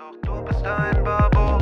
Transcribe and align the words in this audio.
auch 0.00 0.16
du 0.22 0.44
bist 0.44 0.64
ein 0.64 1.04
Babo. 1.04 1.58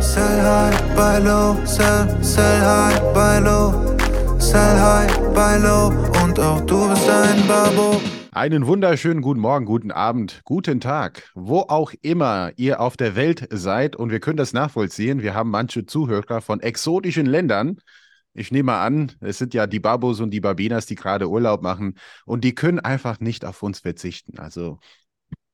Sell 0.00 0.42
high, 0.42 0.94
buy 0.94 1.18
low, 1.22 1.56
sell, 1.66 2.06
sell 2.22 2.60
high, 2.60 3.00
buy 3.12 3.38
low. 3.40 3.96
Sell 4.38 4.78
high, 4.80 5.12
buy 5.34 5.58
low 5.58 5.88
und 6.22 6.38
auch 6.40 6.60
du 6.62 6.88
bist 6.88 7.08
ein 7.08 7.46
Babo. 7.46 8.00
Einen 8.32 8.66
wunderschönen 8.66 9.20
guten 9.20 9.40
Morgen, 9.40 9.66
guten 9.66 9.90
Abend, 9.90 10.42
guten 10.44 10.80
Tag, 10.80 11.30
wo 11.34 11.60
auch 11.60 11.92
immer 12.02 12.52
ihr 12.56 12.80
auf 12.80 12.96
der 12.96 13.16
Welt 13.16 13.48
seid. 13.50 13.96
Und 13.96 14.10
wir 14.10 14.20
können 14.20 14.36
das 14.36 14.52
nachvollziehen. 14.52 15.22
Wir 15.22 15.34
haben 15.34 15.50
manche 15.50 15.84
Zuhörer 15.84 16.40
von 16.40 16.60
exotischen 16.60 17.26
Ländern. 17.26 17.78
Ich 18.32 18.52
nehme 18.52 18.74
an, 18.74 19.12
es 19.20 19.38
sind 19.38 19.54
ja 19.54 19.66
die 19.66 19.80
Babos 19.80 20.20
und 20.20 20.30
die 20.30 20.40
Babinas, 20.40 20.84
die 20.84 20.94
gerade 20.94 21.28
Urlaub 21.28 21.62
machen. 21.62 21.94
Und 22.26 22.44
die 22.44 22.54
können 22.54 22.78
einfach 22.78 23.20
nicht 23.20 23.46
auf 23.46 23.62
uns 23.62 23.80
verzichten. 23.80 24.38
Also 24.38 24.78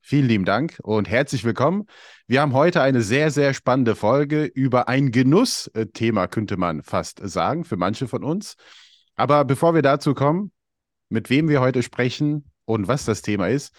vielen 0.02 0.28
lieben 0.28 0.44
Dank 0.44 0.78
und 0.82 1.08
herzlich 1.08 1.44
willkommen. 1.44 1.86
Wir 2.26 2.42
haben 2.42 2.52
heute 2.52 2.82
eine 2.82 3.00
sehr, 3.00 3.30
sehr 3.30 3.54
spannende 3.54 3.94
Folge 3.94 4.44
über 4.44 4.88
ein 4.88 5.10
Genussthema, 5.10 6.26
könnte 6.26 6.58
man 6.58 6.82
fast 6.82 7.20
sagen, 7.22 7.64
für 7.64 7.76
manche 7.76 8.08
von 8.08 8.22
uns. 8.22 8.56
Aber 9.14 9.44
bevor 9.44 9.74
wir 9.74 9.82
dazu 9.82 10.12
kommen, 10.12 10.52
mit 11.08 11.30
wem 11.30 11.48
wir 11.48 11.60
heute 11.60 11.82
sprechen, 11.82 12.52
und 12.64 12.88
was 12.88 13.04
das 13.04 13.22
Thema 13.22 13.48
ist. 13.48 13.74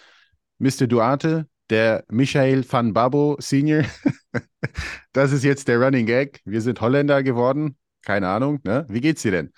Mr. 0.58 0.86
Duarte, 0.86 1.48
der 1.70 2.04
Michael 2.08 2.64
van 2.70 2.92
Babo 2.92 3.36
Senior. 3.40 3.84
das 5.12 5.32
ist 5.32 5.44
jetzt 5.44 5.68
der 5.68 5.78
Running 5.78 6.06
Gag. 6.06 6.40
Wir 6.44 6.60
sind 6.60 6.80
Holländer 6.80 7.22
geworden. 7.22 7.76
Keine 8.02 8.28
Ahnung. 8.28 8.60
Ne? 8.64 8.86
Wie 8.88 9.00
geht's 9.00 9.22
dir 9.22 9.32
denn? 9.32 9.52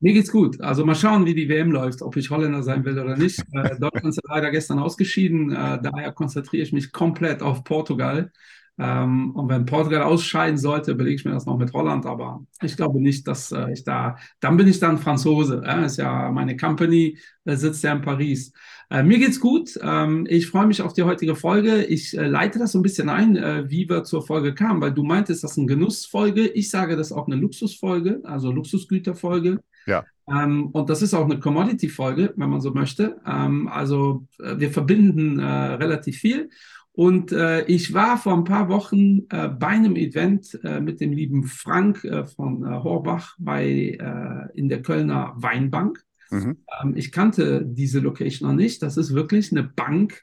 Mir 0.00 0.12
geht's 0.12 0.30
gut. 0.30 0.60
Also 0.60 0.84
mal 0.84 0.94
schauen, 0.94 1.24
wie 1.24 1.34
die 1.34 1.48
WM 1.48 1.72
läuft, 1.72 2.02
ob 2.02 2.16
ich 2.16 2.30
Holländer 2.30 2.62
sein 2.62 2.84
will 2.84 2.98
oder 2.98 3.16
nicht. 3.16 3.40
Äh, 3.52 3.78
Deutschland 3.78 4.06
ist 4.08 4.20
leider 4.28 4.50
gestern 4.50 4.78
ausgeschieden. 4.78 5.52
Äh, 5.52 5.80
daher 5.82 6.12
konzentriere 6.12 6.62
ich 6.62 6.72
mich 6.72 6.92
komplett 6.92 7.40
auf 7.42 7.64
Portugal. 7.64 8.30
Ähm, 8.78 9.30
und 9.34 9.48
wenn 9.48 9.64
Portugal 9.64 10.02
ausscheiden 10.02 10.58
sollte, 10.58 10.90
überlege 10.92 11.16
ich 11.16 11.24
mir 11.24 11.30
das 11.30 11.46
noch 11.46 11.56
mit 11.56 11.72
Holland, 11.72 12.04
aber 12.04 12.44
ich 12.60 12.76
glaube 12.76 13.00
nicht, 13.00 13.26
dass 13.26 13.50
äh, 13.50 13.72
ich 13.72 13.84
da, 13.84 14.18
dann 14.40 14.58
bin 14.58 14.68
ich 14.68 14.78
dann 14.78 14.98
Franzose. 14.98 15.62
Ist 15.86 15.96
ja 15.96 16.30
meine 16.30 16.58
Company, 16.58 17.16
äh, 17.46 17.56
sitzt 17.56 17.82
ja 17.82 17.92
in 17.92 18.02
Paris. 18.02 18.52
Äh, 18.90 19.02
mir 19.02 19.18
geht's 19.18 19.40
gut. 19.40 19.78
Ähm, 19.82 20.26
ich 20.28 20.46
freue 20.48 20.66
mich 20.66 20.82
auf 20.82 20.92
die 20.92 21.04
heutige 21.04 21.34
Folge. 21.36 21.84
Ich 21.84 22.14
äh, 22.18 22.26
leite 22.26 22.58
das 22.58 22.72
so 22.72 22.78
ein 22.78 22.82
bisschen 22.82 23.08
ein, 23.08 23.34
wie 23.70 23.88
wir 23.88 24.04
zur 24.04 24.26
Folge 24.26 24.54
kamen, 24.54 24.82
weil 24.82 24.92
du 24.92 25.02
meintest, 25.04 25.42
das 25.42 25.52
ist 25.52 25.58
eine 25.58 25.66
Genussfolge. 25.68 26.46
Ich 26.48 26.68
sage, 26.68 26.96
das 26.96 27.06
ist 27.08 27.12
auch 27.16 27.26
eine 27.28 27.36
Luxusfolge, 27.36 28.20
also 28.24 28.52
Luxusgüterfolge. 28.52 29.58
Ja. 29.86 30.04
Ähm, 30.28 30.66
und 30.68 30.90
das 30.90 31.02
ist 31.02 31.14
auch 31.14 31.24
eine 31.24 31.38
Commodity-Folge, 31.38 32.34
wenn 32.36 32.50
man 32.50 32.60
so 32.60 32.72
möchte. 32.72 33.20
Ähm, 33.26 33.68
also 33.68 34.26
wir 34.38 34.70
verbinden 34.70 35.40
relativ 35.40 36.18
viel. 36.18 36.50
Und 36.96 37.30
äh, 37.30 37.62
ich 37.66 37.92
war 37.92 38.16
vor 38.16 38.32
ein 38.32 38.44
paar 38.44 38.70
Wochen 38.70 39.26
äh, 39.28 39.48
bei 39.48 39.66
einem 39.66 39.96
Event 39.96 40.58
äh, 40.64 40.80
mit 40.80 40.98
dem 41.02 41.12
lieben 41.12 41.44
Frank 41.44 42.02
äh, 42.04 42.24
von 42.24 42.64
äh, 42.64 42.68
Horbach 42.68 43.36
bei, 43.38 43.98
äh, 44.00 44.58
in 44.58 44.70
der 44.70 44.80
Kölner 44.80 45.34
Weinbank. 45.36 46.02
Mhm. 46.30 46.56
Ähm, 46.82 46.96
ich 46.96 47.12
kannte 47.12 47.66
diese 47.66 48.00
Location 48.00 48.48
noch 48.48 48.56
nicht. 48.56 48.82
Das 48.82 48.96
ist 48.96 49.12
wirklich 49.12 49.52
eine 49.52 49.62
Bank 49.62 50.22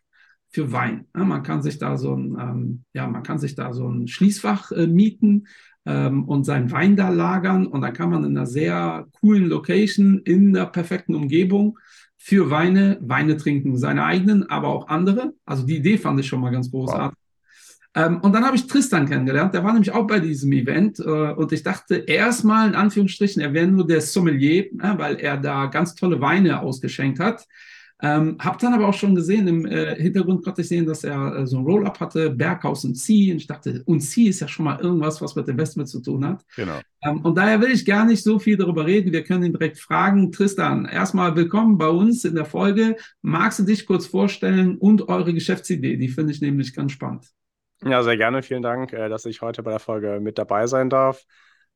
für 0.49 0.71
Wein. 0.71 1.05
Ja, 1.15 1.23
man 1.23 1.43
kann 1.43 1.61
sich 1.61 1.77
da 1.77 1.95
so 1.95 2.15
ein, 2.15 2.37
ähm, 2.39 2.83
ja, 2.93 3.07
man 3.07 3.21
kann 3.21 3.37
sich 3.37 3.53
da 3.53 3.71
so 3.71 3.87
ein 3.87 4.07
Schließfach 4.07 4.71
äh, 4.71 4.87
mieten 4.87 5.45
ähm, 5.85 6.25
und 6.25 6.43
seinen 6.45 6.71
Wein 6.71 6.95
da 6.95 7.09
lagern. 7.09 7.67
Und 7.67 7.81
dann 7.81 7.93
kann 7.93 8.09
man 8.09 8.23
in 8.23 8.37
einer 8.37 8.47
sehr 8.47 9.07
coolen 9.19 9.47
Location 9.47 10.19
in 10.19 10.53
der 10.53 10.65
perfekten 10.65 11.15
Umgebung 11.15 11.77
für 12.17 12.49
Weine, 12.49 12.97
Weine 13.01 13.35
trinken, 13.35 13.77
seine 13.77 14.05
eigenen, 14.05 14.49
aber 14.49 14.69
auch 14.69 14.87
andere. 14.87 15.33
Also 15.45 15.65
die 15.65 15.77
Idee 15.77 15.97
fand 15.97 16.19
ich 16.19 16.27
schon 16.27 16.39
mal 16.39 16.51
ganz 16.51 16.71
großartig. 16.71 17.17
Wow. 17.17 17.23
Ähm, 17.95 18.21
und 18.21 18.33
dann 18.33 18.43
habe 18.43 18.55
ich 18.55 18.65
Tristan 18.65 19.07
kennengelernt, 19.07 19.53
der 19.53 19.63
war 19.63 19.71
nämlich 19.71 19.91
auch 19.91 20.07
bei 20.07 20.19
diesem 20.19 20.51
Event 20.51 20.99
äh, 20.99 21.03
und 21.03 21.51
ich 21.51 21.61
dachte 21.61 21.95
erstmal 21.95 22.67
in 22.69 22.75
Anführungsstrichen, 22.75 23.41
er 23.41 23.53
wäre 23.53 23.67
nur 23.67 23.85
der 23.85 24.01
Sommelier, 24.01 24.65
äh, 24.65 24.97
weil 24.97 25.17
er 25.17 25.37
da 25.37 25.67
ganz 25.67 25.93
tolle 25.93 26.19
Weine 26.19 26.61
ausgeschenkt 26.61 27.19
hat. 27.19 27.45
Ähm, 28.03 28.35
hab 28.37 28.59
dann 28.59 28.73
aber 28.73 28.89
auch 28.89 28.93
schon 28.93 29.15
gesehen, 29.15 29.47
im 29.47 29.65
äh, 29.65 29.95
Hintergrund 29.95 30.43
konnte 30.43 30.59
ich 30.59 30.67
sehen, 30.67 30.85
dass 30.85 31.05
er 31.05 31.37
äh, 31.37 31.47
so 31.47 31.57
ein 31.57 31.63
Roll-Up 31.63 32.01
hatte, 32.01 32.29
Berghaus 32.31 32.83
und 32.83 32.95
C. 32.95 33.31
Und 33.31 33.37
ich 33.37 33.47
dachte, 33.47 33.81
und 33.85 34.01
C 34.01 34.23
ist 34.23 34.41
ja 34.41 34.47
schon 34.49 34.65
mal 34.65 34.77
irgendwas, 34.81 35.21
was 35.21 35.37
mit 35.37 35.47
Investment 35.47 35.87
zu 35.87 36.01
tun 36.01 36.27
hat. 36.27 36.45
Genau. 36.57 36.81
Ähm, 37.01 37.21
und 37.21 37.37
daher 37.37 37.61
will 37.61 37.71
ich 37.71 37.85
gar 37.85 38.05
nicht 38.05 38.21
so 38.21 38.39
viel 38.39 38.57
darüber 38.57 38.85
reden. 38.85 39.13
Wir 39.13 39.23
können 39.23 39.45
ihn 39.45 39.53
direkt 39.53 39.79
fragen. 39.79 40.33
Tristan, 40.33 40.83
erstmal 40.83 41.33
willkommen 41.37 41.77
bei 41.77 41.87
uns 41.87 42.25
in 42.25 42.35
der 42.35 42.43
Folge. 42.43 42.97
Magst 43.21 43.59
du 43.59 43.63
dich 43.63 43.85
kurz 43.85 44.05
vorstellen 44.05 44.77
und 44.79 45.07
eure 45.07 45.33
Geschäftsidee? 45.33 45.95
Die 45.95 46.09
finde 46.09 46.33
ich 46.33 46.41
nämlich 46.41 46.75
ganz 46.75 46.91
spannend. 46.91 47.27
Ja, 47.85 48.03
sehr 48.03 48.17
gerne. 48.17 48.43
Vielen 48.43 48.63
Dank, 48.63 48.91
äh, 48.91 49.07
dass 49.07 49.25
ich 49.25 49.41
heute 49.41 49.63
bei 49.63 49.71
der 49.71 49.79
Folge 49.79 50.19
mit 50.21 50.37
dabei 50.37 50.67
sein 50.67 50.89
darf. 50.89 51.23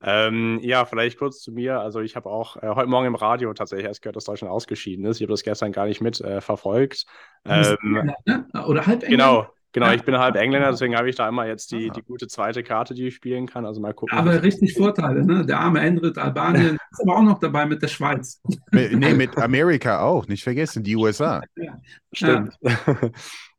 Ähm, 0.02 0.60
ja, 0.62 0.86
vielleicht 0.86 1.18
kurz 1.18 1.42
zu 1.42 1.52
mir. 1.52 1.80
Also 1.80 2.02
ich 2.02 2.16
habe 2.16 2.30
auch 2.30 2.58
äh, 2.58 2.68
heute 2.76 2.88
Morgen 2.88 3.08
im 3.08 3.16
Radio 3.16 3.54
tatsächlich 3.54 3.88
erst 3.88 4.02
gehört, 4.02 4.16
dass 4.16 4.26
Deutschland 4.26 4.52
ausgeschieden 4.52 5.06
ist. 5.06 5.18
Ich 5.18 5.24
habe 5.24 5.34
das 5.34 5.44
gestern 5.44 5.72
gar 5.72 5.88
nicht 5.88 6.02
mit 6.02 6.22
äh, 6.22 6.40
verfolgt. 6.40 7.06
Ähm, 7.46 8.14
ne? 8.26 8.46
Oder 8.68 8.86
halb 8.86 9.04
Engländer? 9.04 9.10
Genau, 9.10 9.48
genau. 9.72 9.92
Ich 9.94 10.04
bin 10.04 10.18
halb 10.20 10.36
Engländer, 10.36 10.70
deswegen 10.70 10.96
habe 10.96 11.10
ich 11.10 11.16
da 11.16 11.28
immer 11.28 11.48
jetzt 11.48 11.72
die, 11.72 11.90
die 11.90 12.04
gute 12.04 12.28
zweite 12.28 12.62
Karte, 12.62 12.94
die 12.94 13.08
ich 13.08 13.16
spielen 13.16 13.48
kann. 13.48 13.66
Also 13.66 13.82
mal 13.82 13.94
gucken. 13.94 14.16
Aber 14.16 14.44
richtig 14.44 14.76
Vorteile, 14.76 15.26
ne? 15.26 15.46
Der 15.46 15.60
arme 15.60 15.80
Endrit, 15.80 16.20
Albanien 16.20 16.78
ist 16.92 17.02
aber 17.02 17.18
auch 17.18 17.24
noch 17.24 17.40
dabei 17.40 17.66
mit 17.66 17.82
der 17.82 17.88
Schweiz. 17.88 18.40
nee, 18.72 19.16
mit 19.16 19.36
Amerika 19.38 20.02
auch, 20.02 20.28
nicht 20.28 20.44
vergessen, 20.44 20.84
die 20.84 20.96
USA. 20.96 21.42
Ja. 21.56 21.80
Stimmt. 22.14 22.58
Ja. 22.62 22.76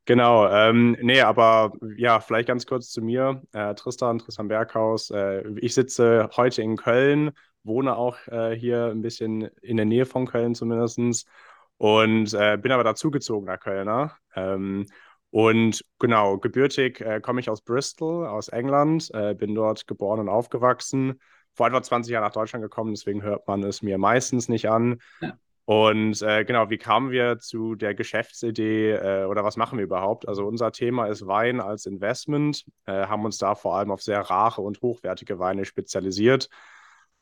Genau, 0.09 0.49
ähm, 0.49 0.97
nee, 1.03 1.21
aber 1.21 1.75
ja, 1.99 2.19
vielleicht 2.21 2.49
ganz 2.49 2.65
kurz 2.65 2.89
zu 2.89 3.03
mir. 3.03 3.43
Äh, 3.53 3.75
Tristan, 3.75 4.19
Tristan 4.19 4.49
Berghaus. 4.49 5.11
Äh, 5.11 5.47
ich 5.57 5.75
sitze 5.75 6.31
heute 6.35 6.63
in 6.63 6.79
Köln, 6.79 7.33
wohne 7.63 7.95
auch 7.95 8.17
äh, 8.29 8.57
hier 8.59 8.87
ein 8.87 9.03
bisschen 9.03 9.43
in 9.61 9.77
der 9.77 9.85
Nähe 9.85 10.07
von 10.07 10.27
Köln 10.27 10.55
zumindest 10.55 11.29
und 11.77 12.33
äh, 12.33 12.57
bin 12.57 12.73
aber 12.73 12.85
dazugezogener 12.85 13.59
Kölner. 13.59 14.17
Ähm, 14.35 14.87
und 15.29 15.85
genau, 15.99 16.39
gebürtig 16.39 17.03
äh, 17.03 17.21
komme 17.21 17.41
ich 17.41 17.51
aus 17.51 17.61
Bristol, 17.61 18.27
aus 18.27 18.49
England, 18.49 19.11
äh, 19.13 19.35
bin 19.35 19.55
dort 19.55 19.87
geboren 19.87 20.21
und 20.21 20.31
aufgewachsen. 20.31 21.21
Vor 21.53 21.67
etwa 21.67 21.83
20 21.83 22.11
Jahren 22.11 22.25
nach 22.25 22.33
Deutschland 22.33 22.63
gekommen, 22.63 22.95
deswegen 22.95 23.23
hört 23.23 23.47
man 23.47 23.63
es 23.63 23.83
mir 23.83 23.99
meistens 23.99 24.49
nicht 24.49 24.71
an. 24.71 25.03
Ja. 25.21 25.37
Und 25.69 26.23
äh, 26.23 26.47
genau, 26.47 26.71
wie 26.71 26.79
kamen 26.79 27.11
wir 27.11 27.41
zu 27.41 27.75
der 27.75 27.95
Geschäftsidee 27.95 28.93
äh, 28.93 29.25
oder 29.27 29.45
was 29.45 29.59
machen 29.59 29.77
wir 29.77 29.85
überhaupt? 29.85 30.27
Also 30.27 30.47
unser 30.47 30.73
Thema 30.73 31.09
ist 31.09 31.27
Wein 31.27 31.61
als 31.61 31.85
Investment, 31.85 32.65
äh, 32.87 33.07
haben 33.07 33.23
uns 33.27 33.37
da 33.37 33.55
vor 33.55 33.77
allem 33.77 33.91
auf 33.91 34.01
sehr 34.01 34.21
rare 34.21 34.63
und 34.63 34.81
hochwertige 34.81 35.39
Weine 35.39 35.67
spezialisiert. 35.67 36.49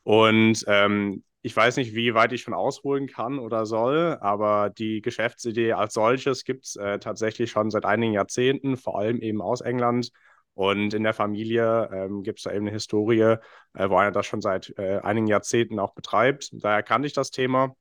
Und 0.04 0.64
ähm, 0.68 1.24
ich 1.42 1.56
weiß 1.56 1.76
nicht, 1.76 1.96
wie 1.96 2.14
weit 2.14 2.32
ich 2.32 2.42
schon 2.42 2.54
ausholen 2.54 3.08
kann 3.08 3.40
oder 3.40 3.66
soll, 3.66 4.16
aber 4.20 4.70
die 4.70 5.02
Geschäftsidee 5.02 5.72
als 5.72 5.94
solches 5.94 6.44
gibt 6.44 6.66
es 6.66 6.76
äh, 6.76 7.00
tatsächlich 7.00 7.50
schon 7.50 7.72
seit 7.72 7.84
einigen 7.84 8.12
Jahrzehnten, 8.12 8.76
vor 8.76 8.96
allem 8.96 9.20
eben 9.22 9.42
aus 9.42 9.60
England. 9.60 10.12
Und 10.54 10.94
in 10.94 11.02
der 11.02 11.14
Familie 11.14 11.90
ähm, 11.92 12.22
gibt 12.22 12.38
es 12.38 12.44
da 12.44 12.52
eben 12.52 12.66
eine 12.66 12.70
Historie, 12.70 13.38
äh, 13.74 13.90
wo 13.90 13.96
einer 13.96 14.12
das 14.12 14.26
schon 14.26 14.40
seit 14.40 14.72
äh, 14.78 15.00
einigen 15.00 15.26
Jahrzehnten 15.26 15.80
auch 15.80 15.94
betreibt. 15.94 16.50
Daher 16.52 16.84
kannte 16.84 17.08
ich 17.08 17.12
das 17.12 17.32
Thema 17.32 17.74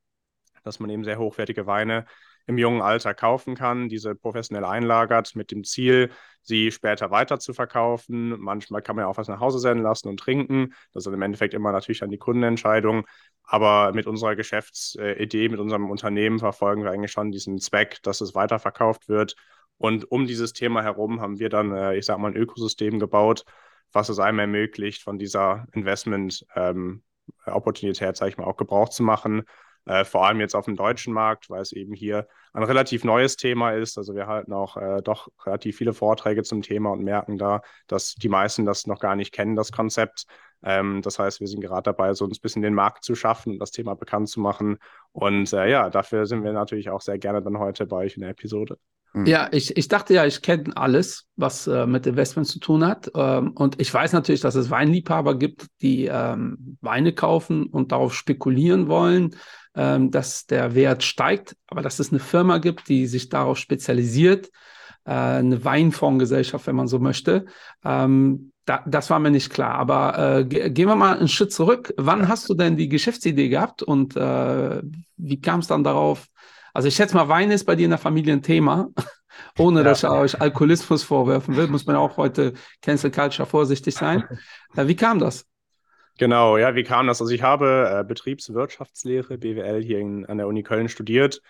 dass 0.66 0.80
man 0.80 0.90
eben 0.90 1.04
sehr 1.04 1.20
hochwertige 1.20 1.68
Weine 1.68 2.06
im 2.48 2.58
jungen 2.58 2.82
Alter 2.82 3.14
kaufen 3.14 3.56
kann, 3.56 3.88
diese 3.90 4.16
professionell 4.16 4.64
einlagert 4.66 5.36
mit 5.36 5.52
dem 5.52 5.64
Ziel, 5.64 6.10
sie 6.42 6.72
später 6.72 7.12
weiter 7.12 7.40
zu 7.40 7.54
verkaufen. 7.54 8.40
Manchmal 8.40 8.82
kann 8.82 8.96
man 8.96 9.04
ja 9.04 9.10
auch 9.10 9.18
was 9.18 9.28
nach 9.28 9.40
Hause 9.40 9.60
senden 9.60 9.84
lassen 9.84 10.08
und 10.10 10.20
trinken. 10.20 10.74
Das 10.94 11.06
ist 11.08 11.14
im 11.14 11.22
Endeffekt 11.22 11.54
immer 11.54 11.72
natürlich 11.72 12.04
an 12.04 12.12
die 12.12 12.18
Kundenentscheidung. 12.18 13.06
Aber 13.44 13.94
mit 13.94 14.08
unserer 14.08 14.36
Geschäftsidee, 14.36 15.50
mit 15.50 15.60
unserem 15.60 15.90
Unternehmen 15.90 16.40
verfolgen 16.40 16.84
wir 16.84 16.92
eigentlich 16.92 17.12
schon 17.12 17.32
diesen 17.32 17.60
Zweck, 17.60 18.00
dass 18.04 18.22
es 18.22 18.36
weiterverkauft 18.36 19.10
wird. 19.10 19.36
Und 19.78 20.10
um 20.12 20.26
dieses 20.28 20.54
Thema 20.54 20.84
herum 20.84 21.22
haben 21.22 21.40
wir 21.40 21.50
dann, 21.50 21.76
äh, 21.76 21.96
ich 21.98 22.06
sage 22.06 22.22
mal, 22.22 22.32
ein 22.32 22.38
Ökosystem 22.38 23.00
gebaut, 23.00 23.44
was 23.92 24.10
es 24.10 24.20
einem 24.20 24.40
ermöglicht, 24.40 25.04
von 25.04 25.20
dieser 25.20 25.68
Investment-Opportunität, 25.74 28.08
ähm, 28.08 28.16
sage 28.16 28.30
ich 28.30 28.38
mal, 28.38 28.46
auch 28.46 28.58
Gebrauch 28.58 28.90
zu 28.90 29.04
machen 29.04 29.44
äh, 29.86 30.04
vor 30.04 30.26
allem 30.26 30.40
jetzt 30.40 30.56
auf 30.56 30.66
dem 30.66 30.76
deutschen 30.76 31.14
Markt, 31.14 31.50
weil 31.50 31.62
es 31.62 31.72
eben 31.72 31.94
hier 31.94 32.28
ein 32.54 32.64
relativ 32.64 33.04
neues 33.04 33.36
Thema 33.36 33.72
ist. 33.72 33.98
Also 33.98 34.16
wir 34.16 34.28
halten 34.28 34.54
auch 34.54 34.78
äh, 34.78 35.02
doch 35.02 35.28
relativ 35.46 35.78
viele 35.78 35.94
Vorträge 35.94 36.44
zum 36.44 36.62
Thema 36.62 36.92
und 36.92 37.04
merken 37.04 37.38
da, 37.38 37.62
dass 37.88 38.16
die 38.16 38.30
meisten 38.30 38.66
das 38.66 38.88
noch 38.88 39.00
gar 39.00 39.16
nicht 39.16 39.34
kennen, 39.34 39.56
das 39.56 39.72
Konzept. 39.72 40.26
Ähm, 40.64 41.02
das 41.02 41.20
heißt, 41.20 41.40
wir 41.40 41.48
sind 41.48 41.62
gerade 41.62 41.84
dabei, 41.84 42.14
so 42.14 42.26
ein 42.26 42.32
bisschen 42.42 42.62
den 42.62 42.74
Markt 42.74 43.04
zu 43.04 43.14
schaffen 43.16 43.54
und 43.54 43.60
das 43.60 43.72
Thema 43.72 43.96
bekannt 43.96 44.30
zu 44.30 44.40
machen. 44.40 44.78
Und 45.12 45.54
äh, 45.54 45.70
ja, 45.70 45.90
dafür 45.90 46.26
sind 46.26 46.44
wir 46.44 46.54
natürlich 46.54 46.90
auch 46.90 47.02
sehr 47.02 47.20
gerne 47.20 47.42
dann 47.42 47.60
heute 47.60 47.86
bei 47.86 47.98
euch 47.98 48.16
in 48.16 48.22
der 48.22 48.32
Episode. 48.32 48.78
Hm. 49.16 49.26
Ja, 49.26 49.48
ich, 49.52 49.78
ich 49.78 49.88
dachte 49.88 50.14
ja, 50.14 50.26
ich 50.26 50.42
kenne 50.42 50.76
alles, 50.76 51.28
was 51.36 51.68
äh, 51.68 51.86
mit 51.86 52.08
Investment 52.08 52.48
zu 52.48 52.60
tun 52.60 52.86
hat. 52.86 53.12
Ähm, 53.16 53.52
und 53.52 53.80
ich 53.80 53.94
weiß 53.94 54.14
natürlich, 54.14 54.42
dass 54.42 54.56
es 54.56 54.70
Weinliebhaber 54.70 55.38
gibt, 55.38 55.68
die 55.82 56.06
ähm, 56.12 56.78
Weine 56.82 57.14
kaufen 57.14 57.68
und 57.68 57.92
darauf 57.92 58.14
spekulieren 58.14 58.88
wollen, 58.90 59.36
ähm, 59.76 60.12
dass 60.12 60.46
der 60.46 60.76
Wert 60.76 61.04
steigt, 61.04 61.56
aber 61.68 61.82
dass 61.82 62.00
es 62.00 62.12
eine 62.12 62.20
Firma 62.20 62.58
gibt, 62.60 62.88
die 62.88 63.08
sich 63.08 63.30
darauf 63.30 63.58
spezialisiert, 63.58 64.50
äh, 65.06 65.12
eine 65.12 65.64
Weinfondsgesellschaft, 65.64 66.68
wenn 66.68 66.76
man 66.76 66.88
so 66.88 67.00
möchte. 67.00 67.46
Ähm, 67.84 68.52
da, 68.66 68.84
das 68.88 69.10
war 69.10 69.20
mir 69.20 69.32
nicht 69.32 69.52
klar. 69.52 69.76
Aber 69.76 70.40
äh, 70.40 70.46
gehen 70.46 70.88
wir 70.88 70.96
mal 70.96 71.18
einen 71.18 71.28
Schritt 71.28 71.54
zurück. 71.54 71.94
Wann 71.98 72.28
hast 72.28 72.50
du 72.50 72.56
denn 72.56 72.78
die 72.78 72.90
Geschäftsidee 72.90 73.50
gehabt 73.50 73.84
und 73.84 74.16
äh, 74.16 74.82
wie 75.18 75.42
kam 75.42 75.60
es 75.60 75.68
dann 75.68 75.84
darauf? 75.84 76.28
Also 76.74 76.88
ich 76.88 76.96
schätze 76.96 77.16
mal, 77.16 77.30
Wein 77.30 77.52
ist 77.52 77.66
bei 77.66 77.76
dir 77.76 77.86
in 77.86 77.92
der 77.92 78.00
Familie 78.00 78.34
ein 78.34 78.42
Thema. 78.42 78.90
Ohne 79.58 79.80
ja. 79.80 79.84
dass 79.84 80.04
ich 80.04 80.10
euch 80.10 80.42
Alkoholismus 80.42 81.04
vorwerfen 81.04 81.56
will, 81.56 81.68
muss 81.68 81.86
man 81.86 81.96
auch 81.98 82.18
heute 82.18 82.54
Cancel 82.82 83.12
Culture 83.12 83.48
vorsichtig 83.48 83.96
sein. 83.96 84.24
Äh, 84.78 84.90
wie 84.90 84.96
kam 84.98 85.20
das? 85.20 85.46
Genau, 86.18 86.58
ja, 86.58 86.76
wie 86.76 86.84
kam 86.84 87.08
das? 87.08 87.22
Also 87.22 87.34
ich 87.34 87.42
habe 87.42 88.00
äh, 88.02 88.04
Betriebswirtschaftslehre, 88.06 89.38
BWL, 89.38 89.84
hier 89.84 90.00
in, 90.00 90.26
an 90.26 90.38
der 90.38 90.48
Uni 90.48 90.64
Köln 90.64 90.88
studiert 90.88 91.42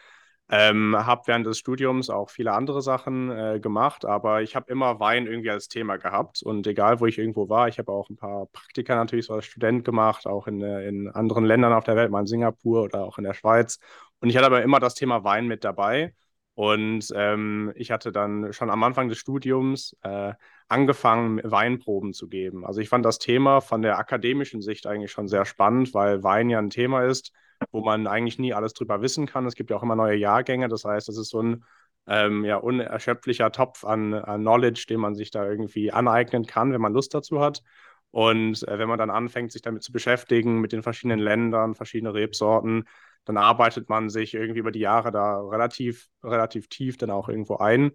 ähm, 0.49 0.95
habe 0.95 1.23
während 1.25 1.45
des 1.47 1.57
Studiums 1.57 2.09
auch 2.09 2.29
viele 2.29 2.53
andere 2.53 2.81
Sachen 2.81 3.31
äh, 3.31 3.59
gemacht, 3.59 4.05
aber 4.05 4.41
ich 4.43 4.55
habe 4.55 4.71
immer 4.71 4.99
Wein 4.99 5.25
irgendwie 5.25 5.49
als 5.49 5.67
Thema 5.67 5.97
gehabt. 5.97 6.43
Und 6.43 6.67
egal, 6.67 6.99
wo 6.99 7.07
ich 7.07 7.17
irgendwo 7.17 7.49
war, 7.49 7.67
ich 7.67 7.79
habe 7.79 7.91
auch 7.91 8.09
ein 8.09 8.15
paar 8.17 8.45
Praktika 8.47 8.95
natürlich 8.95 9.25
so 9.25 9.33
als 9.33 9.45
Student 9.45 9.83
gemacht, 9.85 10.27
auch 10.27 10.47
in, 10.47 10.61
äh, 10.61 10.87
in 10.87 11.09
anderen 11.09 11.45
Ländern 11.45 11.73
auf 11.73 11.83
der 11.83 11.95
Welt, 11.95 12.11
mal 12.11 12.19
in 12.21 12.27
Singapur 12.27 12.83
oder 12.83 13.03
auch 13.03 13.17
in 13.17 13.23
der 13.23 13.33
Schweiz. 13.33 13.79
Und 14.19 14.29
ich 14.29 14.37
hatte 14.37 14.45
aber 14.45 14.61
immer 14.61 14.79
das 14.79 14.93
Thema 14.93 15.23
Wein 15.23 15.47
mit 15.47 15.63
dabei. 15.63 16.13
Und 16.55 17.11
ähm, 17.13 17.73
ich 17.75 17.91
hatte 17.91 18.13
dann 18.13 18.53
schon 18.53 18.69
am 18.69 18.81
Anfang 18.83 19.09
des 19.09 19.17
Studiums 19.17 19.95
äh, 20.03 20.33
angefangen, 20.69 21.41
Weinproben 21.43 22.13
zu 22.13 22.29
geben. 22.29 22.65
Also 22.65 22.79
ich 22.79 22.87
fand 22.87 23.05
das 23.05 23.19
Thema 23.19 23.59
von 23.59 23.81
der 23.81 23.99
akademischen 23.99 24.61
Sicht 24.61 24.87
eigentlich 24.87 25.11
schon 25.11 25.27
sehr 25.27 25.45
spannend, 25.45 25.93
weil 25.93 26.23
Wein 26.23 26.49
ja 26.49 26.59
ein 26.59 26.69
Thema 26.69 27.03
ist, 27.03 27.33
wo 27.71 27.81
man 27.81 28.07
eigentlich 28.07 28.39
nie 28.39 28.53
alles 28.53 28.73
drüber 28.73 29.01
wissen 29.01 29.25
kann. 29.25 29.45
Es 29.45 29.55
gibt 29.55 29.69
ja 29.69 29.75
auch 29.75 29.83
immer 29.83 29.97
neue 29.97 30.15
Jahrgänge, 30.15 30.69
das 30.69 30.85
heißt, 30.85 31.09
es 31.09 31.17
ist 31.17 31.29
so 31.29 31.41
ein 31.41 31.65
ähm, 32.07 32.45
ja, 32.45 32.57
unerschöpflicher 32.57 33.51
Topf 33.51 33.83
an, 33.83 34.13
an, 34.13 34.41
Knowledge, 34.41 34.85
den 34.89 34.99
man 34.99 35.15
sich 35.15 35.31
da 35.31 35.45
irgendwie 35.45 35.91
aneignen 35.91 36.45
kann, 36.45 36.71
wenn 36.71 36.81
man 36.81 36.93
Lust 36.93 37.13
dazu 37.13 37.41
hat. 37.41 37.63
Und 38.11 38.65
äh, 38.67 38.79
wenn 38.79 38.87
man 38.87 38.99
dann 38.99 39.09
anfängt, 39.09 39.51
sich 39.51 39.61
damit 39.61 39.83
zu 39.83 39.91
beschäftigen, 39.91 40.61
mit 40.61 40.71
den 40.71 40.83
verschiedenen 40.83 41.19
Ländern, 41.19 41.75
verschiedene 41.75 42.13
Rebsorten, 42.13 42.85
dann 43.25 43.37
arbeitet 43.37 43.89
man 43.89 44.09
sich 44.09 44.33
irgendwie 44.33 44.59
über 44.59 44.71
die 44.71 44.79
Jahre 44.79 45.11
da 45.11 45.39
relativ, 45.41 46.07
relativ 46.23 46.67
tief 46.69 46.97
dann 46.97 47.11
auch 47.11 47.29
irgendwo 47.29 47.57
ein. 47.57 47.91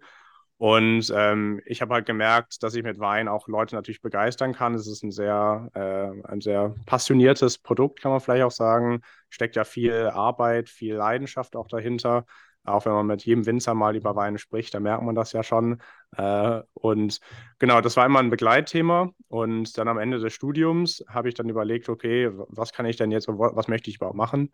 Und 0.61 1.11
ähm, 1.15 1.59
ich 1.65 1.81
habe 1.81 1.95
halt 1.95 2.05
gemerkt, 2.05 2.61
dass 2.61 2.75
ich 2.75 2.83
mit 2.83 2.99
Wein 2.99 3.27
auch 3.27 3.47
Leute 3.47 3.73
natürlich 3.73 3.99
begeistern 4.01 4.53
kann. 4.53 4.75
Es 4.75 4.85
ist 4.85 5.01
ein 5.03 5.11
sehr, 5.11 5.69
äh, 5.73 6.27
ein 6.27 6.39
sehr 6.39 6.75
passioniertes 6.85 7.57
Produkt, 7.57 7.99
kann 7.99 8.11
man 8.11 8.19
vielleicht 8.21 8.43
auch 8.43 8.51
sagen. 8.51 9.01
Steckt 9.29 9.55
ja 9.55 9.63
viel 9.63 10.11
Arbeit, 10.13 10.69
viel 10.69 10.93
Leidenschaft 10.93 11.55
auch 11.55 11.67
dahinter. 11.67 12.25
Auch 12.63 12.85
wenn 12.85 12.93
man 12.93 13.07
mit 13.07 13.25
jedem 13.25 13.47
Winzer 13.47 13.73
mal 13.73 13.95
über 13.95 14.15
Wein 14.15 14.37
spricht, 14.37 14.75
da 14.75 14.79
merkt 14.79 15.01
man 15.03 15.15
das 15.15 15.31
ja 15.31 15.41
schon. 15.41 15.81
Äh, 16.15 16.61
und 16.73 17.19
genau, 17.57 17.81
das 17.81 17.97
war 17.97 18.05
immer 18.05 18.19
ein 18.19 18.29
Begleitthema. 18.29 19.09
Und 19.29 19.75
dann 19.79 19.87
am 19.87 19.97
Ende 19.97 20.19
des 20.19 20.31
Studiums 20.31 21.03
habe 21.07 21.27
ich 21.29 21.33
dann 21.33 21.49
überlegt, 21.49 21.89
okay, 21.89 22.29
was 22.31 22.71
kann 22.71 22.85
ich 22.85 22.97
denn 22.97 23.09
jetzt, 23.09 23.27
was 23.27 23.67
möchte 23.67 23.89
ich 23.89 23.95
überhaupt 23.95 24.15
machen? 24.15 24.51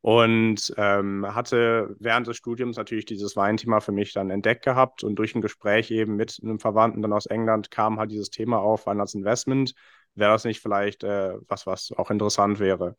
Und 0.00 0.72
ähm, 0.76 1.26
hatte 1.34 1.96
während 1.98 2.26
des 2.26 2.36
Studiums 2.36 2.76
natürlich 2.76 3.04
dieses 3.04 3.36
Weinthema 3.36 3.80
für 3.80 3.92
mich 3.92 4.12
dann 4.12 4.30
entdeckt 4.30 4.64
gehabt 4.64 5.02
und 5.02 5.16
durch 5.16 5.34
ein 5.34 5.40
Gespräch 5.40 5.90
eben 5.90 6.16
mit 6.16 6.38
einem 6.42 6.60
Verwandten 6.60 7.02
dann 7.02 7.12
aus 7.12 7.26
England 7.26 7.70
kam 7.70 7.98
halt 7.98 8.10
dieses 8.10 8.30
Thema 8.30 8.58
auf, 8.58 8.86
Wein 8.86 9.00
als 9.00 9.14
Investment. 9.14 9.74
Wäre 10.14 10.32
das 10.32 10.44
nicht 10.44 10.60
vielleicht 10.60 11.04
äh, 11.04 11.34
was, 11.48 11.66
was 11.66 11.92
auch 11.92 12.10
interessant 12.10 12.60
wäre? 12.60 12.96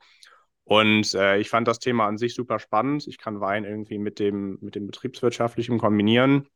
Und 0.66 1.14
äh, 1.16 1.38
ich 1.40 1.50
fand 1.50 1.68
das 1.68 1.80
Thema 1.80 2.06
an 2.06 2.18
sich 2.18 2.36
super 2.36 2.60
spannend. 2.60 3.08
Ich 3.08 3.18
kann 3.18 3.42
Wein 3.42 3.64
irgendwie 3.64 3.98
mit 3.98 4.20
dem, 4.20 4.60
mit 4.62 4.76
dem 4.76 4.86
betriebswirtschaftlichen 4.86 5.80
kombinieren 5.80 6.48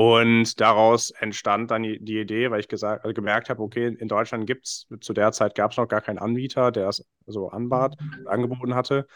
und 0.00 0.58
daraus 0.62 1.10
entstand 1.10 1.70
dann 1.70 1.82
die, 1.82 2.02
die 2.02 2.20
Idee, 2.20 2.50
weil 2.50 2.60
ich 2.60 2.68
gesagt, 2.68 3.04
also 3.04 3.12
gemerkt 3.12 3.50
habe, 3.50 3.62
okay, 3.62 3.86
in 3.86 4.08
Deutschland 4.08 4.46
gibt 4.46 4.64
es, 4.64 4.86
zu 5.02 5.12
der 5.12 5.30
Zeit 5.32 5.54
gab 5.54 5.72
es 5.72 5.76
noch 5.76 5.88
gar 5.88 6.00
keinen 6.00 6.16
Anbieter, 6.16 6.72
der 6.72 6.88
es 6.88 7.06
so 7.26 7.50
anbat, 7.50 7.98
angeboten 8.24 8.74
hatte. 8.74 9.06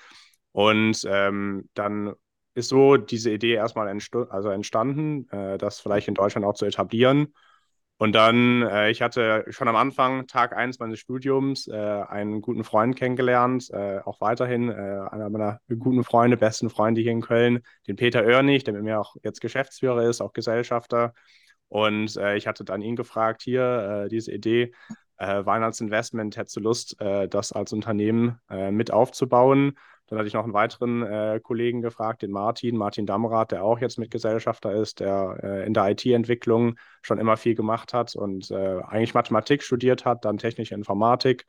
Und 0.52 1.02
ähm, 1.08 1.70
dann 1.72 2.12
ist 2.52 2.68
so 2.68 2.98
diese 2.98 3.30
Idee 3.30 3.54
erstmal 3.54 3.88
entst 3.88 4.14
also 4.14 4.50
entstanden, 4.50 5.26
äh, 5.30 5.56
das 5.56 5.80
vielleicht 5.80 6.08
in 6.08 6.12
Deutschland 6.12 6.46
auch 6.46 6.52
zu 6.52 6.66
etablieren. 6.66 7.32
Und 7.96 8.12
dann, 8.12 8.62
äh, 8.62 8.90
ich 8.90 9.02
hatte 9.02 9.44
schon 9.50 9.68
am 9.68 9.76
Anfang, 9.76 10.26
Tag 10.26 10.56
1 10.56 10.80
meines 10.80 10.98
Studiums, 10.98 11.68
äh, 11.68 11.74
einen 11.74 12.40
guten 12.40 12.64
Freund 12.64 12.96
kennengelernt, 12.96 13.70
äh, 13.72 14.00
auch 14.04 14.20
weiterhin 14.20 14.68
äh, 14.68 14.72
einer 14.72 15.30
meiner 15.30 15.60
guten 15.78 16.02
Freunde, 16.02 16.36
besten 16.36 16.70
Freunde 16.70 17.02
hier 17.02 17.12
in 17.12 17.20
Köln, 17.20 17.60
den 17.86 17.96
Peter 17.96 18.24
Oernig, 18.24 18.64
der 18.64 18.74
mit 18.74 18.82
mir 18.82 19.00
auch 19.00 19.14
jetzt 19.22 19.40
Geschäftsführer 19.40 20.02
ist, 20.08 20.20
auch 20.20 20.32
Gesellschafter. 20.32 21.14
Und 21.68 22.16
äh, 22.16 22.36
ich 22.36 22.48
hatte 22.48 22.64
dann 22.64 22.82
ihn 22.82 22.96
gefragt, 22.96 23.42
hier, 23.42 24.04
äh, 24.04 24.08
diese 24.08 24.32
Idee, 24.32 24.72
Weihnachtsinvestment, 25.16 26.36
hättest 26.36 26.56
du 26.56 26.60
Lust, 26.60 26.96
das 26.98 27.52
als 27.52 27.72
Unternehmen 27.72 28.40
mit 28.72 28.90
aufzubauen? 28.90 29.78
Dann 30.14 30.20
hatte 30.20 30.28
ich 30.28 30.34
noch 30.34 30.44
einen 30.44 30.52
weiteren 30.52 31.02
äh, 31.02 31.40
Kollegen 31.42 31.82
gefragt, 31.82 32.22
den 32.22 32.30
Martin, 32.30 32.76
Martin 32.76 33.04
Damrath, 33.04 33.50
der 33.50 33.64
auch 33.64 33.80
jetzt 33.80 33.98
Mitgesellschafter 33.98 34.72
ist, 34.72 35.00
der 35.00 35.40
äh, 35.42 35.66
in 35.66 35.74
der 35.74 35.90
IT-Entwicklung 35.90 36.76
schon 37.02 37.18
immer 37.18 37.36
viel 37.36 37.56
gemacht 37.56 37.92
hat 37.92 38.14
und 38.14 38.48
äh, 38.52 38.80
eigentlich 38.82 39.14
Mathematik 39.14 39.64
studiert 39.64 40.04
hat, 40.04 40.24
dann 40.24 40.38
technische 40.38 40.76
Informatik. 40.76 41.46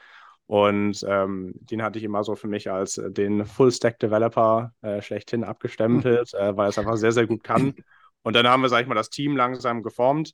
Und 0.47 1.05
ähm, 1.07 1.53
den 1.55 1.83
hatte 1.83 1.99
ich 1.99 2.05
immer 2.05 2.23
so 2.23 2.33
für 2.35 2.47
mich 2.47 2.71
als 2.71 2.97
äh, 2.97 3.11
den 3.11 3.45
Full-Stack-Developer 3.45 4.73
äh, 4.81 5.01
schlechthin 5.03 5.43
abgestempelt, 5.43 6.33
mhm. 6.33 6.57
weil 6.57 6.65
er 6.65 6.69
es 6.69 6.79
einfach 6.79 6.97
sehr, 6.97 7.11
sehr 7.11 7.27
gut 7.27 7.43
kann. 7.43 7.75
Und 8.23 8.35
dann 8.35 8.47
haben 8.47 8.63
wir, 8.63 8.69
sag 8.69 8.81
ich 8.81 8.87
mal, 8.87 8.95
das 8.95 9.11
Team 9.11 9.37
langsam 9.37 9.83
geformt. 9.83 10.33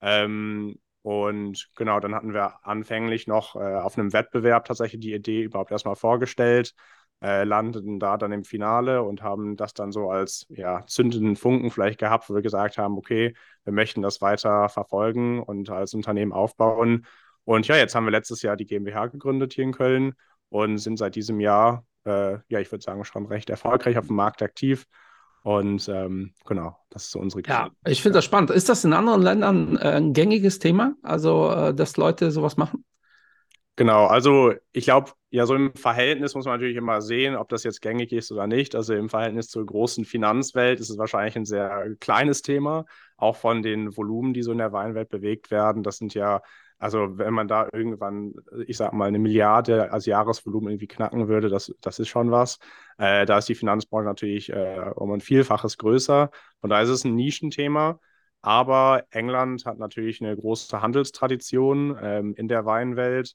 Ähm, 0.00 0.80
und 1.02 1.68
genau, 1.76 2.00
dann 2.00 2.16
hatten 2.16 2.34
wir 2.34 2.66
anfänglich 2.66 3.28
noch 3.28 3.54
äh, 3.54 3.76
auf 3.76 3.96
einem 3.96 4.12
Wettbewerb 4.12 4.64
tatsächlich 4.64 5.00
die 5.00 5.14
Idee 5.14 5.44
überhaupt 5.44 5.70
erstmal 5.70 5.94
vorgestellt 5.94 6.74
äh, 7.22 7.44
landeten 7.44 7.98
da 7.98 8.16
dann 8.16 8.32
im 8.32 8.44
Finale 8.44 9.02
und 9.02 9.22
haben 9.22 9.56
das 9.56 9.74
dann 9.74 9.92
so 9.92 10.10
als 10.10 10.46
ja, 10.50 10.84
zündenden 10.86 11.36
Funken 11.36 11.70
vielleicht 11.70 11.98
gehabt, 11.98 12.30
wo 12.30 12.34
wir 12.34 12.42
gesagt 12.42 12.78
haben, 12.78 12.96
okay, 12.96 13.34
wir 13.64 13.72
möchten 13.72 14.02
das 14.02 14.20
weiter 14.20 14.68
verfolgen 14.68 15.42
und 15.42 15.70
als 15.70 15.94
Unternehmen 15.94 16.32
aufbauen. 16.32 17.06
Und 17.44 17.66
ja, 17.66 17.76
jetzt 17.76 17.94
haben 17.94 18.04
wir 18.04 18.12
letztes 18.12 18.42
Jahr 18.42 18.56
die 18.56 18.66
GmbH 18.66 19.06
gegründet 19.06 19.54
hier 19.54 19.64
in 19.64 19.72
Köln 19.72 20.14
und 20.48 20.78
sind 20.78 20.96
seit 20.98 21.16
diesem 21.16 21.40
Jahr, 21.40 21.84
äh, 22.04 22.38
ja, 22.48 22.60
ich 22.60 22.70
würde 22.70 22.84
sagen, 22.84 23.04
schon 23.04 23.26
recht 23.26 23.50
erfolgreich 23.50 23.98
auf 23.98 24.06
dem 24.06 24.16
Markt 24.16 24.42
aktiv. 24.42 24.86
Und 25.42 25.88
ähm, 25.88 26.34
genau, 26.46 26.76
das 26.90 27.04
ist 27.04 27.12
so 27.12 27.20
unsere 27.20 27.42
Geschichte. 27.42 27.70
Ja, 27.84 27.90
ich 27.90 28.02
finde 28.02 28.18
das 28.18 28.24
spannend. 28.24 28.50
Ist 28.50 28.68
das 28.68 28.84
in 28.84 28.92
anderen 28.92 29.22
Ländern 29.22 29.76
äh, 29.76 29.92
ein 29.92 30.12
gängiges 30.12 30.58
Thema? 30.58 30.94
Also, 31.02 31.50
äh, 31.50 31.74
dass 31.74 31.96
Leute 31.96 32.30
sowas 32.30 32.56
machen? 32.56 32.84
Genau, 33.78 34.06
also 34.06 34.54
ich 34.72 34.86
glaube, 34.86 35.12
ja, 35.30 35.46
so 35.46 35.54
im 35.54 35.72
Verhältnis 35.72 36.34
muss 36.34 36.46
man 36.46 36.54
natürlich 36.54 36.76
immer 36.76 37.00
sehen, 37.00 37.36
ob 37.36 37.48
das 37.48 37.62
jetzt 37.62 37.80
gängig 37.80 38.12
ist 38.12 38.32
oder 38.32 38.48
nicht. 38.48 38.74
Also 38.74 38.92
im 38.94 39.08
Verhältnis 39.08 39.46
zur 39.48 39.64
großen 39.64 40.04
Finanzwelt 40.04 40.80
ist 40.80 40.90
es 40.90 40.98
wahrscheinlich 40.98 41.36
ein 41.36 41.44
sehr 41.44 41.94
kleines 42.00 42.42
Thema, 42.42 42.86
auch 43.16 43.36
von 43.36 43.62
den 43.62 43.96
Volumen, 43.96 44.34
die 44.34 44.42
so 44.42 44.50
in 44.50 44.58
der 44.58 44.72
Weinwelt 44.72 45.10
bewegt 45.10 45.52
werden. 45.52 45.84
Das 45.84 45.98
sind 45.98 46.12
ja, 46.14 46.42
also 46.78 47.18
wenn 47.18 47.32
man 47.34 47.46
da 47.46 47.68
irgendwann, 47.72 48.34
ich 48.66 48.76
sag 48.78 48.92
mal, 48.94 49.06
eine 49.06 49.20
Milliarde 49.20 49.92
als 49.92 50.06
Jahresvolumen 50.06 50.70
irgendwie 50.70 50.88
knacken 50.88 51.28
würde, 51.28 51.48
das, 51.48 51.72
das 51.80 52.00
ist 52.00 52.08
schon 52.08 52.32
was. 52.32 52.58
Äh, 52.98 53.26
da 53.26 53.38
ist 53.38 53.48
die 53.48 53.54
Finanzbranche 53.54 54.06
natürlich 54.08 54.50
äh, 54.50 54.90
um 54.96 55.12
ein 55.12 55.20
Vielfaches 55.20 55.78
größer. 55.78 56.30
Von 56.60 56.70
daher 56.70 56.82
ist 56.82 56.90
es 56.90 57.04
ein 57.04 57.14
Nischenthema. 57.14 58.00
Aber 58.40 59.04
England 59.10 59.66
hat 59.66 59.78
natürlich 59.78 60.20
eine 60.20 60.36
große 60.36 60.80
Handelstradition 60.80 61.96
ähm, 62.00 62.34
in 62.34 62.48
der 62.48 62.64
Weinwelt. 62.64 63.34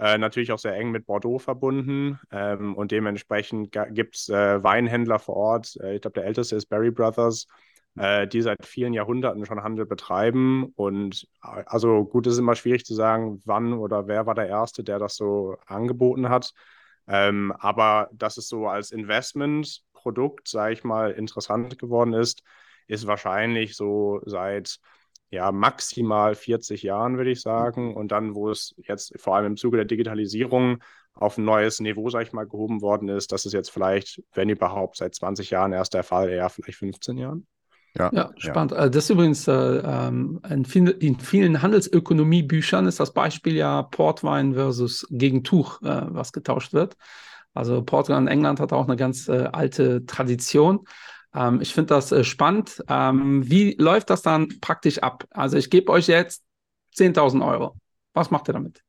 Äh, 0.00 0.16
natürlich 0.16 0.50
auch 0.50 0.58
sehr 0.58 0.74
eng 0.76 0.92
mit 0.92 1.04
Bordeaux 1.04 1.38
verbunden 1.38 2.18
ähm, 2.32 2.74
und 2.74 2.90
dementsprechend 2.90 3.76
gibt 3.90 4.16
es 4.16 4.30
äh, 4.30 4.62
Weinhändler 4.62 5.18
vor 5.18 5.36
Ort. 5.36 5.76
Äh, 5.76 5.96
ich 5.96 6.00
glaube, 6.00 6.14
der 6.14 6.24
älteste 6.24 6.56
ist 6.56 6.70
Barry 6.70 6.90
Brothers, 6.90 7.46
äh, 7.96 8.26
die 8.26 8.40
seit 8.40 8.64
vielen 8.64 8.94
Jahrhunderten 8.94 9.44
schon 9.44 9.62
Handel 9.62 9.84
betreiben. 9.84 10.72
Und 10.74 11.28
äh, 11.44 11.64
also 11.66 12.06
gut, 12.06 12.26
es 12.26 12.32
ist 12.34 12.38
immer 12.38 12.54
schwierig 12.56 12.86
zu 12.86 12.94
sagen, 12.94 13.42
wann 13.44 13.74
oder 13.74 14.06
wer 14.08 14.24
war 14.24 14.34
der 14.34 14.48
Erste, 14.48 14.82
der 14.82 14.98
das 14.98 15.16
so 15.16 15.58
angeboten 15.66 16.30
hat. 16.30 16.54
Ähm, 17.06 17.52
aber 17.58 18.08
dass 18.14 18.38
es 18.38 18.48
so 18.48 18.68
als 18.68 18.92
Investmentprodukt, 18.92 20.48
sage 20.48 20.72
ich 20.72 20.82
mal, 20.82 21.10
interessant 21.10 21.78
geworden 21.78 22.14
ist, 22.14 22.42
ist 22.86 23.06
wahrscheinlich 23.06 23.76
so 23.76 24.22
seit 24.24 24.78
ja, 25.30 25.52
maximal 25.52 26.34
40 26.34 26.82
Jahren, 26.82 27.16
würde 27.16 27.30
ich 27.30 27.40
sagen. 27.40 27.94
Und 27.94 28.12
dann, 28.12 28.34
wo 28.34 28.50
es 28.50 28.74
jetzt 28.78 29.12
vor 29.20 29.36
allem 29.36 29.46
im 29.46 29.56
Zuge 29.56 29.76
der 29.76 29.86
Digitalisierung 29.86 30.82
auf 31.14 31.38
ein 31.38 31.44
neues 31.44 31.80
Niveau, 31.80 32.10
sag 32.10 32.22
ich 32.22 32.32
mal, 32.32 32.46
gehoben 32.46 32.82
worden 32.82 33.08
ist, 33.08 33.32
das 33.32 33.46
ist 33.46 33.52
jetzt 33.52 33.70
vielleicht, 33.70 34.22
wenn 34.32 34.48
überhaupt, 34.48 34.96
seit 34.96 35.14
20 35.14 35.50
Jahren 35.50 35.72
erst 35.72 35.94
der 35.94 36.02
Fall, 36.02 36.28
eher 36.28 36.48
vielleicht 36.48 36.78
15 36.78 37.18
Jahren. 37.18 37.46
Ja, 37.98 38.10
ja 38.12 38.30
spannend. 38.36 38.72
Ja. 38.72 38.78
Also 38.78 38.90
das 38.90 39.04
ist 39.04 39.10
übrigens 39.10 39.48
äh, 39.48 39.52
ähm, 39.52 40.40
in, 40.48 40.64
viel, 40.64 40.88
in, 40.88 41.18
vielen 41.18 41.60
Handelsökonomiebüchern 41.60 42.86
ist 42.86 43.00
das 43.00 43.12
Beispiel 43.12 43.56
ja 43.56 43.82
Portwein 43.82 44.54
versus 44.54 45.06
gegen 45.10 45.42
Tuch, 45.42 45.82
äh, 45.82 46.02
was 46.08 46.32
getauscht 46.32 46.72
wird. 46.72 46.96
Also 47.52 47.82
Portugal 47.82 48.20
und 48.20 48.28
England 48.28 48.60
hat 48.60 48.72
auch 48.72 48.86
eine 48.86 48.96
ganz 48.96 49.28
äh, 49.28 49.48
alte 49.52 50.06
Tradition. 50.06 50.84
Ähm, 51.34 51.60
ich 51.60 51.74
finde 51.74 51.94
das 51.94 52.12
äh, 52.12 52.24
spannend. 52.24 52.82
Ähm, 52.88 53.48
wie 53.48 53.74
läuft 53.78 54.10
das 54.10 54.22
dann 54.22 54.48
praktisch 54.60 54.98
ab? 54.98 55.24
Also 55.30 55.56
ich 55.56 55.70
gebe 55.70 55.92
euch 55.92 56.06
jetzt 56.06 56.42
10.000 56.96 57.46
Euro. 57.46 57.76
Was 58.14 58.30
macht 58.30 58.48
ihr 58.48 58.54
damit? 58.54 58.82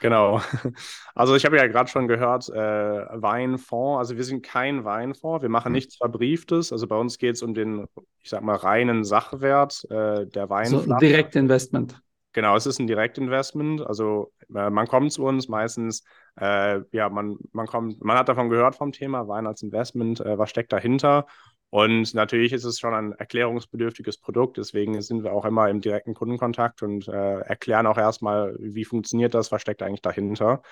Genau. 0.00 0.40
Also 1.14 1.34
ich 1.34 1.44
habe 1.44 1.56
ja 1.56 1.66
gerade 1.66 1.90
schon 1.90 2.06
gehört, 2.06 2.48
äh, 2.48 2.54
Weinfonds. 2.54 3.98
Also 3.98 4.16
wir 4.16 4.22
sind 4.22 4.44
kein 4.44 4.84
Weinfonds. 4.84 5.42
Wir 5.42 5.48
machen 5.48 5.70
mhm. 5.70 5.74
nichts 5.74 5.96
Verbrieftes. 5.96 6.72
Also 6.72 6.86
bei 6.86 6.94
uns 6.94 7.18
geht 7.18 7.34
es 7.34 7.42
um 7.42 7.54
den, 7.54 7.86
ich 8.22 8.30
sag 8.30 8.42
mal, 8.42 8.54
reinen 8.54 9.02
Sachwert 9.02 9.84
äh, 9.90 10.26
der 10.26 10.48
Weinflasche. 10.48 10.88
So 10.88 10.96
Direktinvestment. 10.98 12.00
Genau, 12.34 12.54
es 12.54 12.66
ist 12.66 12.78
ein 12.78 12.86
Direktinvestment. 12.86 13.84
Also 13.84 14.30
äh, 14.54 14.70
man 14.70 14.86
kommt 14.86 15.12
zu 15.12 15.24
uns 15.24 15.48
meistens, 15.48 16.04
äh, 16.40 16.82
ja, 16.92 17.08
man, 17.08 17.38
man 17.50 17.66
kommt, 17.66 18.00
man 18.00 18.16
hat 18.16 18.28
davon 18.28 18.48
gehört 18.48 18.76
vom 18.76 18.92
Thema 18.92 19.26
Wein 19.26 19.48
als 19.48 19.62
Investment, 19.62 20.20
äh, 20.20 20.38
was 20.38 20.50
steckt 20.50 20.72
dahinter. 20.72 21.26
Und 21.70 22.14
natürlich 22.14 22.52
ist 22.52 22.64
es 22.64 22.78
schon 22.78 22.94
ein 22.94 23.12
erklärungsbedürftiges 23.12 24.18
Produkt, 24.18 24.56
deswegen 24.56 25.00
sind 25.02 25.22
wir 25.22 25.32
auch 25.32 25.44
immer 25.44 25.68
im 25.68 25.82
direkten 25.82 26.14
Kundenkontakt 26.14 26.82
und 26.82 27.08
äh, 27.08 27.40
erklären 27.40 27.86
auch 27.86 27.98
erstmal, 27.98 28.56
wie 28.58 28.86
funktioniert 28.86 29.34
das, 29.34 29.52
was 29.52 29.60
steckt 29.60 29.82
eigentlich 29.82 30.00
dahinter. 30.00 30.62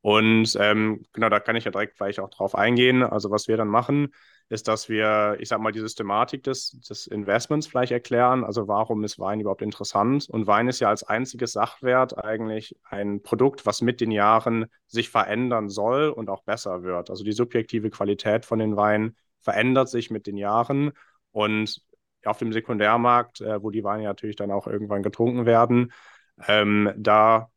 Und 0.00 0.56
ähm, 0.60 1.04
genau, 1.12 1.28
da 1.28 1.40
kann 1.40 1.56
ich 1.56 1.64
ja 1.64 1.72
direkt 1.72 1.96
vielleicht 1.96 2.20
auch 2.20 2.30
drauf 2.30 2.54
eingehen. 2.54 3.02
Also 3.02 3.30
was 3.30 3.48
wir 3.48 3.56
dann 3.56 3.68
machen, 3.68 4.14
ist, 4.48 4.68
dass 4.68 4.88
wir, 4.88 5.36
ich 5.40 5.48
sag 5.48 5.60
mal, 5.60 5.72
die 5.72 5.80
Systematik 5.80 6.44
des, 6.44 6.78
des 6.88 7.06
Investments 7.08 7.66
vielleicht 7.66 7.92
erklären. 7.92 8.44
Also 8.44 8.68
warum 8.68 9.02
ist 9.04 9.18
Wein 9.18 9.40
überhaupt 9.40 9.60
interessant? 9.60 10.28
Und 10.30 10.46
Wein 10.46 10.68
ist 10.68 10.80
ja 10.80 10.88
als 10.88 11.02
einziges 11.02 11.52
Sachwert 11.52 12.16
eigentlich 12.16 12.76
ein 12.88 13.22
Produkt, 13.22 13.66
was 13.66 13.82
mit 13.82 14.00
den 14.00 14.12
Jahren 14.12 14.66
sich 14.86 15.10
verändern 15.10 15.68
soll 15.68 16.08
und 16.08 16.30
auch 16.30 16.44
besser 16.44 16.84
wird. 16.84 17.10
Also 17.10 17.24
die 17.24 17.32
subjektive 17.32 17.90
Qualität 17.90 18.46
von 18.46 18.60
den 18.60 18.76
Weinen 18.76 19.16
verändert 19.40 19.88
sich 19.88 20.10
mit 20.10 20.26
den 20.26 20.36
Jahren 20.36 20.92
und 21.32 21.80
auf 22.24 22.38
dem 22.38 22.52
Sekundärmarkt, 22.52 23.40
äh, 23.40 23.62
wo 23.62 23.70
die 23.70 23.84
Weine 23.84 24.04
natürlich 24.04 24.36
dann 24.36 24.50
auch 24.50 24.66
irgendwann 24.66 25.02
getrunken 25.02 25.46
werden, 25.46 25.92
ähm, 26.46 26.92
da 26.96 27.50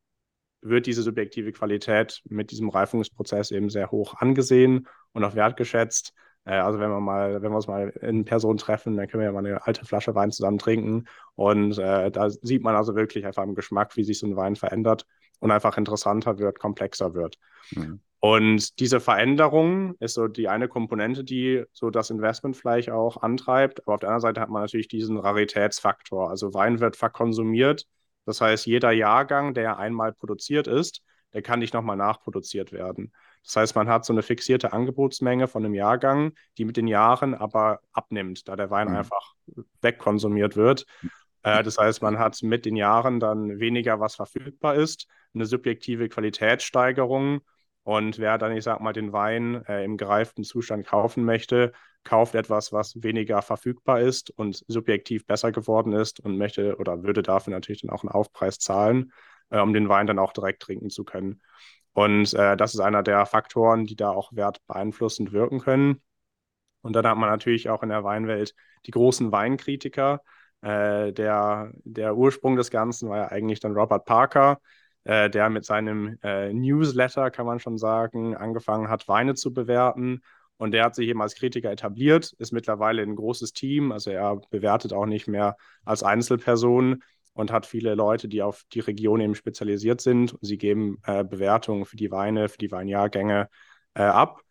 wird 0.62 0.86
diese 0.86 1.02
subjektive 1.02 1.52
Qualität 1.52 2.22
mit 2.30 2.52
diesem 2.52 2.70
Reifungsprozess 2.70 3.52
eben 3.52 3.70
sehr 3.70 3.92
hoch 3.92 4.16
angesehen 4.18 4.88
und 5.12 5.24
auch 5.24 5.36
wertgeschätzt. 5.36 6.14
Äh, 6.46 6.56
also 6.56 6.80
wenn 6.80 6.90
wir 6.90 7.00
mal, 7.00 7.42
wenn 7.42 7.52
wir 7.52 7.56
uns 7.56 7.68
mal 7.68 7.90
in 8.02 8.26
Person 8.26 8.58
treffen, 8.58 8.96
dann 8.96 9.08
können 9.08 9.22
wir 9.22 9.28
ja 9.28 9.32
mal 9.32 9.46
eine 9.46 9.66
alte 9.66 9.86
Flasche 9.86 10.16
Wein 10.16 10.32
zusammen 10.32 10.60
trinken. 10.60 11.06
Und 11.36 11.78
äh, 11.78 12.12
da 12.12 12.30
sieht 12.30 12.64
man 12.64 12.76
also 12.76 12.96
wirklich 12.96 13.26
einfach 13.26 13.44
im 13.44 13.56
Geschmack, 13.56 13.96
wie 13.98 14.04
sich 14.04 14.20
so 14.20 14.28
ein 14.28 14.36
Wein 14.36 14.56
verändert 14.56 15.06
und 15.40 15.52
einfach 15.52 15.78
interessanter 15.78 16.38
wird, 16.38 16.60
komplexer 16.60 17.14
wird. 17.14 17.38
Mhm. 17.72 18.02
Und 18.24 18.80
diese 18.80 19.00
Veränderung 19.00 19.96
ist 20.00 20.14
so 20.14 20.28
die 20.28 20.48
eine 20.48 20.68
Komponente, 20.68 21.24
die 21.24 21.64
so 21.72 21.90
das 21.90 22.12
Investment 22.12 22.56
vielleicht 22.56 22.92
auch 22.92 23.18
antreibt. 23.18 23.82
Aber 23.82 23.96
auf 23.96 24.00
der 24.00 24.10
anderen 24.10 24.22
Seite 24.22 24.42
hat 24.42 24.50
man 24.50 24.62
natürlich 24.62 24.88
diesen 24.88 25.18
Raritätsfaktor. 25.18 26.30
Also 26.30 26.54
Wein 26.54 26.80
wird 26.80 26.96
verkonsumiert. 26.96 27.88
Das 28.26 28.40
heißt, 28.40 28.68
jeder 28.68 28.92
Jahrgang, 28.92 29.56
der 29.56 29.80
einmal 29.80 30.14
produziert 30.14 30.68
ist, 30.68 31.02
der 31.34 31.42
kann 31.42 31.58
nicht 31.60 31.74
nochmal 31.74 31.98
nachproduziert 31.98 32.72
werden. 32.72 33.12
Das 33.44 33.56
heißt, 33.56 33.76
man 33.76 33.90
hat 33.90 34.06
so 34.06 34.14
eine 34.14 34.22
fixierte 34.22 34.72
Angebotsmenge 34.72 35.48
von 35.48 35.66
einem 35.66 35.74
Jahrgang, 35.74 36.34
die 36.60 36.66
mit 36.66 36.78
den 36.78 36.88
Jahren 36.88 37.34
aber 37.34 37.80
abnimmt, 37.92 38.48
da 38.48 38.56
der 38.56 38.70
Wein 38.70 38.90
mhm. 38.90 38.98
einfach 38.98 39.34
wegkonsumiert 39.82 40.56
wird. 40.56 40.86
Äh, 41.42 41.64
das 41.64 41.80
heißt, 41.80 42.04
man 42.04 42.20
hat 42.20 42.44
mit 42.44 42.66
den 42.66 42.76
Jahren 42.76 43.20
dann 43.20 43.60
weniger, 43.60 44.00
was 44.00 44.14
verfügbar 44.14 44.76
ist, 44.76 45.08
eine 45.34 45.48
subjektive 45.48 46.08
Qualitätssteigerung 46.08 47.42
und 47.84 48.20
wer 48.20 48.38
dann, 48.38 48.56
ich 48.56 48.64
sag 48.64 48.80
mal, 48.80 48.94
den 48.94 49.12
Wein 49.12 49.64
äh, 49.68 49.84
im 49.84 49.98
gereiften 49.98 50.44
Zustand 50.44 50.86
kaufen 50.86 51.26
möchte, 51.26 51.72
kauft 52.04 52.36
etwas, 52.36 52.72
was 52.72 53.02
weniger 53.02 53.42
verfügbar 53.42 54.02
ist 54.02 54.32
und 54.32 54.64
subjektiv 54.68 55.26
besser 55.26 55.52
geworden 55.52 55.94
ist 55.94 56.20
und 56.20 56.38
möchte 56.38 56.78
oder 56.78 57.04
würde 57.04 57.24
dafür 57.24 57.52
natürlich 57.54 57.82
dann 57.82 57.92
auch 57.92 58.04
einen 58.04 58.12
Aufpreis 58.12 58.60
zahlen, 58.60 59.12
äh, 59.50 59.60
um 59.60 59.74
den 59.74 59.90
Wein 59.90 60.08
dann 60.08 60.20
auch 60.20 60.34
direkt 60.34 60.62
trinken 60.62 60.90
zu 60.90 61.04
können. 61.04 61.42
Und 61.94 62.34
äh, 62.34 62.56
das 62.56 62.74
ist 62.74 62.80
einer 62.80 63.04
der 63.04 63.26
Faktoren, 63.26 63.86
die 63.86 63.96
da 63.96 64.12
auch 64.12 64.32
Wert 64.34 64.66
beeinflussend 64.68 65.32
wirken 65.32 65.60
können. 65.60 66.02
Und 66.82 66.94
dann 66.94 67.06
hat 67.06 67.18
man 67.18 67.30
natürlich 67.30 67.70
auch 67.70 67.84
in 67.84 67.90
der 67.90 68.04
Weinwelt 68.04 68.56
die 68.86 68.92
großen 68.92 69.32
Weinkritiker. 69.32 70.22
Äh, 70.62 71.12
der, 71.14 71.72
der 71.84 72.16
Ursprung 72.16 72.56
des 72.56 72.72
Ganzen 72.72 73.10
war 73.10 73.18
ja 73.18 73.28
eigentlich 73.28 73.60
dann 73.60 73.74
Robert 73.74 74.06
Parker, 74.06 74.60
äh, 75.04 75.30
der 75.30 75.50
mit 75.50 75.66
seinem 75.66 76.18
äh, 76.24 76.54
Newsletter, 76.54 77.32
kann 77.32 77.46
man 77.46 77.60
schon 77.60 77.78
sagen, 77.78 78.36
angefangen 78.36 78.90
hat, 78.90 79.08
Weine 79.08 79.36
zu 79.36 79.54
bewerten. 79.54 80.22
Und 80.58 80.72
der 80.72 80.86
hat 80.86 80.96
sich 80.96 81.08
eben 81.08 81.22
als 81.22 81.34
Kritiker 81.36 81.72
etabliert, 81.72 82.34
ist 82.38 82.52
mittlerweile 82.52 83.02
ein 83.02 83.16
großes 83.16 83.54
Team. 83.54 83.92
Also 83.92 84.12
er 84.12 84.40
bewertet 84.52 84.94
auch 84.94 85.08
nicht 85.08 85.28
mehr 85.28 85.58
als 85.86 86.04
Einzelperson 86.04 87.02
und 87.34 87.52
hat 87.52 87.66
viele 87.66 87.96
Leute, 87.96 88.28
die 88.28 88.44
auf 88.44 88.64
die 88.72 88.82
Region 88.82 89.22
eben 89.22 89.34
spezialisiert 89.36 90.02
sind. 90.02 90.34
Und 90.34 90.46
sie 90.46 90.58
geben 90.58 91.00
äh, 91.06 91.24
Bewertungen 91.24 91.86
für 91.86 91.96
die 91.96 92.12
Weine, 92.12 92.48
für 92.48 92.60
die 92.60 92.72
Weinjahrgänge 92.72 93.50
äh, 93.96 94.04
ab. 94.04 94.42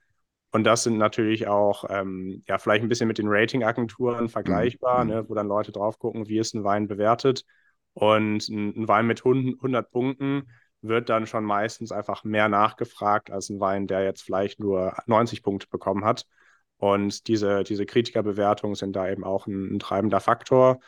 Und 0.52 0.64
das 0.64 0.83
sind 0.83 0.99
natürlich 0.99 1.47
auch, 1.47 1.85
ähm, 1.88 2.42
ja, 2.49 2.59
vielleicht 2.59 2.83
ein 2.83 2.88
bisschen 2.88 3.07
mit 3.07 3.19
den 3.19 3.28
Ratingagenturen 3.28 4.28
vergleichbar, 4.28 5.04
mhm. 5.04 5.11
ne, 5.11 5.28
wo 5.28 5.35
dann 5.35 5.47
Leute 5.47 5.71
drauf 5.71 5.99
gucken, 5.99 6.26
wie 6.26 6.38
ist 6.38 6.54
ein 6.54 6.64
Wein 6.64 6.88
bewertet. 6.88 7.45
Und 7.93 8.49
ein, 8.49 8.75
ein 8.77 8.89
Wein 8.89 9.07
mit 9.07 9.25
100 9.25 9.91
Punkten 9.91 10.49
wird 10.83 11.09
dann 11.09 11.27
schon 11.27 11.45
meistens 11.45 11.93
einfach 11.93 12.25
mehr 12.25 12.49
nachgefragt 12.49 13.31
als 13.31 13.51
ein 13.51 13.61
Wein, 13.61 13.87
der 13.87 14.05
jetzt 14.05 14.23
vielleicht 14.23 14.61
nur 14.61 14.95
90 15.07 15.43
Punkte 15.43 15.67
bekommen 15.69 16.05
hat. 16.05 16.27
Und 16.79 17.29
diese, 17.29 17.63
diese 17.63 17.85
Kritikerbewertungen 17.85 18.75
sind 18.75 18.97
da 18.97 19.09
eben 19.09 19.25
auch 19.25 19.47
ein, 19.47 19.75
ein 19.75 19.79
treibender 19.79 20.21
Faktor. 20.21 20.81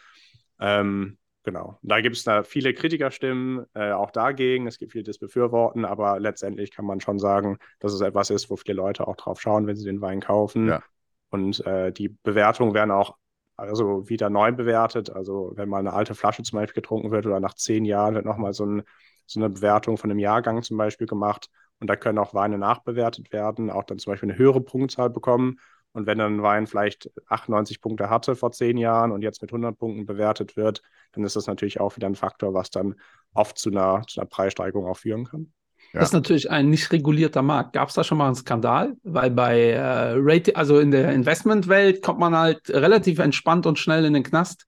Ähm, 0.59 1.19
genau. 1.43 1.79
Da 1.83 2.01
gibt 2.01 2.17
es 2.17 2.25
da 2.25 2.45
viele 2.45 2.73
Kritikerstimmen 2.73 3.67
äh, 3.75 3.93
auch 3.93 4.11
dagegen. 4.11 4.67
Es 4.67 4.79
gibt 4.79 4.93
viele, 4.93 5.05
die 5.05 5.11
das 5.11 5.19
befürworten, 5.19 5.85
aber 5.85 6.19
letztendlich 6.19 6.71
kann 6.71 6.87
man 6.87 7.01
schon 7.01 7.19
sagen, 7.19 7.59
dass 7.79 7.93
es 7.93 8.01
etwas 8.01 8.31
ist, 8.31 8.49
wo 8.49 8.57
viele 8.57 8.75
Leute 8.75 9.07
auch 9.07 9.17
drauf 9.17 9.41
schauen, 9.41 9.67
wenn 9.67 9.77
sie 9.77 9.85
den 9.85 10.01
Wein 10.01 10.21
kaufen. 10.21 10.69
Ja. 10.69 10.83
Und 11.29 11.65
äh, 11.67 11.93
die 11.93 12.09
Bewertungen 12.09 12.73
werden 12.73 12.91
auch 12.91 13.17
also 13.63 14.09
wieder 14.09 14.31
neu 14.31 14.53
bewertet. 14.53 15.11
Also 15.11 15.53
wenn 15.57 15.69
mal 15.69 15.79
eine 15.79 15.93
alte 15.93 16.15
Flasche 16.15 16.43
zum 16.43 16.59
Beispiel 16.59 16.83
getrunken 16.83 17.11
wird 17.11 17.27
oder 17.27 17.41
nach 17.41 17.55
zehn 17.55 17.85
Jahren 17.85 18.15
wird 18.15 18.25
nochmal 18.25 18.53
so, 18.53 18.67
ein, 18.67 18.83
so 19.27 19.41
eine 19.41 19.51
Bewertung 19.51 19.97
von 19.97 20.11
einem 20.11 20.19
Jahrgang 20.19 20.63
zum 20.63 20.77
Beispiel 20.77 21.07
gemacht. 21.07 21.49
Und 21.81 21.89
da 21.89 21.97
können 21.97 22.19
auch 22.19 22.35
Weine 22.35 22.59
nachbewertet 22.59 23.33
werden, 23.33 23.71
auch 23.71 23.85
dann 23.85 23.99
zum 23.99 24.13
Beispiel 24.13 24.31
eine 24.31 24.39
höhere 24.39 24.61
Punktzahl 24.61 25.11
bekommen. 25.11 25.59
Und 25.93 26.07
wenn 26.07 26.19
dann 26.19 26.37
ein 26.37 26.43
Wein 26.43 26.67
vielleicht 26.67 27.11
98 27.29 27.81
Punkte 27.81 28.09
hatte 28.09 28.35
vor 28.35 28.53
zehn 28.53 28.79
Jahren 28.79 29.13
und 29.13 29.23
jetzt 29.23 29.43
mit 29.43 29.51
100 29.53 29.79
Punkten 29.79 30.07
bewertet 30.07 30.57
wird, 30.57 30.83
dann 31.13 31.25
ist 31.25 31.37
das 31.37 31.47
natürlich 31.47 31.81
auch 31.81 31.97
wieder 31.97 32.07
ein 32.07 32.15
Faktor, 32.15 32.55
was 32.55 32.71
dann 32.71 32.95
oft 33.35 33.59
zu 33.59 33.71
einer, 33.71 34.03
zu 34.07 34.21
einer 34.21 34.29
Preissteigerung 34.29 34.87
auch 34.87 34.97
führen 34.97 35.25
kann. 35.25 35.53
Ja. 35.93 36.01
Das 36.01 36.09
ist 36.09 36.15
natürlich 36.15 36.51
ein 36.51 36.71
nicht 36.71 36.91
regulierter 36.91 37.43
Markt. 37.43 37.75
Gab 37.75 37.89
es 37.89 37.95
da 37.95 38.03
schon 38.03 38.17
mal 38.17 38.27
einen 38.27 38.35
Skandal? 38.35 38.95
Weil 39.03 39.31
bei 39.31 39.71
äh, 39.73 40.15
Rating, 40.17 40.57
also 40.57 40.79
in 40.79 40.91
der 40.91 41.13
Investmentwelt 41.13 42.03
kommt 42.03 42.19
man 42.19 42.35
halt 42.35 42.71
relativ 42.71 43.19
entspannt 43.19 43.67
und 43.67 43.79
schnell 43.79 44.05
in 44.07 44.15
den 44.15 44.23
Knast, 44.23 44.67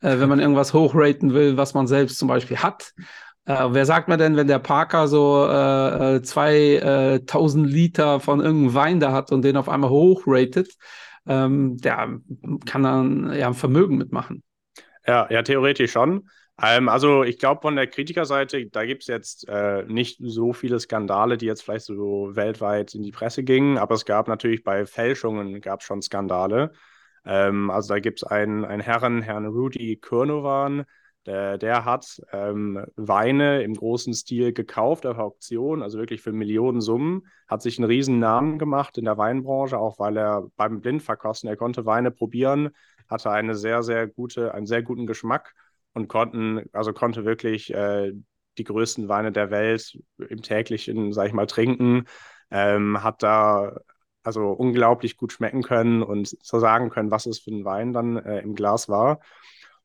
äh, 0.00 0.18
wenn 0.18 0.28
man 0.28 0.38
irgendwas 0.38 0.72
hochraten 0.74 1.34
will, 1.34 1.56
was 1.56 1.74
man 1.74 1.88
selbst 1.88 2.18
zum 2.18 2.28
Beispiel 2.28 2.58
hat. 2.58 2.92
Äh, 3.46 3.66
wer 3.70 3.84
sagt 3.84 4.06
mir 4.06 4.16
denn, 4.16 4.36
wenn 4.36 4.46
der 4.46 4.60
Parker 4.60 5.08
so 5.08 5.44
äh, 5.48 6.22
2000 6.22 7.66
äh, 7.66 7.68
Liter 7.68 8.20
von 8.20 8.40
irgendeinem 8.40 8.74
Wein 8.74 9.00
da 9.00 9.12
hat 9.12 9.32
und 9.32 9.42
den 9.42 9.56
auf 9.56 9.68
einmal 9.68 9.90
hochratet, 9.90 10.76
ähm, 11.26 11.78
der 11.78 12.20
kann 12.64 12.82
dann 12.82 13.32
ja 13.34 13.48
ein 13.48 13.54
Vermögen 13.54 13.96
mitmachen. 13.96 14.44
Ja, 15.06 15.26
ja, 15.30 15.42
theoretisch 15.42 15.92
schon. 15.92 16.28
Ähm, 16.62 16.88
also 16.88 17.22
ich 17.22 17.38
glaube, 17.38 17.62
von 17.62 17.76
der 17.76 17.86
Kritikerseite, 17.86 18.66
da 18.66 18.84
gibt 18.84 19.02
es 19.02 19.08
jetzt 19.08 19.48
äh, 19.48 19.84
nicht 19.84 20.18
so 20.22 20.52
viele 20.52 20.78
Skandale, 20.78 21.38
die 21.38 21.46
jetzt 21.46 21.62
vielleicht 21.62 21.86
so 21.86 22.30
weltweit 22.34 22.94
in 22.94 23.02
die 23.02 23.12
Presse 23.12 23.42
gingen, 23.44 23.78
aber 23.78 23.94
es 23.94 24.04
gab 24.04 24.28
natürlich 24.28 24.62
bei 24.62 24.84
Fälschungen 24.84 25.60
gab 25.60 25.82
schon 25.82 26.02
Skandale. 26.02 26.72
Ähm, 27.24 27.70
also 27.70 27.94
da 27.94 28.00
gibt 28.00 28.22
es 28.22 28.24
einen, 28.24 28.64
einen 28.64 28.82
Herren, 28.82 29.22
Herrn 29.22 29.46
Rudy 29.46 29.96
Kurnovan, 29.96 30.84
der, 31.26 31.58
der 31.58 31.84
hat 31.84 32.20
ähm, 32.32 32.84
Weine 32.96 33.62
im 33.62 33.74
großen 33.74 34.12
Stil 34.14 34.52
gekauft 34.52 35.06
auf 35.06 35.18
Auktion, 35.18 35.82
also 35.82 35.98
wirklich 35.98 36.22
für 36.22 36.32
Millionen 36.32 36.80
Summen, 36.80 37.26
hat 37.46 37.62
sich 37.62 37.78
einen 37.78 37.88
riesen 37.88 38.18
Namen 38.18 38.58
gemacht 38.58 38.98
in 38.98 39.04
der 39.04 39.18
Weinbranche, 39.18 39.78
auch 39.78 39.98
weil 39.98 40.16
er 40.16 40.46
beim 40.56 40.80
Blindverkosten, 40.80 41.48
er 41.48 41.56
konnte 41.56 41.86
Weine 41.86 42.10
probieren, 42.10 42.70
hatte 43.08 43.30
eine 43.30 43.54
sehr, 43.54 43.82
sehr 43.82 44.06
gute, 44.06 44.54
einen 44.54 44.66
sehr 44.66 44.82
guten 44.82 45.06
Geschmack 45.06 45.54
und 45.92 46.08
konnten, 46.08 46.64
also 46.72 46.92
konnte 46.92 47.24
wirklich 47.24 47.72
äh, 47.74 48.12
die 48.58 48.64
größten 48.64 49.08
Weine 49.08 49.32
der 49.32 49.50
Welt 49.50 49.98
im 50.18 50.42
täglichen, 50.42 51.12
sag 51.12 51.26
ich 51.26 51.32
mal, 51.32 51.46
trinken, 51.46 52.04
ähm, 52.50 53.02
hat 53.02 53.22
da 53.22 53.76
also 54.22 54.50
unglaublich 54.50 55.16
gut 55.16 55.32
schmecken 55.32 55.62
können 55.62 56.02
und 56.02 56.36
so 56.42 56.58
sagen 56.58 56.90
können, 56.90 57.10
was 57.10 57.26
es 57.26 57.40
für 57.40 57.50
ein 57.50 57.64
Wein 57.64 57.92
dann 57.92 58.16
äh, 58.16 58.40
im 58.40 58.54
Glas 58.54 58.88
war. 58.88 59.20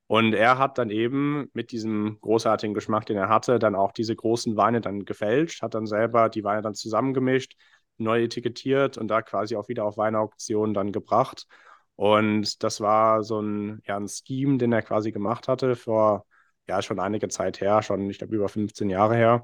Und 0.08 0.34
er 0.34 0.60
hat 0.60 0.78
dann 0.78 0.92
eben 0.92 1.50
mit 1.54 1.72
diesem 1.72 2.20
großartigen 2.22 2.76
Geschmack, 2.76 3.08
den 3.08 3.18
er 3.18 3.30
hatte, 3.30 3.58
dann 3.58 3.76
auch 3.76 3.92
diese 3.92 4.16
großen 4.16 4.56
Weine 4.56 4.82
dann 4.82 5.06
gefälscht, 5.06 5.64
hat 5.64 5.74
dann 5.74 5.88
selber 5.88 6.30
die 6.30 6.44
Weine 6.44 6.62
dann 6.62 6.76
zusammengemischt, 6.76 7.56
neu 7.98 8.24
etikettiert 8.24 8.98
und 8.98 9.08
da 9.08 9.22
quasi 9.22 9.56
auch 9.56 9.68
wieder 9.68 9.86
auf 9.86 9.98
Weinauktionen 9.98 10.74
dann 10.74 10.92
gebracht 10.92 11.48
Und 11.96 12.64
das 12.64 12.82
war 12.82 13.24
so 13.24 13.40
ein, 13.42 13.82
ja, 13.86 13.98
ein 13.98 14.08
Scheme, 14.08 14.58
den 14.58 14.74
er 14.74 14.82
quasi 14.82 15.12
gemacht 15.12 15.48
hatte 15.48 15.76
vor, 15.76 16.26
ja, 16.68 16.82
schon 16.82 17.00
einige 17.00 17.28
Zeit 17.30 17.62
her, 17.62 17.82
schon, 17.82 18.10
ich 18.10 18.18
glaube, 18.18 18.36
über 18.36 18.50
15 18.50 18.90
Jahre 18.90 19.16
her. 19.16 19.44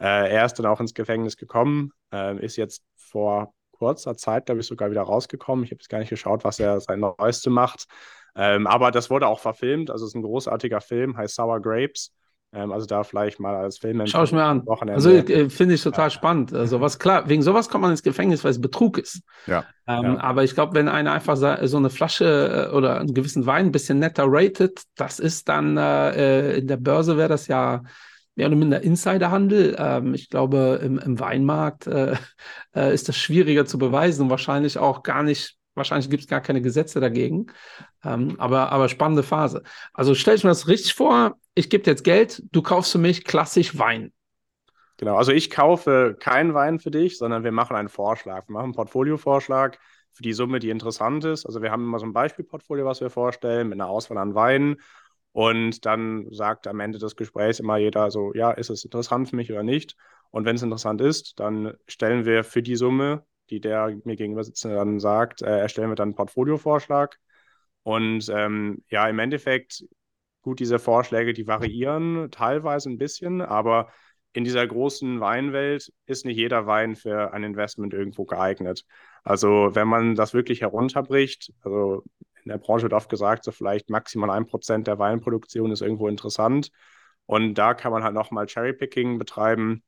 Äh, 0.00 0.30
er 0.32 0.44
ist 0.46 0.54
dann 0.54 0.66
auch 0.66 0.80
ins 0.80 0.94
Gefängnis 0.94 1.36
gekommen, 1.36 1.92
äh, 2.12 2.38
ist 2.44 2.56
jetzt 2.56 2.84
vor 2.96 3.52
kurzer 3.72 4.16
Zeit, 4.16 4.46
glaube 4.46 4.60
ich, 4.60 4.66
sogar 4.66 4.90
wieder 4.90 5.02
rausgekommen. 5.02 5.64
Ich 5.64 5.70
habe 5.70 5.80
jetzt 5.80 5.88
gar 5.88 5.98
nicht 5.98 6.10
geschaut, 6.10 6.44
was 6.44 6.58
er 6.58 6.80
sein 6.80 7.00
Neueste 7.00 7.50
macht. 7.50 7.86
Ähm, 8.34 8.66
aber 8.66 8.90
das 8.90 9.10
wurde 9.10 9.26
auch 9.26 9.40
verfilmt. 9.40 9.90
Also 9.90 10.04
es 10.04 10.10
ist 10.12 10.14
ein 10.16 10.22
großartiger 10.22 10.80
Film, 10.80 11.16
heißt 11.16 11.34
Sour 11.34 11.60
Grapes. 11.60 12.12
Ähm, 12.52 12.72
also 12.72 12.86
da 12.86 13.04
vielleicht 13.04 13.40
mal 13.40 13.54
als 13.54 13.78
Film. 13.78 14.06
Schau 14.06 14.24
ich 14.24 14.32
mir 14.32 14.42
an. 14.42 14.66
Wochenende. 14.66 14.94
Also 14.94 15.10
äh, 15.10 15.50
finde 15.50 15.74
ich 15.74 15.82
total 15.82 16.06
ja. 16.06 16.10
spannend. 16.10 16.54
Also 16.54 16.80
was 16.80 16.98
klar, 16.98 17.28
wegen 17.28 17.42
sowas 17.42 17.68
kommt 17.68 17.82
man 17.82 17.90
ins 17.90 18.02
Gefängnis, 18.02 18.42
weil 18.42 18.52
es 18.52 18.60
Betrug 18.60 18.98
ist. 18.98 19.20
Ja. 19.46 19.64
Ähm, 19.86 20.02
ja. 20.02 20.20
Aber 20.20 20.44
ich 20.44 20.54
glaube, 20.54 20.74
wenn 20.74 20.88
einer 20.88 21.12
einfach 21.12 21.36
so 21.36 21.76
eine 21.76 21.90
Flasche 21.90 22.68
äh, 22.70 22.74
oder 22.74 23.00
einen 23.00 23.12
gewissen 23.12 23.44
Wein 23.44 23.66
ein 23.66 23.72
bisschen 23.72 23.98
netter 23.98 24.24
rated, 24.26 24.82
das 24.96 25.18
ist 25.18 25.48
dann 25.48 25.76
äh, 25.76 26.54
äh 26.54 26.58
in 26.58 26.66
der 26.66 26.78
Börse 26.78 27.16
wäre 27.18 27.28
das 27.28 27.48
ja 27.48 27.82
mehr 28.38 28.46
oder 28.46 28.56
minder 28.56 28.82
Insiderhandel. 28.82 29.76
Ähm, 29.78 30.14
ich 30.14 30.30
glaube, 30.30 30.80
im, 30.82 30.98
im 30.98 31.20
Weinmarkt 31.20 31.86
äh, 31.86 32.14
äh, 32.74 32.94
ist 32.94 33.08
das 33.08 33.16
schwieriger 33.18 33.66
zu 33.66 33.78
beweisen 33.78 34.22
und 34.22 34.30
wahrscheinlich 34.30 34.78
auch 34.78 35.02
gar 35.02 35.22
nicht, 35.22 35.57
wahrscheinlich 35.78 36.10
gibt 36.10 36.24
es 36.24 36.28
gar 36.28 36.40
keine 36.40 36.60
Gesetze 36.60 37.00
dagegen. 37.00 37.46
Ähm, 38.04 38.36
aber, 38.38 38.70
aber 38.70 38.88
spannende 38.88 39.22
Phase. 39.22 39.62
Also 39.94 40.14
stell 40.14 40.36
ich 40.36 40.44
mir 40.44 40.50
das 40.50 40.68
richtig 40.68 40.94
vor, 40.94 41.38
ich 41.54 41.70
gebe 41.70 41.82
dir 41.82 41.92
jetzt 41.92 42.04
Geld, 42.04 42.42
du 42.52 42.62
kaufst 42.62 42.92
für 42.92 42.98
mich 42.98 43.24
klassisch 43.24 43.78
Wein. 43.78 44.12
Genau, 44.98 45.16
also 45.16 45.32
ich 45.32 45.48
kaufe 45.48 46.16
keinen 46.18 46.54
Wein 46.54 46.80
für 46.80 46.90
dich, 46.90 47.18
sondern 47.18 47.44
wir 47.44 47.52
machen 47.52 47.76
einen 47.76 47.88
Vorschlag. 47.88 48.48
Wir 48.48 48.52
machen 48.52 48.64
einen 48.64 48.74
Portfoliovorschlag 48.74 49.78
für 50.12 50.22
die 50.22 50.32
Summe, 50.32 50.58
die 50.58 50.70
interessant 50.70 51.24
ist. 51.24 51.46
Also 51.46 51.62
wir 51.62 51.70
haben 51.70 51.84
immer 51.84 52.00
so 52.00 52.06
ein 52.06 52.12
Beispielportfolio, 52.12 52.84
was 52.84 53.00
wir 53.00 53.08
vorstellen, 53.08 53.68
mit 53.68 53.80
einer 53.80 53.88
Auswahl 53.88 54.18
an 54.18 54.34
Weinen. 54.34 54.76
Und 55.30 55.86
dann 55.86 56.26
sagt 56.32 56.66
am 56.66 56.80
Ende 56.80 56.98
des 56.98 57.14
Gesprächs 57.14 57.60
immer 57.60 57.76
jeder 57.76 58.10
so, 58.10 58.34
ja, 58.34 58.50
ist 58.50 58.70
es 58.70 58.84
interessant 58.84 59.30
für 59.30 59.36
mich 59.36 59.52
oder 59.52 59.62
nicht? 59.62 59.94
Und 60.30 60.44
wenn 60.44 60.56
es 60.56 60.62
interessant 60.62 61.00
ist, 61.00 61.38
dann 61.38 61.74
stellen 61.86 62.24
wir 62.24 62.42
für 62.42 62.62
die 62.62 62.74
Summe, 62.74 63.24
die 63.50 63.60
der 63.60 63.96
mir 64.04 64.16
gegenüber 64.16 64.44
sitzende 64.44 64.76
dann 64.76 65.00
sagt, 65.00 65.42
äh, 65.42 65.58
erstellen 65.60 65.90
wir 65.90 65.96
dann 65.96 66.08
einen 66.08 66.14
Portfoliovorschlag. 66.14 67.18
Und 67.82 68.28
ähm, 68.28 68.84
ja, 68.90 69.08
im 69.08 69.18
Endeffekt, 69.18 69.84
gut, 70.42 70.60
diese 70.60 70.78
Vorschläge, 70.78 71.32
die 71.32 71.46
variieren 71.46 72.30
teilweise 72.30 72.90
ein 72.90 72.98
bisschen, 72.98 73.40
aber 73.40 73.90
in 74.32 74.44
dieser 74.44 74.66
großen 74.66 75.20
Weinwelt 75.20 75.92
ist 76.06 76.24
nicht 76.24 76.36
jeder 76.36 76.66
Wein 76.66 76.96
für 76.96 77.32
ein 77.32 77.44
Investment 77.44 77.94
irgendwo 77.94 78.24
geeignet. 78.24 78.84
Also 79.24 79.70
wenn 79.74 79.88
man 79.88 80.14
das 80.14 80.34
wirklich 80.34 80.60
herunterbricht, 80.60 81.52
also 81.62 82.04
in 82.44 82.50
der 82.50 82.58
Branche 82.58 82.84
wird 82.84 82.92
oft 82.92 83.10
gesagt, 83.10 83.44
so 83.44 83.52
vielleicht 83.52 83.90
maximal 83.90 84.30
ein 84.30 84.46
Prozent 84.46 84.86
der 84.86 84.98
Weinproduktion 84.98 85.70
ist 85.72 85.82
irgendwo 85.82 86.08
interessant. 86.08 86.70
Und 87.26 87.54
da 87.54 87.74
kann 87.74 87.92
man 87.92 88.04
halt 88.04 88.14
nochmal 88.14 88.46
Cherrypicking 88.46 89.18
betreiben. 89.18 89.82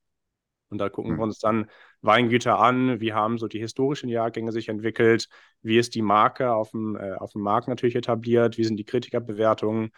Und 0.68 0.78
da 0.78 0.88
gucken 0.88 1.12
mhm. 1.12 1.16
wir 1.18 1.22
uns 1.24 1.38
dann 1.38 1.70
Weingüter 2.02 2.58
an, 2.58 3.00
wie 3.00 3.12
haben 3.12 3.38
so 3.38 3.48
die 3.48 3.58
historischen 3.58 4.08
Jahrgänge 4.08 4.52
sich 4.52 4.68
entwickelt, 4.68 5.28
wie 5.62 5.78
ist 5.78 5.94
die 5.94 6.02
Marke 6.02 6.52
auf 6.52 6.70
dem, 6.70 6.96
äh, 6.96 7.12
auf 7.14 7.32
dem 7.32 7.42
Markt 7.42 7.68
natürlich 7.68 7.96
etabliert, 7.96 8.58
wie 8.58 8.64
sind 8.64 8.76
die 8.76 8.84
Kritikerbewertungen. 8.84 9.90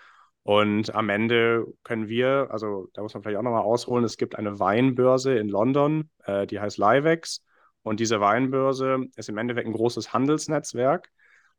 Und 0.42 0.94
am 0.94 1.08
Ende 1.08 1.66
können 1.84 2.08
wir, 2.08 2.48
also 2.50 2.88
da 2.94 3.02
muss 3.02 3.14
man 3.14 3.22
vielleicht 3.22 3.38
auch 3.38 3.42
nochmal 3.42 3.62
ausholen, 3.62 4.04
es 4.04 4.16
gibt 4.16 4.36
eine 4.36 4.58
Weinbörse 4.58 5.38
in 5.38 5.48
London, 5.48 6.10
äh, 6.24 6.46
die 6.46 6.58
heißt 6.60 6.78
Livex. 6.78 7.44
Und 7.82 8.00
diese 8.00 8.20
Weinbörse 8.20 9.06
ist 9.16 9.28
im 9.28 9.38
Endeffekt 9.38 9.66
ein 9.66 9.72
großes 9.72 10.12
Handelsnetzwerk. 10.12 11.10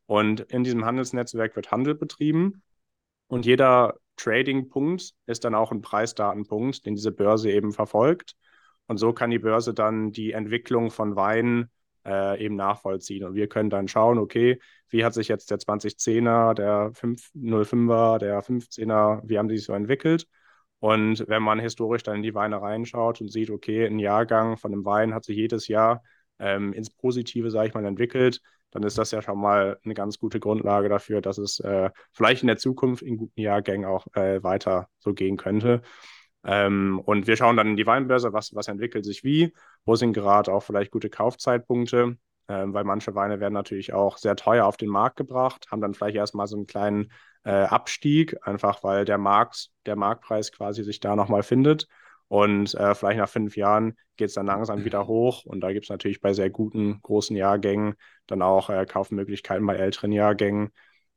Und 0.06 0.40
in 0.40 0.64
diesem 0.64 0.84
Handelsnetzwerk 0.84 1.56
wird 1.56 1.70
Handel 1.70 1.94
betrieben 1.94 2.62
und 3.28 3.46
jeder 3.46 3.94
Trading-Punkt 4.16 5.12
ist 5.26 5.44
dann 5.44 5.54
auch 5.54 5.72
ein 5.72 5.80
Preisdatenpunkt, 5.80 6.86
den 6.86 6.94
diese 6.94 7.10
Börse 7.10 7.50
eben 7.50 7.72
verfolgt. 7.72 8.36
Und 8.86 8.98
so 8.98 9.12
kann 9.12 9.30
die 9.30 9.38
Börse 9.38 9.74
dann 9.74 10.12
die 10.12 10.32
Entwicklung 10.32 10.90
von 10.90 11.16
Weinen 11.16 11.70
äh, 12.04 12.42
eben 12.44 12.56
nachvollziehen. 12.56 13.24
Und 13.24 13.34
wir 13.34 13.48
können 13.48 13.70
dann 13.70 13.88
schauen, 13.88 14.18
okay, 14.18 14.60
wie 14.88 15.04
hat 15.04 15.14
sich 15.14 15.28
jetzt 15.28 15.50
der 15.50 15.58
2010er, 15.58 16.54
der 16.54 16.92
505er, 16.92 18.18
der 18.18 18.42
15er, 18.42 19.22
wie 19.24 19.38
haben 19.38 19.48
die 19.48 19.56
sich 19.56 19.66
so 19.66 19.72
entwickelt? 19.72 20.26
Und 20.80 21.26
wenn 21.28 21.42
man 21.42 21.58
historisch 21.60 22.02
dann 22.02 22.16
in 22.16 22.22
die 22.22 22.34
Weine 22.34 22.60
reinschaut 22.60 23.20
und 23.20 23.32
sieht, 23.32 23.50
okay, 23.50 23.86
ein 23.86 23.98
Jahrgang 23.98 24.58
von 24.58 24.72
einem 24.72 24.84
Wein 24.84 25.14
hat 25.14 25.24
sich 25.24 25.36
jedes 25.36 25.66
Jahr 25.68 26.02
ähm, 26.38 26.72
ins 26.74 26.90
Positive, 26.90 27.50
sage 27.50 27.68
ich 27.68 27.74
mal, 27.74 27.86
entwickelt, 27.86 28.42
dann 28.70 28.82
ist 28.82 28.98
das 28.98 29.12
ja 29.12 29.22
schon 29.22 29.38
mal 29.38 29.78
eine 29.84 29.94
ganz 29.94 30.18
gute 30.18 30.40
Grundlage 30.40 30.88
dafür, 30.88 31.22
dass 31.22 31.38
es 31.38 31.60
äh, 31.60 31.90
vielleicht 32.12 32.42
in 32.42 32.48
der 32.48 32.58
Zukunft 32.58 33.02
in 33.02 33.16
guten 33.16 33.40
Jahrgängen 33.40 33.86
auch 33.86 34.06
äh, 34.14 34.42
weiter 34.42 34.88
so 34.98 35.14
gehen 35.14 35.36
könnte. 35.36 35.80
Ähm, 36.44 37.00
und 37.04 37.26
wir 37.26 37.36
schauen 37.36 37.56
dann 37.56 37.68
in 37.68 37.76
die 37.76 37.86
Weinbörse, 37.86 38.32
was, 38.32 38.54
was 38.54 38.68
entwickelt 38.68 39.04
sich 39.04 39.24
wie, 39.24 39.52
wo 39.84 39.96
sind 39.96 40.12
gerade 40.12 40.52
auch 40.52 40.62
vielleicht 40.62 40.90
gute 40.90 41.08
Kaufzeitpunkte, 41.10 42.18
ähm, 42.48 42.74
weil 42.74 42.84
manche 42.84 43.14
Weine 43.14 43.40
werden 43.40 43.54
natürlich 43.54 43.94
auch 43.94 44.18
sehr 44.18 44.36
teuer 44.36 44.66
auf 44.66 44.76
den 44.76 44.90
Markt 44.90 45.16
gebracht, 45.16 45.66
haben 45.70 45.80
dann 45.80 45.94
vielleicht 45.94 46.16
erstmal 46.16 46.46
so 46.46 46.56
einen 46.56 46.66
kleinen 46.66 47.10
äh, 47.44 47.50
Abstieg, 47.50 48.36
einfach 48.46 48.82
weil 48.84 49.04
der 49.04 49.18
Markt, 49.18 49.70
der 49.86 49.96
Marktpreis 49.96 50.52
quasi 50.52 50.84
sich 50.84 51.00
da 51.00 51.16
nochmal 51.16 51.42
findet. 51.42 51.88
Und 52.28 52.74
äh, 52.74 52.94
vielleicht 52.94 53.18
nach 53.18 53.28
fünf 53.28 53.56
Jahren 53.56 53.96
geht 54.16 54.28
es 54.28 54.34
dann 54.34 54.46
langsam 54.46 54.84
wieder 54.84 55.06
hoch. 55.06 55.44
Und 55.44 55.60
da 55.60 55.72
gibt 55.72 55.84
es 55.84 55.90
natürlich 55.90 56.20
bei 56.20 56.32
sehr 56.32 56.50
guten, 56.50 57.00
großen 57.02 57.36
Jahrgängen 57.36 57.94
dann 58.26 58.42
auch 58.42 58.70
äh, 58.70 58.86
Kaufmöglichkeiten 58.86 59.66
bei 59.66 59.76
älteren 59.76 60.10
Jahrgängen. 60.10 60.70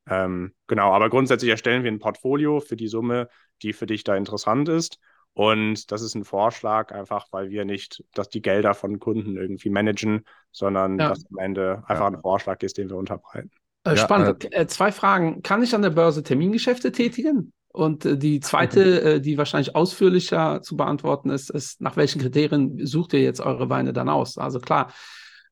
Ähm, 0.09 0.53
genau, 0.67 0.91
aber 0.93 1.09
grundsätzlich 1.09 1.49
erstellen 1.51 1.83
wir 1.83 1.91
ein 1.91 1.99
Portfolio 1.99 2.59
für 2.59 2.75
die 2.75 2.87
Summe, 2.87 3.29
die 3.61 3.73
für 3.73 3.85
dich 3.85 4.03
da 4.03 4.15
interessant 4.15 4.69
ist. 4.69 4.99
Und 5.38 5.91
das 5.91 6.02
ist 6.02 6.15
ein 6.15 6.26
Vorschlag, 6.26 6.91
einfach 6.91 7.28
weil 7.30 7.52
wir 7.52 7.63
nicht, 7.63 8.04
dass 8.15 8.28
die 8.28 8.41
Gelder 8.41 8.73
von 8.73 8.97
Kunden 8.97 9.38
irgendwie 9.38 9.69
managen, 9.69 10.26
sondern 10.52 10.97
ja. 10.97 11.10
dass 11.10 11.28
am 11.30 11.38
Ende 11.38 11.84
einfach 11.86 12.10
ja. 12.10 12.17
ein 12.17 12.21
Vorschlag 12.21 12.63
ist, 12.63 12.80
den 12.80 12.89
wir 12.89 12.97
unterbreiten. 12.97 13.52
Äh, 13.84 13.97
spannend. 13.97 14.45
Ja, 14.45 14.62
äh, 14.62 14.65
zwei 14.65 14.91
Fragen. 14.91 15.43
Kann 15.43 15.62
ich 15.62 15.76
an 15.76 15.84
der 15.84 15.91
Börse 15.91 16.23
Termingeschäfte 16.23 16.91
tätigen? 16.91 17.54
Und 17.71 18.04
äh, 18.04 18.17
die 18.17 18.39
zweite, 18.39 19.02
äh, 19.17 19.21
die 19.21 19.38
wahrscheinlich 19.38 19.76
ausführlicher 19.76 20.63
zu 20.63 20.76
beantworten 20.76 21.30
ist, 21.30 21.52
ist, 21.52 21.82
nach 21.82 21.97
welchen 21.97 22.19
Kriterien 22.19 22.84
sucht 22.88 23.13
ihr 23.13 23.21
jetzt 23.21 23.39
eure 23.39 23.69
Weine 23.69 23.93
dann 23.93 24.10
aus? 24.10 24.39
Also 24.39 24.60
klar, 24.60 24.91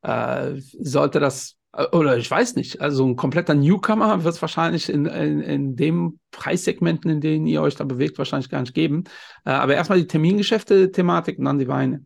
äh, 0.02 0.56
sollte 0.80 1.20
das, 1.20 1.58
oder 1.92 2.18
ich 2.18 2.30
weiß 2.30 2.56
nicht, 2.56 2.82
also 2.82 3.06
ein 3.06 3.16
kompletter 3.16 3.54
Newcomer 3.54 4.24
wird 4.24 4.36
es 4.36 4.42
wahrscheinlich 4.42 4.90
in, 4.90 5.06
in, 5.06 5.42
in 5.42 5.76
dem 5.76 6.20
Preissegmenten, 6.32 7.12
in 7.12 7.22
denen 7.22 7.46
ihr 7.48 7.62
euch 7.62 7.76
da 7.76 7.84
bewegt, 7.84 8.18
wahrscheinlich 8.18 8.50
gar 8.50 8.62
nicht 8.62 8.74
geben. 8.74 9.04
Äh, 9.46 9.52
aber 9.52 9.76
erstmal 9.76 10.00
die 10.00 10.08
Termingeschäfte-Thematik 10.08 11.38
und 11.38 11.46
dann 11.46 11.60
die 11.60 11.68
Weine. 11.68 12.06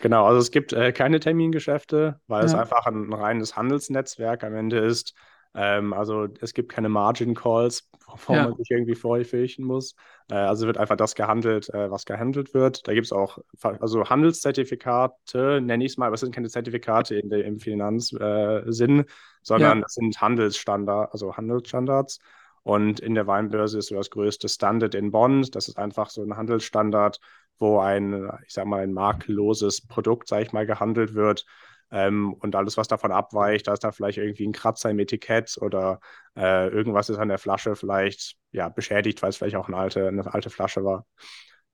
Genau, 0.00 0.26
also 0.26 0.38
es 0.38 0.50
gibt 0.50 0.72
äh, 0.72 0.92
keine 0.92 1.20
Termingeschäfte, 1.20 2.20
weil 2.26 2.40
ja. 2.40 2.46
es 2.46 2.54
einfach 2.54 2.86
ein 2.86 3.12
reines 3.12 3.56
Handelsnetzwerk 3.56 4.44
am 4.44 4.54
Ende 4.54 4.78
ist. 4.78 5.14
Ähm, 5.54 5.92
also 5.92 6.28
es 6.40 6.54
gibt 6.54 6.70
keine 6.70 6.88
Margin 6.88 7.34
Calls, 7.34 7.88
wovor 8.06 8.36
ja. 8.36 8.44
man 8.44 8.56
sich 8.56 8.70
irgendwie 8.70 8.94
vorfürchten 8.94 9.64
muss. 9.64 9.94
Äh, 10.30 10.34
also 10.34 10.66
wird 10.66 10.78
einfach 10.78 10.96
das 10.96 11.14
gehandelt, 11.14 11.68
äh, 11.70 11.90
was 11.90 12.04
gehandelt 12.04 12.54
wird. 12.54 12.86
Da 12.86 12.94
gibt 12.94 13.06
es 13.06 13.12
auch 13.12 13.38
also 13.62 14.08
Handelszertifikate, 14.08 15.60
nenne 15.60 15.84
ich 15.84 15.92
es 15.92 15.98
mal, 15.98 16.06
aber 16.06 16.14
es 16.14 16.20
sind 16.20 16.34
keine 16.34 16.48
Zertifikate 16.48 17.16
in 17.16 17.30
der, 17.30 17.44
im 17.44 17.58
Finanzsinn, 17.60 19.00
äh, 19.00 19.04
sondern 19.42 19.78
ja. 19.78 19.84
es 19.86 19.94
sind 19.94 20.20
Handelsstandards, 20.20 21.12
also 21.12 21.36
Handelsstandards. 21.36 22.20
Und 22.62 23.00
in 23.00 23.14
der 23.14 23.26
Weinbörse 23.26 23.78
ist 23.78 23.86
so 23.86 23.94
das 23.94 24.10
größte 24.10 24.48
Standard 24.48 24.94
in 24.94 25.10
Bond. 25.10 25.54
Das 25.56 25.68
ist 25.68 25.78
einfach 25.78 26.10
so 26.10 26.22
ein 26.22 26.36
Handelsstandard, 26.36 27.18
wo 27.58 27.78
ein, 27.78 28.30
ich 28.46 28.52
sag 28.52 28.66
mal, 28.66 28.82
ein 28.82 28.92
makelloses 28.92 29.86
Produkt, 29.86 30.28
sage 30.28 30.42
ich 30.42 30.52
mal, 30.52 30.66
gehandelt 30.66 31.14
wird. 31.14 31.46
Ähm, 31.90 32.34
und 32.34 32.54
alles, 32.54 32.76
was 32.76 32.88
davon 32.88 33.12
abweicht, 33.12 33.66
da 33.66 33.72
ist 33.72 33.82
da 33.82 33.92
vielleicht 33.92 34.18
irgendwie 34.18 34.46
ein 34.46 34.52
Kratzer 34.52 34.90
im 34.90 34.98
Etikett 34.98 35.58
oder 35.60 36.00
äh, 36.36 36.68
irgendwas 36.68 37.08
ist 37.08 37.18
an 37.18 37.28
der 37.28 37.38
Flasche 37.38 37.74
vielleicht 37.74 38.36
ja, 38.52 38.68
beschädigt, 38.68 39.22
weil 39.22 39.30
es 39.30 39.36
vielleicht 39.36 39.56
auch 39.56 39.68
eine 39.68 39.76
alte, 39.76 40.06
eine 40.08 40.32
alte 40.32 40.50
Flasche 40.50 40.84
war. 40.84 41.06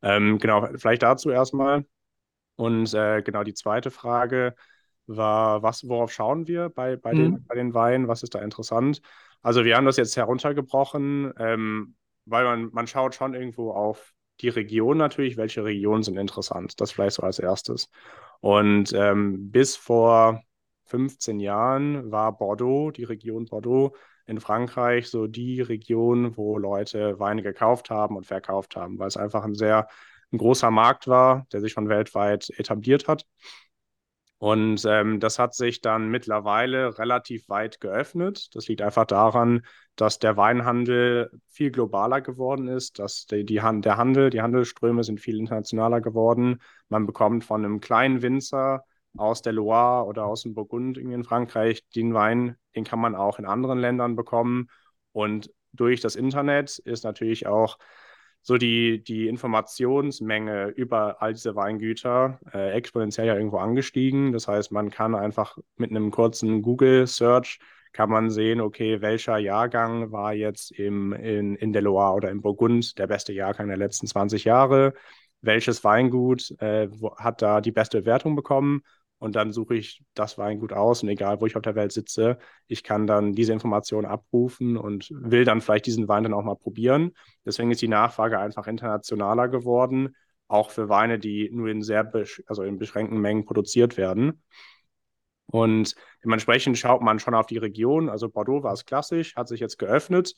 Ähm, 0.03 0.39
genau, 0.39 0.69
vielleicht 0.77 1.03
dazu 1.03 1.31
erstmal. 1.31 1.85
Und 2.57 2.95
äh, 2.95 3.23
genau 3.23 3.45
die 3.45 3.55
zweite 3.55 3.91
Frage 3.91 4.55
war, 5.07 5.63
was, 5.63 5.87
worauf 5.89 6.13
schauen 6.13 6.47
wir 6.49 6.71
bei, 6.71 6.97
bei, 6.97 7.13
mhm. 7.13 7.19
den, 7.19 7.47
bei 7.47 7.55
den 7.55 7.75
Weinen? 7.75 8.09
Was 8.09 8.23
ist 8.23 8.35
da 8.35 8.41
interessant? 8.41 9.01
Also 9.43 9.65
wir 9.65 9.77
haben 9.77 9.87
das 9.87 9.97
jetzt 9.97 10.17
heruntergebrochen, 10.17 11.33
ähm, 11.39 11.95
weil 12.25 12.45
man, 12.45 12.71
man 12.73 12.87
schaut 12.87 13.15
schon 13.15 13.35
irgendwo 13.35 13.73
auf 13.73 14.13
die 14.41 14.49
Region 14.49 14.97
natürlich, 14.99 15.37
welche 15.37 15.65
Regionen 15.65 16.03
sind 16.03 16.17
interessant. 16.17 16.81
Das 16.81 16.93
vielleicht 16.93 17.17
so 17.17 17.23
als 17.23 17.39
erstes. 17.39 17.89
Und 18.47 18.93
ähm, 18.93 19.51
bis 19.51 19.75
vor 19.75 20.41
15 20.85 21.41
Jahren 21.41 22.13
war 22.13 22.39
Bordeaux, 22.39 22.93
die 22.93 23.03
Region 23.03 23.47
Bordeaux 23.47 23.97
in 24.25 24.39
Frankreich, 24.39 25.09
so 25.09 25.27
die 25.27 25.61
Region, 25.63 26.37
wo 26.37 26.57
Leute 26.57 27.19
Weine 27.19 27.43
gekauft 27.43 27.91
haben 27.91 28.17
und 28.17 28.25
verkauft 28.25 28.77
haben, 28.77 29.01
weil 29.01 29.09
es 29.09 29.17
einfach 29.17 29.43
ein 29.43 29.57
sehr 29.57 29.89
ein 30.33 30.39
großer 30.39 30.71
Markt 30.71 31.09
war, 31.09 31.49
der 31.53 31.61
sich 31.61 31.73
schon 31.73 31.89
weltweit 31.89 32.49
etabliert 32.57 33.09
hat. 33.09 33.27
Und 34.39 34.85
ähm, 34.87 35.19
das 35.19 35.39
hat 35.39 35.55
sich 35.55 35.81
dann 35.81 36.09
mittlerweile 36.09 36.99
relativ 36.99 37.49
weit 37.49 37.81
geöffnet. 37.81 38.55
Das 38.55 38.69
liegt 38.69 38.83
einfach 38.83 39.07
daran, 39.07 39.63
dass 39.97 40.19
der 40.19 40.37
Weinhandel 40.37 41.31
viel 41.49 41.71
globaler 41.71 42.21
geworden 42.21 42.69
ist, 42.69 42.99
dass 42.99 43.27
die, 43.27 43.45
die 43.45 43.63
Hand, 43.63 43.87
der 43.87 43.97
Handel, 43.97 44.29
die 44.29 44.43
Handelsströme 44.43 45.05
sind 45.05 45.21
viel 45.21 45.39
internationaler 45.39 46.03
geworden. 46.03 46.61
Man 46.91 47.07
bekommt 47.07 47.45
von 47.45 47.65
einem 47.65 47.81
kleinen 47.81 48.21
Winzer 48.21 48.85
aus 49.17 49.41
der 49.41 49.55
Loire 49.55 50.05
oder 50.07 50.27
aus 50.27 50.43
dem 50.43 50.53
Burgund 50.55 50.99
in 50.99 51.25
Frankreich 51.25 51.83
den 51.95 52.13
Wein, 52.13 52.57
den 52.75 52.85
kann 52.85 53.01
man 53.01 53.15
auch 53.15 53.39
in 53.39 53.47
anderen 53.47 53.79
Ländern 53.79 54.17
bekommen. 54.17 54.69
Und 55.13 55.51
durch 55.73 56.03
das 56.03 56.15
Internet 56.15 56.79
ist 56.79 57.05
natürlich 57.05 57.47
auch 57.47 57.79
so 58.47 58.57
die, 58.59 59.03
die 59.03 59.27
Informationsmenge 59.27 60.69
über 60.69 61.21
all 61.21 61.33
diese 61.33 61.57
Weingüter 61.57 62.39
äh, 62.55 62.71
exponentiell 62.75 63.27
ja 63.27 63.35
irgendwo 63.35 63.57
angestiegen. 63.57 64.31
Das 64.31 64.47
heißt, 64.47 64.71
man 64.71 64.91
kann 64.91 65.17
einfach 65.17 65.59
mit 65.77 65.91
einem 65.91 66.13
kurzen 66.13 66.63
Google-Search 66.63 67.59
kann 67.93 68.09
man 68.09 68.31
sehen, 68.31 68.61
okay, 68.61 69.01
welcher 69.01 69.39
Jahrgang 69.39 70.13
war 70.13 70.33
jetzt 70.33 70.71
im, 70.71 71.13
in, 71.15 71.57
in 71.57 71.73
der 71.73 71.83
Loire 71.83 72.15
oder 72.15 72.31
im 72.31 72.43
Burgund 72.43 72.99
der 72.99 73.09
beste 73.09 73.33
Jahrgang 73.33 73.67
der 73.67 73.79
letzten 73.79 74.07
20 74.07 74.45
Jahre? 74.45 74.93
Welches 75.41 75.83
Weingut 75.83 76.55
äh, 76.61 76.89
hat 77.17 77.43
da 77.43 77.61
die 77.61 77.73
beste 77.73 78.05
Wertung 78.05 78.37
bekommen? 78.37 78.83
Und 79.19 79.35
dann 79.35 79.53
suche 79.53 79.75
ich 79.77 80.03
das 80.15 80.37
Weingut 80.39 80.73
aus 80.73 81.03
und 81.03 81.09
egal, 81.09 81.41
wo 81.41 81.47
ich 81.47 81.57
auf 81.57 81.63
der 81.63 81.75
Welt 81.75 81.93
sitze, 81.93 82.39
ich 82.67 82.83
kann 82.83 83.07
dann 83.07 83.33
diese 83.33 83.53
Informationen 83.53 84.07
abrufen 84.07 84.77
und 84.77 85.09
will 85.11 85.45
dann 85.45 85.61
vielleicht 85.61 85.87
diesen 85.87 86.09
Wein 86.09 86.23
dann 86.23 86.35
auch 86.35 86.45
mal 86.45 86.57
probieren. 86.57 87.13
Deswegen 87.45 87.71
ist 87.71 87.83
die 87.83 87.89
Nachfrage 87.89 88.39
einfach 88.39 88.67
internationaler 88.67 89.49
geworden, 89.49 90.15
auch 90.49 90.71
für 90.71 90.89
Weine, 90.89 91.19
die 91.19 91.51
nur 91.51 91.69
in 91.69 91.83
sehr, 91.83 92.11
also 92.47 92.63
in 92.63 92.79
beschränkten 92.79 93.19
Mengen 93.19 93.47
produziert 93.47 93.97
werden. 93.97 94.43
Und 95.47 95.95
dementsprechend 96.25 96.77
schaut 96.77 97.03
man 97.03 97.19
schon 97.19 97.35
auf 97.35 97.47
die 97.47 97.59
Region. 97.59 98.09
Also 98.09 98.29
Bordeaux 98.29 98.63
war 98.63 98.73
es 98.73 98.85
klassisch, 98.85 99.37
hat 99.37 99.49
sich 99.49 99.61
jetzt 99.61 99.79
geöffnet. 99.79 100.35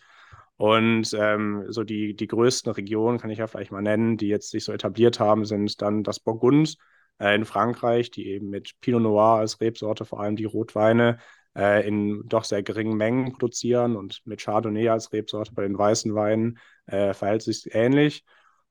Und 0.57 1.15
ähm, 1.19 1.65
so 1.69 1.85
die, 1.85 2.15
die 2.15 2.27
größten 2.27 2.73
Regionen, 2.73 3.19
kann 3.19 3.31
ich 3.31 3.39
ja 3.39 3.47
vielleicht 3.47 3.73
mal 3.73 3.83
nennen, 3.83 4.17
die 4.17 4.29
jetzt 4.29 4.51
sich 4.51 4.65
so 4.65 4.73
etabliert 4.73 5.19
haben, 5.21 5.45
sind 5.45 5.81
dann 5.81 6.03
das 6.03 6.21
Burgund, 6.21 6.77
in 7.19 7.45
Frankreich, 7.45 8.11
die 8.11 8.29
eben 8.29 8.49
mit 8.51 8.81
Pinot 8.81 9.03
Noir 9.03 9.39
als 9.39 9.61
Rebsorte 9.61 10.05
vor 10.05 10.21
allem 10.21 10.37
die 10.37 10.45
Rotweine 10.45 11.19
äh, 11.57 11.87
in 11.87 12.29
doch 12.29 12.45
sehr 12.45 12.63
geringen 12.63 12.97
Mengen 12.97 13.33
produzieren 13.33 13.97
und 13.97 14.23
mit 14.25 14.41
Chardonnay 14.41 14.89
als 14.89 15.13
Rebsorte 15.13 15.53
bei 15.53 15.63
den 15.63 15.77
weißen 15.77 16.15
Weinen 16.15 16.59
äh, 16.87 17.15
verhält 17.15 17.43
sich 17.43 17.75
ähnlich. 17.75 18.25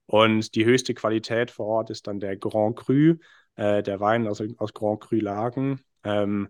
Und 0.05 0.55
die 0.55 0.65
höchste 0.65 0.93
Qualität 0.93 1.51
vor 1.51 1.67
Ort 1.67 1.89
ist 1.89 2.07
dann 2.07 2.19
der 2.21 2.37
Grand 2.37 2.77
Cru, 2.77 3.15
äh, 3.55 3.83
der 3.83 3.99
Wein 3.99 4.27
aus, 4.27 4.41
aus 4.57 4.73
Grand 4.73 5.01
Cru-Lagen. 5.01 5.81
Ähm, 6.03 6.49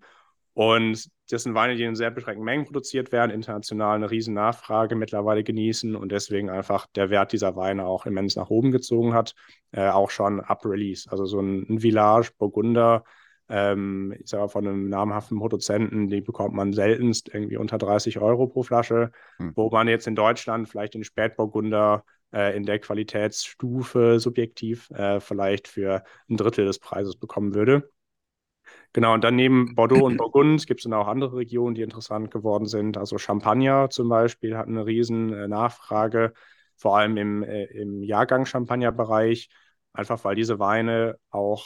und 0.54 1.10
das 1.30 1.44
sind 1.44 1.56
Weine, 1.56 1.76
die 1.76 1.84
in 1.84 1.96
sehr 1.96 2.12
beschränkten 2.12 2.46
Mengen 2.46 2.66
produziert 2.66 3.12
werden, 3.12 3.32
international 3.32 3.96
eine 3.96 4.10
riesen 4.10 4.34
Nachfrage 4.34 4.96
mittlerweile 4.96 5.44
genießen 5.44 5.96
und 5.96 6.12
deswegen 6.12 6.50
einfach 6.50 6.88
der 6.96 7.10
Wert 7.10 7.34
dieser 7.34 7.56
Weine 7.56 7.86
auch 7.86 8.06
immens 8.06 8.36
nach 8.36 8.50
oben 8.50 8.72
gezogen 8.72 9.14
hat, 9.14 9.34
äh, 9.72 9.90
auch 9.90 10.10
schon 10.10 10.40
ab 10.40 10.66
Release. 10.66 11.10
Also 11.12 11.26
so 11.26 11.40
ein, 11.40 11.66
ein 11.70 11.80
Village 11.80 12.32
Burgunder, 12.38 13.04
ähm, 13.50 14.14
ich 14.20 14.30
sage 14.30 14.44
mal 14.44 14.48
von 14.50 14.68
einem 14.68 14.90
namhaften 14.90 15.40
Produzenten, 15.40 16.10
die 16.10 16.22
bekommt 16.22 16.54
man 16.54 16.74
seltenst 16.74 17.30
irgendwie 17.34 17.58
unter 17.58 17.78
30 17.78 18.20
Euro 18.20 18.48
pro 18.48 18.64
Flasche, 18.64 19.12
hm. 19.38 19.54
wo 19.56 19.70
man 19.70 19.88
jetzt 19.88 20.08
in 20.08 20.16
Deutschland 20.16 20.68
vielleicht 20.68 20.94
den 20.94 21.04
Spätburgunder 21.04 22.04
äh, 22.34 22.56
in 22.56 22.64
der 22.64 22.80
Qualitätsstufe 22.80 24.20
subjektiv 24.20 24.90
äh, 24.92 25.20
vielleicht 25.20 25.68
für 25.68 26.04
ein 26.30 26.38
Drittel 26.38 26.66
des 26.66 26.80
Preises 26.80 27.16
bekommen 27.16 27.56
würde. 27.56 27.90
Genau, 28.94 29.14
und 29.14 29.24
dann 29.24 29.36
neben 29.36 29.76
Bordeaux 29.76 30.06
und 30.06 30.18
Burgund 30.18 30.66
gibt 30.68 30.80
es 30.80 30.84
dann 30.84 30.94
auch 30.94 31.08
andere 31.08 31.38
Regionen, 31.38 31.76
die 31.76 31.82
interessant 31.82 32.32
geworden 32.32 32.66
sind. 32.66 32.98
Also 32.98 33.18
Champagner 33.18 33.90
zum 33.90 34.10
Beispiel 34.10 34.58
hat 34.58 34.68
eine 34.68 34.86
riesen 34.86 35.34
äh, 35.34 35.48
Nachfrage, 35.48 36.34
vor 36.76 36.98
allem 36.98 37.18
im, 37.18 37.44
äh, 37.44 37.66
im 37.66 38.04
Jahrgang-Champagner-Bereich, 38.04 39.50
einfach 39.94 40.24
weil 40.24 40.36
diese 40.36 40.60
Weine 40.60 41.18
auch 41.30 41.66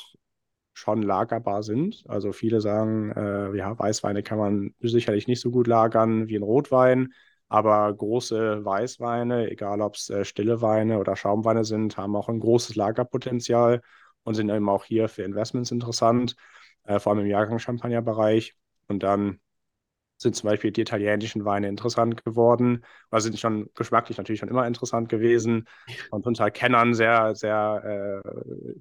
schon 0.73 1.01
lagerbar 1.03 1.63
sind. 1.63 2.03
Also 2.07 2.31
viele 2.31 2.61
sagen, 2.61 3.11
äh, 3.11 3.55
ja, 3.57 3.77
Weißweine 3.77 4.23
kann 4.23 4.37
man 4.37 4.73
sicherlich 4.79 5.27
nicht 5.27 5.41
so 5.41 5.51
gut 5.51 5.67
lagern 5.67 6.27
wie 6.27 6.37
ein 6.37 6.43
Rotwein, 6.43 7.13
aber 7.49 7.93
große 7.93 8.63
Weißweine, 8.63 9.51
egal 9.51 9.81
ob 9.81 9.95
es 9.95 10.09
äh, 10.09 10.23
stille 10.23 10.61
Weine 10.61 10.99
oder 10.99 11.15
Schaumweine 11.15 11.65
sind, 11.65 11.97
haben 11.97 12.15
auch 12.15 12.29
ein 12.29 12.39
großes 12.39 12.75
Lagerpotenzial 12.75 13.81
und 14.23 14.35
sind 14.35 14.49
eben 14.49 14.69
auch 14.69 14.85
hier 14.85 15.09
für 15.09 15.23
Investments 15.23 15.71
interessant 15.71 16.35
äh, 16.83 16.99
vor 16.99 17.11
allem 17.13 17.23
im 17.23 17.31
Jahrgang-Champagner-Bereich. 17.31 18.55
Und 18.87 19.03
dann 19.03 19.39
sind 20.17 20.35
zum 20.35 20.49
Beispiel 20.49 20.71
die 20.71 20.81
italienischen 20.81 21.45
Weine 21.45 21.67
interessant 21.67 22.23
geworden, 22.23 22.85
weil 23.09 23.21
sind 23.21 23.39
schon 23.39 23.69
geschmacklich 23.73 24.17
natürlich 24.17 24.39
schon 24.39 24.49
immer 24.49 24.67
interessant 24.67 25.09
gewesen 25.09 25.67
und 26.11 26.27
unter 26.27 26.51
Kennern 26.51 26.93
sehr, 26.93 27.35
sehr, 27.35 28.21
äh, 28.23 28.29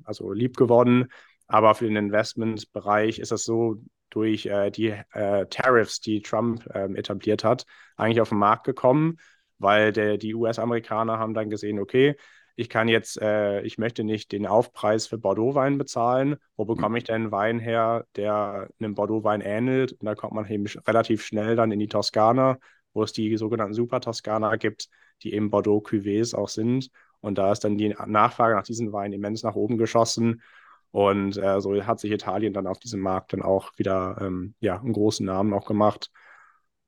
also 0.04 0.32
lieb 0.32 0.56
geworden. 0.56 1.10
Aber 1.46 1.74
für 1.74 1.86
den 1.86 1.96
Investmentbereich 1.96 3.18
ist 3.18 3.32
das 3.32 3.44
so 3.44 3.82
durch 4.10 4.46
äh, 4.46 4.70
die 4.70 4.88
äh, 5.12 5.46
Tariffs, 5.46 6.00
die 6.00 6.20
Trump 6.20 6.68
ähm, 6.74 6.94
etabliert 6.94 7.42
hat, 7.42 7.64
eigentlich 7.96 8.20
auf 8.20 8.28
den 8.28 8.38
Markt 8.38 8.64
gekommen, 8.64 9.16
weil 9.58 9.92
der, 9.92 10.18
die 10.18 10.34
US-Amerikaner 10.34 11.18
haben 11.18 11.34
dann 11.34 11.48
gesehen, 11.48 11.78
okay, 11.78 12.16
ich 12.60 12.68
kann 12.68 12.88
jetzt, 12.88 13.20
äh, 13.22 13.62
ich 13.62 13.78
möchte 13.78 14.04
nicht 14.04 14.32
den 14.32 14.46
Aufpreis 14.46 15.06
für 15.06 15.16
Bordeaux-Wein 15.16 15.78
bezahlen. 15.78 16.36
Wo 16.56 16.64
hm. 16.64 16.74
bekomme 16.74 16.98
ich 16.98 17.04
denn 17.04 17.14
einen 17.22 17.32
Wein 17.32 17.58
her, 17.58 18.04
der 18.16 18.68
einem 18.78 18.94
Bordeaux-Wein 18.94 19.40
ähnelt? 19.40 19.92
Und 19.92 20.04
da 20.04 20.14
kommt 20.14 20.34
man 20.34 20.46
eben 20.46 20.66
relativ 20.86 21.24
schnell 21.24 21.56
dann 21.56 21.72
in 21.72 21.78
die 21.78 21.88
Toskana, 21.88 22.58
wo 22.92 23.02
es 23.02 23.12
die 23.12 23.34
sogenannten 23.38 23.72
Super 23.72 24.02
Toskana 24.02 24.56
gibt, 24.56 24.88
die 25.22 25.32
eben 25.32 25.50
Bordeaux-Cuvées 25.50 26.34
auch 26.36 26.50
sind. 26.50 26.90
Und 27.20 27.38
da 27.38 27.50
ist 27.50 27.64
dann 27.64 27.78
die 27.78 27.94
Nachfrage 28.06 28.54
nach 28.54 28.62
diesen 28.62 28.92
Weinen 28.92 29.14
immens 29.14 29.42
nach 29.42 29.54
oben 29.54 29.78
geschossen. 29.78 30.42
Und 30.90 31.38
äh, 31.38 31.62
so 31.62 31.74
hat 31.86 31.98
sich 32.00 32.10
Italien 32.10 32.52
dann 32.52 32.66
auf 32.66 32.78
diesem 32.78 33.00
Markt 33.00 33.32
dann 33.32 33.40
auch 33.40 33.72
wieder 33.78 34.18
ähm, 34.20 34.54
ja, 34.60 34.78
einen 34.78 34.92
großen 34.92 35.24
Namen 35.24 35.54
auch 35.54 35.64
gemacht. 35.64 36.10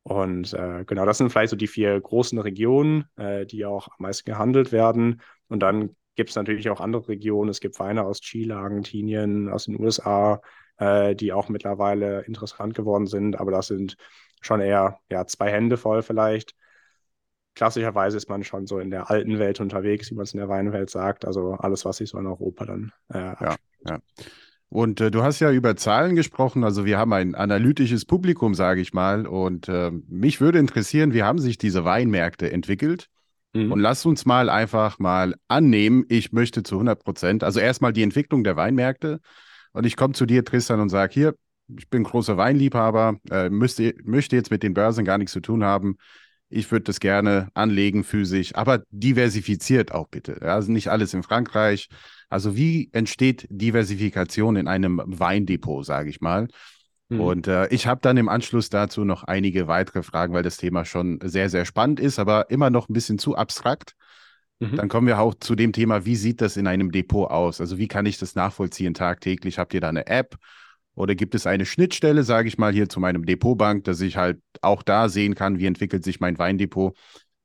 Und 0.02 0.52
äh, 0.52 0.84
genau, 0.84 1.06
das 1.06 1.18
sind 1.18 1.30
vielleicht 1.30 1.50
so 1.50 1.56
die 1.56 1.68
vier 1.68 2.00
großen 2.00 2.38
Regionen, 2.38 3.04
äh, 3.16 3.46
die 3.46 3.64
auch 3.64 3.88
am 3.88 3.96
meisten 3.98 4.30
gehandelt 4.30 4.72
werden. 4.72 5.20
Und 5.52 5.60
dann 5.60 5.94
gibt 6.14 6.30
es 6.30 6.36
natürlich 6.36 6.70
auch 6.70 6.80
andere 6.80 7.08
Regionen. 7.08 7.50
Es 7.50 7.60
gibt 7.60 7.78
Weine 7.78 8.04
aus 8.04 8.20
Chile, 8.20 8.56
Argentinien, 8.56 9.48
aus 9.48 9.66
den 9.66 9.78
USA, 9.78 10.40
äh, 10.78 11.14
die 11.14 11.32
auch 11.32 11.48
mittlerweile 11.48 12.22
interessant 12.22 12.74
geworden 12.74 13.06
sind. 13.06 13.38
Aber 13.38 13.50
das 13.50 13.66
sind 13.66 13.96
schon 14.40 14.60
eher 14.60 14.98
ja, 15.10 15.26
zwei 15.26 15.50
Hände 15.50 15.76
voll 15.76 16.02
vielleicht. 16.02 16.54
Klassischerweise 17.54 18.16
ist 18.16 18.30
man 18.30 18.44
schon 18.44 18.66
so 18.66 18.78
in 18.78 18.90
der 18.90 19.10
alten 19.10 19.38
Welt 19.38 19.60
unterwegs, 19.60 20.10
wie 20.10 20.14
man 20.14 20.22
es 20.24 20.32
in 20.32 20.38
der 20.38 20.48
Weinwelt 20.48 20.88
sagt. 20.88 21.26
Also 21.26 21.52
alles, 21.52 21.84
was 21.84 21.98
sich 21.98 22.08
so 22.08 22.18
in 22.18 22.26
Europa 22.26 22.64
dann 22.64 22.92
äh, 23.12 23.18
ja, 23.18 23.56
ja. 23.86 23.98
Und 24.70 25.02
äh, 25.02 25.10
du 25.10 25.22
hast 25.22 25.38
ja 25.40 25.52
über 25.52 25.76
Zahlen 25.76 26.16
gesprochen. 26.16 26.64
Also 26.64 26.86
wir 26.86 26.96
haben 26.96 27.12
ein 27.12 27.34
analytisches 27.34 28.06
Publikum, 28.06 28.54
sage 28.54 28.80
ich 28.80 28.94
mal. 28.94 29.26
Und 29.26 29.68
äh, 29.68 29.90
mich 30.08 30.40
würde 30.40 30.58
interessieren, 30.58 31.12
wie 31.12 31.22
haben 31.22 31.38
sich 31.38 31.58
diese 31.58 31.84
Weinmärkte 31.84 32.50
entwickelt? 32.50 33.10
Mhm. 33.52 33.72
Und 33.72 33.80
lass 33.80 34.06
uns 34.06 34.24
mal 34.24 34.48
einfach 34.48 34.98
mal 34.98 35.34
annehmen, 35.48 36.04
ich 36.08 36.32
möchte 36.32 36.62
zu 36.62 36.76
100 36.76 37.02
Prozent, 37.02 37.44
also 37.44 37.60
erstmal 37.60 37.92
die 37.92 38.02
Entwicklung 38.02 38.44
der 38.44 38.56
Weinmärkte. 38.56 39.20
Und 39.72 39.86
ich 39.86 39.96
komme 39.96 40.14
zu 40.14 40.26
dir, 40.26 40.44
Tristan, 40.44 40.80
und 40.80 40.88
sage, 40.88 41.12
hier, 41.12 41.34
ich 41.76 41.88
bin 41.88 42.04
großer 42.04 42.36
Weinliebhaber, 42.36 43.16
äh, 43.30 43.48
müsste, 43.48 43.94
möchte 44.04 44.36
jetzt 44.36 44.50
mit 44.50 44.62
den 44.62 44.74
Börsen 44.74 45.04
gar 45.04 45.18
nichts 45.18 45.32
zu 45.32 45.40
tun 45.40 45.64
haben. 45.64 45.96
Ich 46.48 46.70
würde 46.70 46.84
das 46.84 47.00
gerne 47.00 47.48
anlegen 47.54 48.04
physisch, 48.04 48.54
aber 48.54 48.82
diversifiziert 48.90 49.92
auch 49.92 50.08
bitte. 50.08 50.42
Also 50.42 50.70
nicht 50.70 50.88
alles 50.88 51.14
in 51.14 51.22
Frankreich. 51.22 51.88
Also 52.28 52.56
wie 52.56 52.90
entsteht 52.92 53.46
Diversifikation 53.48 54.56
in 54.56 54.68
einem 54.68 55.00
Weindepot, 55.06 55.86
sage 55.86 56.10
ich 56.10 56.20
mal? 56.20 56.48
Mhm. 57.12 57.20
Und 57.20 57.46
äh, 57.46 57.68
ich 57.68 57.86
habe 57.86 58.00
dann 58.00 58.16
im 58.16 58.28
Anschluss 58.28 58.70
dazu 58.70 59.04
noch 59.04 59.24
einige 59.24 59.68
weitere 59.68 60.02
Fragen, 60.02 60.32
weil 60.32 60.42
das 60.42 60.56
Thema 60.56 60.84
schon 60.84 61.18
sehr, 61.22 61.50
sehr 61.50 61.64
spannend 61.64 62.00
ist, 62.00 62.18
aber 62.18 62.50
immer 62.50 62.70
noch 62.70 62.88
ein 62.88 62.94
bisschen 62.94 63.18
zu 63.18 63.36
abstrakt. 63.36 63.94
Mhm. 64.60 64.76
Dann 64.76 64.88
kommen 64.88 65.06
wir 65.06 65.20
auch 65.20 65.34
zu 65.34 65.54
dem 65.54 65.72
Thema, 65.72 66.04
wie 66.04 66.16
sieht 66.16 66.40
das 66.40 66.56
in 66.56 66.66
einem 66.66 66.90
Depot 66.90 67.30
aus? 67.30 67.60
Also 67.60 67.78
wie 67.78 67.88
kann 67.88 68.06
ich 68.06 68.18
das 68.18 68.34
nachvollziehen 68.34 68.94
tagtäglich? 68.94 69.58
Habt 69.58 69.74
ihr 69.74 69.80
da 69.80 69.88
eine 69.88 70.06
App? 70.06 70.36
Oder 70.94 71.14
gibt 71.14 71.34
es 71.34 71.46
eine 71.46 71.64
Schnittstelle, 71.64 72.22
sage 72.22 72.48
ich 72.48 72.58
mal, 72.58 72.72
hier 72.72 72.88
zu 72.88 73.00
meinem 73.00 73.24
Depotbank, 73.24 73.84
dass 73.84 74.00
ich 74.00 74.16
halt 74.16 74.40
auch 74.60 74.82
da 74.82 75.08
sehen 75.08 75.34
kann, 75.34 75.58
wie 75.58 75.66
entwickelt 75.66 76.04
sich 76.04 76.20
mein 76.20 76.38
Weindepot? 76.38 76.96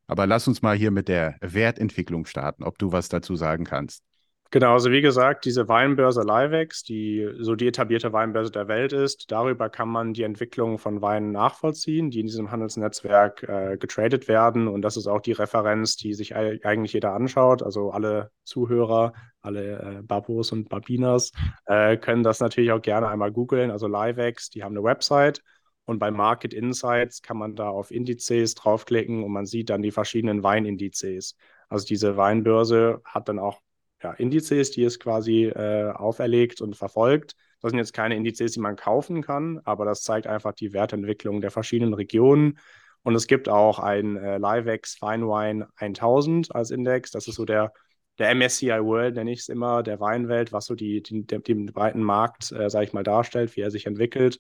Aber 0.08 0.28
lass 0.28 0.48
uns 0.48 0.62
mal 0.62 0.76
hier 0.76 0.92
mit 0.92 1.08
der 1.08 1.36
Wertentwicklung 1.42 2.26
starten, 2.26 2.64
ob 2.64 2.78
du 2.78 2.92
was 2.92 3.10
dazu 3.10 3.36
sagen 3.36 3.64
kannst. 3.64 4.04
Genau, 4.50 4.74
also 4.74 4.92
wie 4.92 5.02
gesagt, 5.02 5.44
diese 5.44 5.68
Weinbörse 5.68 6.22
Livex, 6.22 6.84
die 6.84 7.28
so 7.40 7.56
die 7.56 7.68
etablierte 7.68 8.14
Weinbörse 8.14 8.50
der 8.52 8.70
Welt 8.70 8.94
ist, 8.94 9.30
darüber 9.30 9.70
kann 9.70 9.90
man 9.90 10.14
die 10.14 10.24
Entwicklung 10.24 10.78
von 10.78 11.02
Weinen 11.02 11.32
nachvollziehen, 11.32 12.12
die 12.12 12.22
in 12.22 12.28
diesem 12.28 12.50
Handelsnetzwerk 12.50 13.44
äh, 13.44 13.78
getradet 13.78 14.30
werden. 14.30 14.70
Und 14.70 14.84
das 14.84 14.96
ist 14.96 15.08
auch 15.08 15.20
die 15.20 15.34
Referenz, 15.34 15.98
die 15.98 16.14
sich 16.14 16.36
eigentlich 16.36 16.94
jeder 16.94 17.14
anschaut. 17.14 17.62
Also 17.62 17.92
alle 17.92 18.32
Zuhörer, 18.46 19.14
alle 19.42 19.80
äh, 20.00 20.02
Babos 20.02 20.54
und 20.54 20.70
Babinas 20.70 21.34
äh, 21.66 21.98
können 21.98 22.24
das 22.24 22.40
natürlich 22.40 22.72
auch 22.72 22.82
gerne 22.82 23.10
einmal 23.10 23.34
googeln. 23.34 23.70
Also 23.70 23.88
Livex, 23.88 24.50
die 24.50 24.64
haben 24.64 24.78
eine 24.78 24.84
Website. 24.84 25.42
Und 25.84 26.00
bei 26.00 26.12
Market 26.12 26.54
Insights 26.54 27.22
kann 27.22 27.38
man 27.38 27.56
da 27.56 27.70
auf 27.70 27.92
Indizes 27.92 28.56
draufklicken 28.56 29.24
und 29.24 29.32
man 29.32 29.46
sieht 29.46 29.70
dann 29.70 29.82
die 29.82 29.92
verschiedenen 29.92 30.44
Weinindizes. 30.44 31.36
Also 31.70 31.86
diese 31.86 32.18
Weinbörse 32.18 33.02
hat 33.06 33.30
dann 33.30 33.40
auch 33.40 33.62
ja, 34.02 34.12
Indizes, 34.14 34.72
die 34.72 34.84
es 34.84 35.00
quasi 35.00 35.46
äh, 35.46 35.92
auferlegt 35.92 36.62
und 36.62 36.76
verfolgt. 36.76 37.36
Das 37.62 37.72
sind 37.72 37.80
jetzt 37.80 37.94
keine 37.94 38.16
Indizes, 38.16 38.52
die 38.52 38.60
man 38.60 38.76
kaufen 38.76 39.24
kann, 39.24 39.60
aber 39.64 39.86
das 39.86 40.04
zeigt 40.04 40.28
einfach 40.28 40.54
die 40.54 40.74
Wertentwicklung 40.74 41.42
der 41.42 41.52
verschiedenen 41.52 41.94
Regionen. 41.94 42.60
Und 43.04 43.16
es 43.16 43.28
gibt 43.28 43.50
auch 43.50 43.80
ein 43.80 44.18
äh, 44.18 44.38
Livex 44.38 44.96
Fine 44.96 45.26
Wine 45.26 45.68
1000 45.78 46.54
als 46.54 46.72
Index. 46.72 47.12
Das 47.12 47.28
ist 47.28 47.36
so 47.36 47.46
der, 47.46 47.74
der 48.20 48.36
MSCI 48.36 48.84
World, 48.84 49.16
nenne 49.16 49.32
ich 49.32 49.40
es 49.40 49.50
immer, 49.50 49.82
der 49.82 50.00
Weinwelt, 50.00 50.52
was 50.52 50.66
so 50.66 50.76
die, 50.76 51.02
die, 51.02 51.26
den 51.26 51.68
breiten 51.68 52.04
Markt, 52.04 52.52
äh, 52.52 52.70
sage 52.70 52.86
ich 52.86 52.94
mal, 52.94 53.04
darstellt, 53.04 53.56
wie 53.56 53.62
er 53.62 53.72
sich 53.72 53.86
entwickelt. 53.86 54.40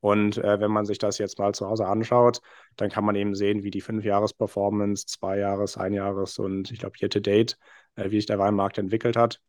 Und 0.00 0.36
äh, 0.36 0.60
wenn 0.60 0.70
man 0.70 0.84
sich 0.84 0.98
das 0.98 1.16
jetzt 1.18 1.38
mal 1.38 1.54
zu 1.54 1.66
Hause 1.66 1.86
anschaut, 1.86 2.40
dann 2.76 2.90
kann 2.90 3.06
man 3.06 3.14
eben 3.16 3.34
sehen, 3.34 3.62
wie 3.62 3.70
die 3.70 3.80
Fünf-Jahres-Performance, 3.80 5.06
Zwei-Jahres-, 5.06 5.78
Ein-Jahres- 5.78 6.38
und 6.38 6.70
ich 6.70 6.78
glaube 6.78 6.96
Year-to-Date 7.00 7.56
wie 7.96 8.16
sich 8.16 8.26
der 8.26 8.38
Weinmarkt 8.38 8.78
entwickelt 8.78 9.16
hat. 9.16 9.40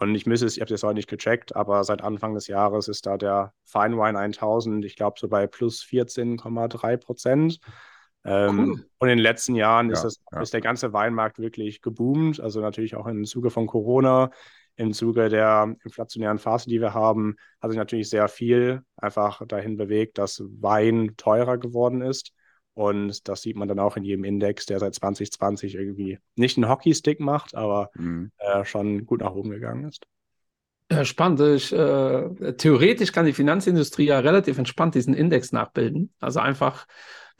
Und 0.00 0.14
ich 0.14 0.26
müsste 0.26 0.46
es, 0.46 0.56
ich 0.56 0.60
habe 0.60 0.70
das 0.70 0.82
heute 0.82 0.94
nicht 0.94 1.08
gecheckt, 1.08 1.56
aber 1.56 1.82
seit 1.82 2.02
Anfang 2.02 2.34
des 2.34 2.46
Jahres 2.46 2.86
ist 2.88 3.06
da 3.06 3.16
der 3.16 3.52
Fine 3.64 3.96
Wine 3.96 4.18
1000, 4.18 4.84
ich 4.84 4.94
glaube, 4.94 5.18
so 5.18 5.28
bei 5.28 5.46
plus 5.46 5.82
14,3 5.82 6.96
Prozent. 6.98 7.58
Ähm, 8.24 8.58
cool. 8.58 8.86
Und 8.98 9.08
in 9.08 9.16
den 9.16 9.22
letzten 9.22 9.54
Jahren 9.56 9.88
ja, 9.88 9.94
ist, 9.94 10.02
das, 10.02 10.20
ja. 10.32 10.40
ist 10.40 10.52
der 10.52 10.60
ganze 10.60 10.92
Weinmarkt 10.92 11.38
wirklich 11.38 11.82
geboomt. 11.82 12.40
Also 12.40 12.60
natürlich 12.60 12.94
auch 12.94 13.06
im 13.06 13.24
Zuge 13.24 13.50
von 13.50 13.66
Corona, 13.66 14.30
im 14.76 14.92
Zuge 14.92 15.28
der 15.28 15.74
inflationären 15.82 16.38
Phase, 16.38 16.68
die 16.68 16.80
wir 16.80 16.94
haben, 16.94 17.36
hat 17.60 17.70
sich 17.70 17.78
natürlich 17.78 18.08
sehr 18.08 18.28
viel 18.28 18.82
einfach 18.96 19.44
dahin 19.46 19.76
bewegt, 19.76 20.18
dass 20.18 20.42
Wein 20.60 21.14
teurer 21.16 21.58
geworden 21.58 22.02
ist. 22.02 22.32
Und 22.78 23.26
das 23.26 23.42
sieht 23.42 23.56
man 23.56 23.66
dann 23.66 23.80
auch 23.80 23.96
in 23.96 24.04
jedem 24.04 24.22
Index, 24.22 24.64
der 24.64 24.78
seit 24.78 24.94
2020 24.94 25.74
irgendwie 25.74 26.20
nicht 26.36 26.56
einen 26.56 26.68
Hockeystick 26.68 27.18
macht, 27.18 27.56
aber 27.56 27.90
mhm. 27.94 28.30
äh, 28.38 28.64
schon 28.64 29.04
gut 29.04 29.20
nach 29.20 29.34
oben 29.34 29.50
gegangen 29.50 29.82
ist. 29.82 30.06
Ja, 30.90 31.04
spannend. 31.04 31.40
Ich, 31.40 31.72
äh, 31.72 32.54
theoretisch 32.56 33.12
kann 33.12 33.26
die 33.26 33.34
Finanzindustrie 33.34 34.06
ja 34.06 34.20
relativ 34.20 34.56
entspannt 34.56 34.94
diesen 34.94 35.12
Index 35.12 35.52
nachbilden. 35.52 36.12
Also 36.18 36.40
einfach 36.40 36.86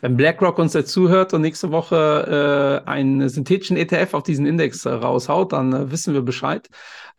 wenn 0.01 0.17
BlackRock 0.17 0.59
uns 0.59 0.75
jetzt 0.75 0.93
zuhört 0.93 1.35
und 1.35 1.41
nächste 1.41 1.73
Woche 1.73 2.83
äh, 2.87 2.89
einen 2.89 3.29
synthetischen 3.29 3.77
ETF 3.77 4.15
auf 4.15 4.23
diesen 4.23 4.47
Index 4.47 4.85
äh, 4.85 4.91
raushaut, 4.91 5.53
dann 5.53 5.73
äh, 5.73 5.91
wissen 5.91 6.15
wir 6.15 6.23
Bescheid. 6.23 6.69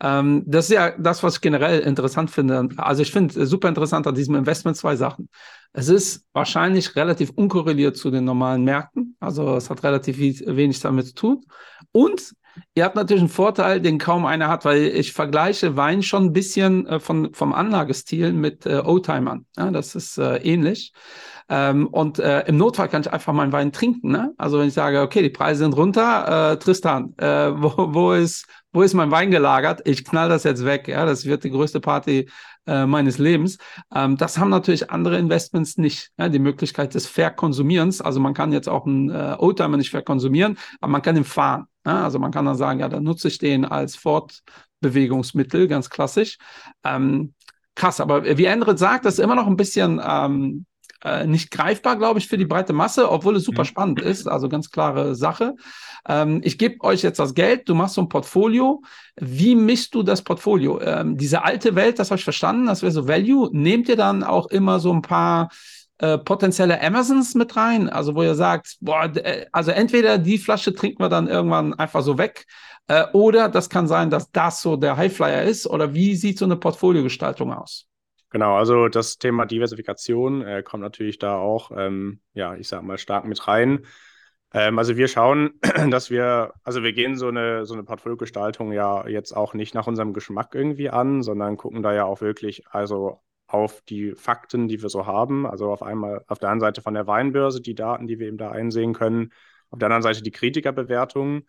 Ähm, 0.02 0.44
das 0.46 0.70
ist 0.70 0.76
ja 0.76 0.92
das, 0.98 1.22
was 1.22 1.36
ich 1.36 1.40
generell 1.42 1.80
interessant 1.80 2.30
finde. 2.30 2.68
Also 2.78 3.02
ich 3.02 3.12
finde 3.12 3.46
super 3.46 3.68
interessant 3.68 4.06
an 4.06 4.14
diesem 4.14 4.34
Investment 4.34 4.78
zwei 4.78 4.96
Sachen. 4.96 5.28
Es 5.74 5.88
ist 5.88 6.24
wahrscheinlich 6.32 6.96
relativ 6.96 7.30
unkorreliert 7.30 7.96
zu 7.98 8.10
den 8.10 8.24
normalen 8.24 8.64
Märkten. 8.64 9.14
Also 9.20 9.56
es 9.56 9.68
hat 9.68 9.82
relativ 9.82 10.18
wenig 10.18 10.80
damit 10.80 11.08
zu 11.08 11.14
tun. 11.14 11.44
Und 11.92 12.32
Ihr 12.74 12.84
habt 12.84 12.96
natürlich 12.96 13.22
einen 13.22 13.30
Vorteil, 13.30 13.80
den 13.80 13.98
kaum 13.98 14.26
einer 14.26 14.48
hat, 14.48 14.64
weil 14.64 14.82
ich 14.82 15.12
vergleiche 15.12 15.76
Wein 15.76 16.02
schon 16.02 16.26
ein 16.26 16.32
bisschen 16.32 16.86
äh, 16.86 17.00
von, 17.00 17.32
vom 17.34 17.52
Anlagestil 17.52 18.32
mit 18.32 18.66
äh, 18.66 18.82
Oldtimern. 18.84 19.46
Ja, 19.56 19.70
das 19.70 19.94
ist 19.94 20.18
äh, 20.18 20.36
ähnlich. 20.38 20.92
Ähm, 21.48 21.88
und 21.88 22.20
äh, 22.20 22.42
im 22.46 22.56
Notfall 22.56 22.88
kann 22.88 23.02
ich 23.02 23.12
einfach 23.12 23.32
meinen 23.32 23.52
Wein 23.52 23.72
trinken. 23.72 24.12
Ne? 24.12 24.32
Also 24.38 24.60
wenn 24.60 24.68
ich 24.68 24.74
sage, 24.74 25.00
okay, 25.00 25.20
die 25.20 25.30
Preise 25.30 25.64
sind 25.64 25.76
runter, 25.76 26.52
äh, 26.52 26.56
Tristan, 26.58 27.12
äh, 27.18 27.50
wo, 27.54 27.92
wo, 27.92 28.12
ist, 28.12 28.46
wo 28.72 28.82
ist 28.82 28.94
mein 28.94 29.10
Wein 29.10 29.32
gelagert? 29.32 29.80
Ich 29.84 30.04
knall 30.04 30.28
das 30.28 30.44
jetzt 30.44 30.64
weg. 30.64 30.86
Ja, 30.86 31.04
das 31.04 31.24
wird 31.24 31.42
die 31.42 31.50
größte 31.50 31.80
Party 31.80 32.30
äh, 32.66 32.86
meines 32.86 33.18
Lebens. 33.18 33.58
Ähm, 33.94 34.16
das 34.16 34.38
haben 34.38 34.50
natürlich 34.50 34.90
andere 34.90 35.18
Investments 35.18 35.78
nicht. 35.78 36.10
Ja? 36.18 36.28
Die 36.28 36.38
Möglichkeit 36.38 36.94
des 36.94 37.06
Verkonsumierens. 37.06 38.00
Also 38.00 38.20
man 38.20 38.34
kann 38.34 38.52
jetzt 38.52 38.68
auch 38.68 38.86
einen 38.86 39.10
äh, 39.10 39.36
Oldtimer 39.38 39.76
nicht 39.76 39.90
verkonsumieren, 39.90 40.58
aber 40.80 40.92
man 40.92 41.02
kann 41.02 41.16
ihn 41.16 41.24
fahren. 41.24 41.66
Ja? 41.86 42.04
Also 42.04 42.18
man 42.18 42.30
kann 42.30 42.44
dann 42.44 42.56
sagen, 42.56 42.80
ja, 42.80 42.88
dann 42.88 43.02
nutze 43.02 43.28
ich 43.28 43.38
den 43.38 43.64
als 43.64 43.96
Fortbewegungsmittel, 43.96 45.68
ganz 45.68 45.90
klassisch. 45.90 46.38
Ähm, 46.84 47.34
krass, 47.74 48.00
aber 48.00 48.24
wie 48.24 48.44
Endrit 48.44 48.78
sagt, 48.78 49.04
das 49.04 49.14
ist 49.14 49.24
immer 49.24 49.34
noch 49.34 49.46
ein 49.46 49.56
bisschen 49.56 50.00
ähm, 50.04 50.66
äh, 51.02 51.26
nicht 51.26 51.50
greifbar, 51.50 51.96
glaube 51.96 52.18
ich, 52.18 52.28
für 52.28 52.36
die 52.36 52.44
breite 52.44 52.72
Masse, 52.72 53.10
obwohl 53.10 53.36
es 53.36 53.44
super 53.44 53.62
mhm. 53.62 53.66
spannend 53.66 54.00
ist. 54.00 54.28
Also 54.28 54.48
ganz 54.48 54.70
klare 54.70 55.14
Sache. 55.14 55.54
Ähm, 56.08 56.40
ich 56.44 56.58
gebe 56.58 56.82
euch 56.84 57.02
jetzt 57.02 57.18
das 57.18 57.34
Geld, 57.34 57.68
du 57.68 57.74
machst 57.74 57.94
so 57.94 58.00
ein 58.02 58.08
Portfolio. 58.08 58.82
Wie 59.16 59.54
mischst 59.54 59.94
du 59.94 60.02
das 60.02 60.22
Portfolio? 60.22 60.80
Ähm, 60.80 61.16
diese 61.16 61.44
alte 61.44 61.74
Welt, 61.74 61.98
das 61.98 62.10
habe 62.10 62.18
ich 62.18 62.24
verstanden, 62.24 62.66
das 62.66 62.82
wäre 62.82 62.92
so 62.92 63.08
Value. 63.08 63.50
Nehmt 63.52 63.88
ihr 63.88 63.96
dann 63.96 64.22
auch 64.22 64.46
immer 64.46 64.80
so 64.80 64.92
ein 64.92 65.02
paar 65.02 65.50
äh, 65.98 66.18
potenzielle 66.18 66.80
Amazons 66.82 67.34
mit 67.34 67.56
rein? 67.56 67.88
Also 67.88 68.14
wo 68.14 68.22
ihr 68.22 68.34
sagt, 68.34 68.76
boah, 68.80 69.04
äh, 69.16 69.46
also 69.52 69.70
entweder 69.70 70.18
die 70.18 70.38
Flasche 70.38 70.74
trinken 70.74 71.02
wir 71.02 71.08
dann 71.08 71.28
irgendwann 71.28 71.74
einfach 71.74 72.02
so 72.02 72.18
weg, 72.18 72.46
äh, 72.90 73.06
oder 73.12 73.48
das 73.48 73.70
kann 73.70 73.86
sein, 73.86 74.10
dass 74.10 74.32
das 74.32 74.62
so 74.62 74.76
der 74.76 74.96
Highflyer 74.96 75.44
ist. 75.44 75.68
Oder 75.68 75.94
wie 75.94 76.16
sieht 76.16 76.38
so 76.38 76.44
eine 76.44 76.56
Portfoliogestaltung 76.56 77.52
aus? 77.52 77.86
Genau, 78.30 78.56
also 78.56 78.88
das 78.88 79.18
Thema 79.18 79.46
Diversifikation 79.46 80.42
äh, 80.42 80.62
kommt 80.64 80.82
natürlich 80.82 81.18
da 81.18 81.36
auch, 81.36 81.70
ähm, 81.76 82.20
ja, 82.34 82.56
ich 82.56 82.66
sag 82.66 82.82
mal, 82.82 82.98
stark 82.98 83.26
mit 83.26 83.46
rein. 83.46 83.86
Ähm, 84.52 84.78
also 84.78 84.96
wir 84.96 85.08
schauen, 85.08 85.50
dass 85.90 86.10
wir, 86.10 86.54
also 86.64 86.82
wir 86.82 86.92
gehen 86.92 87.16
so 87.16 87.28
eine, 87.28 87.66
so 87.66 87.74
eine 87.74 87.84
Portfoliogestaltung 87.84 88.72
ja 88.72 89.06
jetzt 89.06 89.32
auch 89.32 89.54
nicht 89.54 89.74
nach 89.74 89.86
unserem 89.86 90.12
Geschmack 90.12 90.54
irgendwie 90.54 90.90
an, 90.90 91.22
sondern 91.22 91.56
gucken 91.56 91.82
da 91.82 91.92
ja 91.94 92.04
auch 92.04 92.20
wirklich, 92.20 92.66
also 92.68 93.20
auf 93.46 93.80
die 93.82 94.12
Fakten, 94.14 94.68
die 94.68 94.80
wir 94.82 94.88
so 94.88 95.06
haben. 95.06 95.46
Also 95.46 95.70
auf 95.72 95.82
einmal 95.82 96.24
auf 96.28 96.38
der 96.38 96.50
einen 96.50 96.60
Seite 96.60 96.82
von 96.82 96.94
der 96.94 97.06
Weinbörse 97.06 97.60
die 97.60 97.74
Daten, 97.74 98.06
die 98.06 98.18
wir 98.18 98.28
eben 98.28 98.38
da 98.38 98.50
einsehen 98.50 98.94
können, 98.94 99.32
auf 99.70 99.78
der 99.78 99.86
anderen 99.86 100.02
Seite 100.02 100.22
die 100.22 100.30
Kritikerbewertungen 100.30 101.46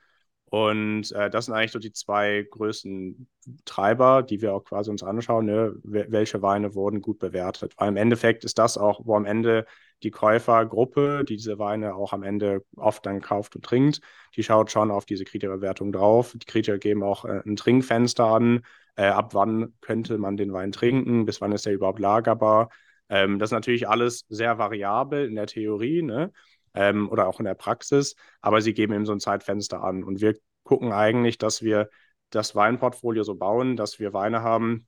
und 0.52 1.14
äh, 1.14 1.30
das 1.30 1.46
sind 1.46 1.54
eigentlich 1.54 1.72
so 1.72 1.80
die 1.80 1.94
zwei 1.94 2.46
größten 2.52 3.30
Treiber, 3.64 4.22
die 4.22 4.42
wir 4.42 4.54
auch 4.54 4.66
quasi 4.66 4.92
uns 4.92 5.02
anschauen, 5.02 5.46
ne? 5.46 5.74
welche 5.84 6.42
Weine 6.42 6.76
wurden 6.76 7.02
gut 7.02 7.20
bewertet. 7.20 7.74
Weil 7.78 7.88
im 7.88 7.96
Endeffekt 7.96 8.44
ist 8.44 8.60
das 8.60 8.78
auch, 8.78 9.00
wo 9.06 9.16
am 9.16 9.24
Ende 9.24 9.66
die 10.04 10.12
Käufergruppe, 10.12 11.24
die 11.28 11.38
diese 11.38 11.60
Weine 11.60 11.96
auch 11.96 12.14
am 12.14 12.24
Ende 12.24 12.64
oft 12.76 13.06
dann 13.06 13.22
kauft 13.22 13.56
und 13.56 13.66
trinkt, 13.66 14.02
die 14.36 14.44
schaut 14.44 14.72
schon 14.72 14.92
auf 14.92 15.06
diese 15.06 15.26
Kriterbewertung 15.26 15.92
drauf. 15.92 16.34
Die 16.36 16.46
Kritiker 16.46 16.78
geben 16.78 17.04
auch 17.04 17.26
äh, 17.26 17.42
ein 17.46 17.56
Trinkfenster 17.56 18.26
an, 18.26 18.62
äh, 18.96 19.06
ab 19.06 19.34
wann 19.34 19.74
könnte 19.82 20.18
man 20.18 20.38
den 20.38 20.54
Wein 20.54 20.72
trinken, 20.72 21.26
bis 21.26 21.42
wann 21.42 21.52
ist 21.52 21.66
er 21.66 21.74
überhaupt 21.74 22.00
lagerbar. 22.00 22.70
Ähm, 23.10 23.40
das 23.40 23.50
ist 23.50 23.54
natürlich 23.54 23.88
alles 23.88 24.26
sehr 24.30 24.58
variabel 24.58 25.26
in 25.28 25.36
der 25.36 25.48
Theorie, 25.48 26.02
ne? 26.02 26.32
ähm, 26.74 27.10
oder 27.10 27.28
auch 27.28 27.40
in 27.40 27.46
der 27.46 27.56
Praxis, 27.56 28.16
aber 28.42 28.62
sie 28.62 28.74
geben 28.74 28.94
eben 28.94 29.06
so 29.06 29.14
ein 29.14 29.20
Zeitfenster 29.20 29.84
an. 29.84 30.04
Und 30.04 30.22
wir 30.22 30.36
gucken 30.64 30.92
eigentlich, 30.92 31.38
dass 31.38 31.62
wir 31.62 31.90
das 32.30 32.56
Weinportfolio 32.56 33.24
so 33.24 33.36
bauen, 33.36 33.76
dass 33.76 34.00
wir 34.00 34.14
Weine 34.14 34.42
haben, 34.42 34.88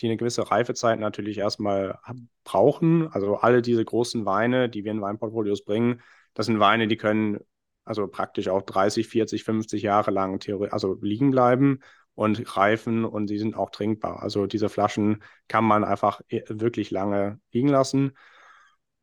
die 0.00 0.06
eine 0.06 0.16
gewisse 0.16 0.50
Reifezeit 0.50 0.98
natürlich 0.98 1.38
erstmal 1.38 1.98
brauchen. 2.44 3.08
Also 3.08 3.36
alle 3.36 3.62
diese 3.62 3.84
großen 3.84 4.24
Weine, 4.24 4.68
die 4.68 4.84
wir 4.84 4.92
in 4.92 5.00
Weinportfolios 5.00 5.64
bringen, 5.64 6.00
das 6.34 6.46
sind 6.46 6.58
Weine, 6.58 6.88
die 6.88 6.96
können 6.96 7.40
also 7.84 8.08
praktisch 8.08 8.48
auch 8.48 8.62
30, 8.62 9.08
40, 9.08 9.44
50 9.44 9.82
Jahre 9.82 10.10
lang 10.10 10.40
also 10.70 10.98
liegen 11.00 11.30
bleiben 11.30 11.80
und 12.14 12.56
reifen 12.56 13.04
und 13.04 13.28
sie 13.28 13.38
sind 13.38 13.56
auch 13.56 13.70
trinkbar. 13.70 14.22
Also 14.22 14.46
diese 14.46 14.68
Flaschen 14.68 15.22
kann 15.48 15.64
man 15.64 15.84
einfach 15.84 16.20
äh, 16.28 16.42
wirklich 16.48 16.90
lange 16.90 17.40
liegen 17.52 17.68
lassen. 17.68 18.16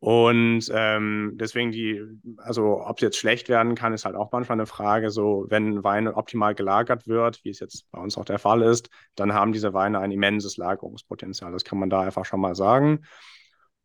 Und 0.02 0.64
ähm, 0.74 1.34
deswegen 1.36 1.72
die, 1.72 2.02
also 2.38 2.84
ob 2.84 2.98
es 2.98 3.04
jetzt 3.04 3.18
schlecht 3.18 3.50
werden 3.50 3.76
kann, 3.76 3.94
ist 3.94 4.04
halt 4.04 4.16
auch 4.16 4.32
manchmal 4.32 4.56
eine 4.56 4.66
Frage. 4.66 5.12
So, 5.12 5.46
wenn 5.50 5.84
Wein 5.84 6.08
optimal 6.08 6.56
gelagert 6.56 7.08
wird, 7.08 7.40
wie 7.44 7.52
es 7.52 7.60
jetzt 7.60 7.86
bei 7.92 8.02
uns 8.02 8.18
auch 8.18 8.26
der 8.26 8.40
Fall 8.40 8.64
ist, 8.64 8.90
dann 9.14 9.36
haben 9.36 9.54
diese 9.54 9.76
Weine 9.76 10.00
ein 10.00 10.10
immenses 10.10 10.58
Lagerungspotenzial. 10.58 11.52
Das 11.52 11.64
kann 11.64 11.78
man 11.78 11.92
da 11.92 12.02
einfach 12.02 12.26
schon 12.26 12.42
mal 12.42 12.56
sagen. 12.56 13.02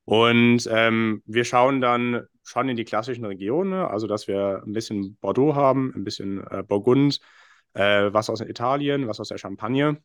Und 0.07 0.67
ähm, 0.73 1.23
wir 1.27 1.45
schauen 1.45 1.83
dann 1.83 2.23
schon 2.45 2.71
in 2.71 2.79
die 2.79 2.85
klassischen 2.87 3.27
Regionen, 3.27 3.75
also 3.75 4.07
dass 4.07 4.27
wir 4.27 4.63
ein 4.65 4.73
bisschen 4.73 5.19
Bordeaux 5.21 5.55
haben, 5.55 5.93
ein 5.95 6.05
bisschen 6.05 6.43
äh, 6.47 6.63
Burgund, 6.67 7.21
äh, 7.75 8.11
was 8.11 8.31
aus 8.31 8.41
Italien, 8.41 9.07
was 9.07 9.21
aus 9.21 9.29
der 9.29 9.39
Champagne. 9.39 9.99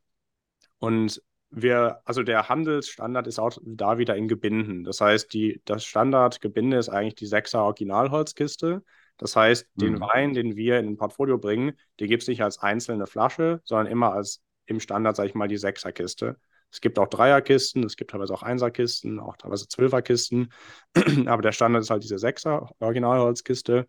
Und 0.79 1.21
wir, 1.51 2.01
also 2.05 2.23
der 2.23 2.49
Handelsstandard 2.49 3.27
ist 3.27 3.39
auch 3.39 3.57
da 3.61 3.97
wieder 3.97 4.15
in 4.15 4.27
Gebinden. 4.27 4.83
Das 4.83 5.01
heißt, 5.01 5.31
die, 5.33 5.61
das 5.65 5.83
Standardgebinde 5.83 6.77
ist 6.77 6.89
eigentlich 6.89 7.15
die 7.15 7.27
6er 7.27 7.59
Originalholzkiste. 7.59 8.83
Das 9.17 9.35
heißt, 9.35 9.67
mhm. 9.75 9.79
den 9.79 9.99
Wein, 9.99 10.33
den 10.33 10.55
wir 10.55 10.79
in 10.79 10.87
ein 10.87 10.97
Portfolio 10.97 11.37
bringen, 11.37 11.73
den 11.99 12.07
gibt 12.07 12.23
es 12.23 12.29
nicht 12.29 12.41
als 12.41 12.59
einzelne 12.59 13.05
Flasche, 13.05 13.61
sondern 13.65 13.87
immer 13.87 14.13
als 14.13 14.41
im 14.65 14.79
Standard, 14.79 15.15
sage 15.15 15.29
ich 15.29 15.35
mal, 15.35 15.49
die 15.49 15.57
Sechserkiste. 15.57 16.37
Es 16.71 16.79
gibt 16.79 16.97
auch 16.97 17.07
Dreierkisten, 17.07 17.83
es 17.83 17.97
gibt 17.97 18.11
teilweise 18.11 18.33
auch 18.33 18.43
Einserkisten, 18.43 19.19
auch 19.19 19.35
teilweise 19.35 19.67
Zwölferkisten. 19.67 20.53
Aber 21.27 21.41
der 21.41 21.51
Standard 21.51 21.83
ist 21.83 21.89
halt 21.89 22.03
diese 22.03 22.17
Sechser 22.17 22.69
Originalholzkiste. 22.79 23.87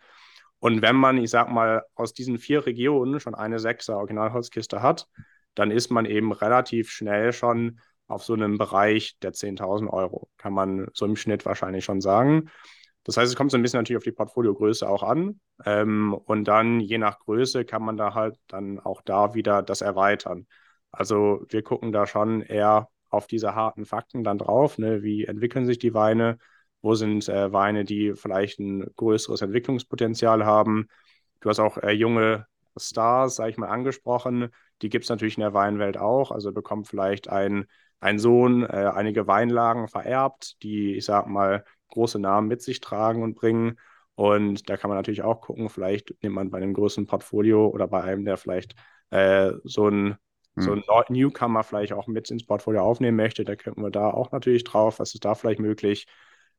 Und 0.58 0.82
wenn 0.82 0.96
man, 0.96 1.18
ich 1.18 1.30
sag 1.30 1.48
mal, 1.48 1.84
aus 1.94 2.12
diesen 2.12 2.38
vier 2.38 2.66
Regionen 2.66 3.20
schon 3.20 3.36
eine 3.36 3.60
Sechser 3.60 3.96
Originalholzkiste 3.96 4.82
hat, 4.82 5.06
dann 5.54 5.70
ist 5.70 5.90
man 5.90 6.06
eben 6.06 6.32
relativ 6.32 6.90
schnell 6.90 7.32
schon 7.32 7.80
auf 8.06 8.24
so 8.24 8.34
einem 8.34 8.58
Bereich 8.58 9.18
der 9.20 9.32
10.000 9.32 9.88
Euro. 9.90 10.28
Kann 10.36 10.52
man 10.52 10.88
so 10.92 11.06
im 11.06 11.16
Schnitt 11.16 11.46
wahrscheinlich 11.46 11.84
schon 11.84 12.00
sagen. 12.00 12.50
Das 13.04 13.16
heißt, 13.16 13.30
es 13.30 13.36
kommt 13.36 13.50
so 13.50 13.56
ein 13.56 13.62
bisschen 13.62 13.78
natürlich 13.78 13.96
auf 13.96 14.04
die 14.04 14.12
Portfoliogröße 14.12 14.88
auch 14.88 15.02
an. 15.02 15.40
Ähm, 15.64 16.14
und 16.14 16.44
dann, 16.44 16.80
je 16.80 16.98
nach 16.98 17.18
Größe, 17.18 17.64
kann 17.64 17.82
man 17.82 17.96
da 17.96 18.14
halt 18.14 18.36
dann 18.48 18.78
auch 18.78 19.02
da 19.02 19.34
wieder 19.34 19.62
das 19.62 19.80
erweitern. 19.80 20.46
Also 20.92 21.44
wir 21.48 21.62
gucken 21.62 21.90
da 21.92 22.06
schon 22.06 22.42
eher 22.42 22.88
auf 23.08 23.26
diese 23.26 23.54
harten 23.54 23.86
Fakten 23.86 24.24
dann 24.24 24.38
drauf. 24.38 24.78
Ne? 24.78 25.02
Wie 25.02 25.24
entwickeln 25.24 25.66
sich 25.66 25.78
die 25.78 25.94
Weine? 25.94 26.38
Wo 26.80 26.94
sind 26.94 27.28
äh, 27.28 27.52
Weine, 27.52 27.84
die 27.84 28.14
vielleicht 28.14 28.58
ein 28.60 28.86
größeres 28.96 29.42
Entwicklungspotenzial 29.42 30.44
haben? 30.44 30.88
Du 31.40 31.48
hast 31.48 31.60
auch 31.60 31.78
äh, 31.78 31.90
junge 31.90 32.46
Stars, 32.76 33.36
sage 33.36 33.50
ich 33.50 33.58
mal, 33.58 33.68
angesprochen. 33.68 34.50
Die 34.80 34.88
gibt 34.88 35.04
es 35.04 35.10
natürlich 35.10 35.36
in 35.36 35.42
der 35.42 35.54
Weinwelt 35.54 35.96
auch. 35.96 36.30
Also 36.30 36.52
bekommt 36.52 36.88
vielleicht 36.88 37.28
ein, 37.28 37.66
ein 38.00 38.18
Sohn 38.18 38.62
äh, 38.62 38.90
einige 38.94 39.26
Weinlagen 39.26 39.88
vererbt, 39.88 40.62
die, 40.62 40.96
ich 40.96 41.04
sag 41.04 41.26
mal, 41.26 41.64
große 41.88 42.18
Namen 42.18 42.48
mit 42.48 42.62
sich 42.62 42.80
tragen 42.80 43.22
und 43.22 43.34
bringen. 43.34 43.78
Und 44.14 44.68
da 44.68 44.76
kann 44.76 44.88
man 44.88 44.98
natürlich 44.98 45.22
auch 45.22 45.40
gucken, 45.40 45.68
vielleicht 45.68 46.14
nimmt 46.22 46.34
man 46.34 46.50
bei 46.50 46.58
einem 46.58 46.74
größeren 46.74 47.06
Portfolio 47.06 47.68
oder 47.68 47.88
bei 47.88 48.02
einem, 48.02 48.24
der 48.24 48.36
vielleicht 48.36 48.74
äh, 49.10 49.52
so 49.64 49.88
ein 49.88 50.16
so 50.54 50.74
hm. 50.74 50.82
ein 50.86 51.04
Newcomer 51.14 51.62
vielleicht 51.62 51.94
auch 51.94 52.06
mit 52.06 52.30
ins 52.30 52.44
Portfolio 52.44 52.82
aufnehmen 52.82 53.16
möchte, 53.16 53.44
da 53.44 53.56
könnten 53.56 53.82
wir 53.82 53.90
da 53.90 54.10
auch 54.10 54.32
natürlich 54.32 54.64
drauf, 54.64 54.98
was 54.98 55.14
ist 55.14 55.24
da 55.24 55.34
vielleicht 55.34 55.60
möglich. 55.60 56.06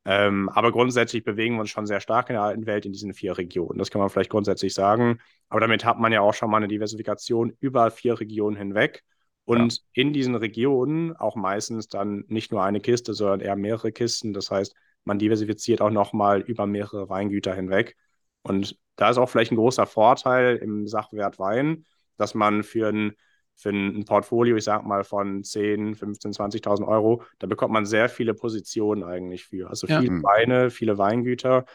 Ähm, 0.06 0.50
aber 0.50 0.72
grundsätzlich 0.72 1.24
bewegen 1.24 1.56
wir 1.56 1.62
uns 1.62 1.70
schon 1.70 1.86
sehr 1.86 2.02
stark 2.02 2.30
in 2.30 2.34
der 2.34 2.44
alten 2.44 2.66
Welt 2.66 2.86
in 2.86 2.92
diesen 2.92 3.14
vier 3.14 3.38
Regionen. 3.38 3.80
Das 3.80 3.90
kann 3.90 4.02
man 4.02 4.10
vielleicht 4.10 4.30
grundsätzlich 4.30 4.74
sagen. 4.74 5.20
Aber 5.50 5.62
damit 5.62 5.86
hat 5.86 6.00
man 6.00 6.12
ja 6.12 6.22
auch 6.22 6.34
schon 6.34 6.50
mal 6.50 6.58
eine 6.58 6.68
Diversifikation 6.68 7.56
über 7.60 7.90
vier 7.92 8.20
Regionen 8.20 8.58
hinweg. 8.58 9.04
Und 9.46 9.74
ja. 9.74 9.80
in 9.94 10.14
diesen 10.14 10.36
Regionen 10.36 11.16
auch 11.16 11.36
meistens 11.36 11.88
dann 11.88 12.24
nicht 12.28 12.52
nur 12.52 12.64
eine 12.64 12.80
Kiste, 12.80 13.14
sondern 13.14 13.42
eher 13.42 13.56
mehrere 13.56 13.92
Kisten. 13.92 14.34
Das 14.34 14.52
heißt, 14.52 14.74
man 15.06 15.20
diversifiziert 15.20 15.82
auch 15.82 15.90
nochmal 15.90 16.42
über 16.42 16.66
mehrere 16.66 17.10
Weingüter 17.10 17.54
hinweg. 17.54 17.98
Und 18.42 18.78
da 18.96 19.10
ist 19.10 19.18
auch 19.18 19.30
vielleicht 19.30 19.52
ein 19.52 19.58
großer 19.58 19.86
Vorteil 19.86 20.58
im 20.58 20.88
Sachwert 20.88 21.40
Wein, 21.40 21.86
dass 22.18 22.36
man 22.36 22.64
für 22.64 22.88
ein 22.90 23.14
für 23.56 23.70
ein 23.70 24.06
Portfolio, 24.06 24.56
ich 24.56 24.64
sag 24.64 24.86
mal 24.86 25.04
von 25.04 25.44
10, 25.44 25.96
15, 25.96 26.32
20.000 26.32 26.88
Euro, 26.88 27.24
da 27.40 27.48
bekommt 27.48 27.74
man 27.74 27.86
sehr 27.86 28.10
viele 28.10 28.34
Positionen 28.34 29.04
eigentlich 29.04 29.46
für. 29.46 29.70
Also 29.70 29.88
viele 29.88 30.06
ja. 30.06 30.24
Weine, 30.24 30.70
viele 30.70 30.98
Weingüter. 30.98 31.66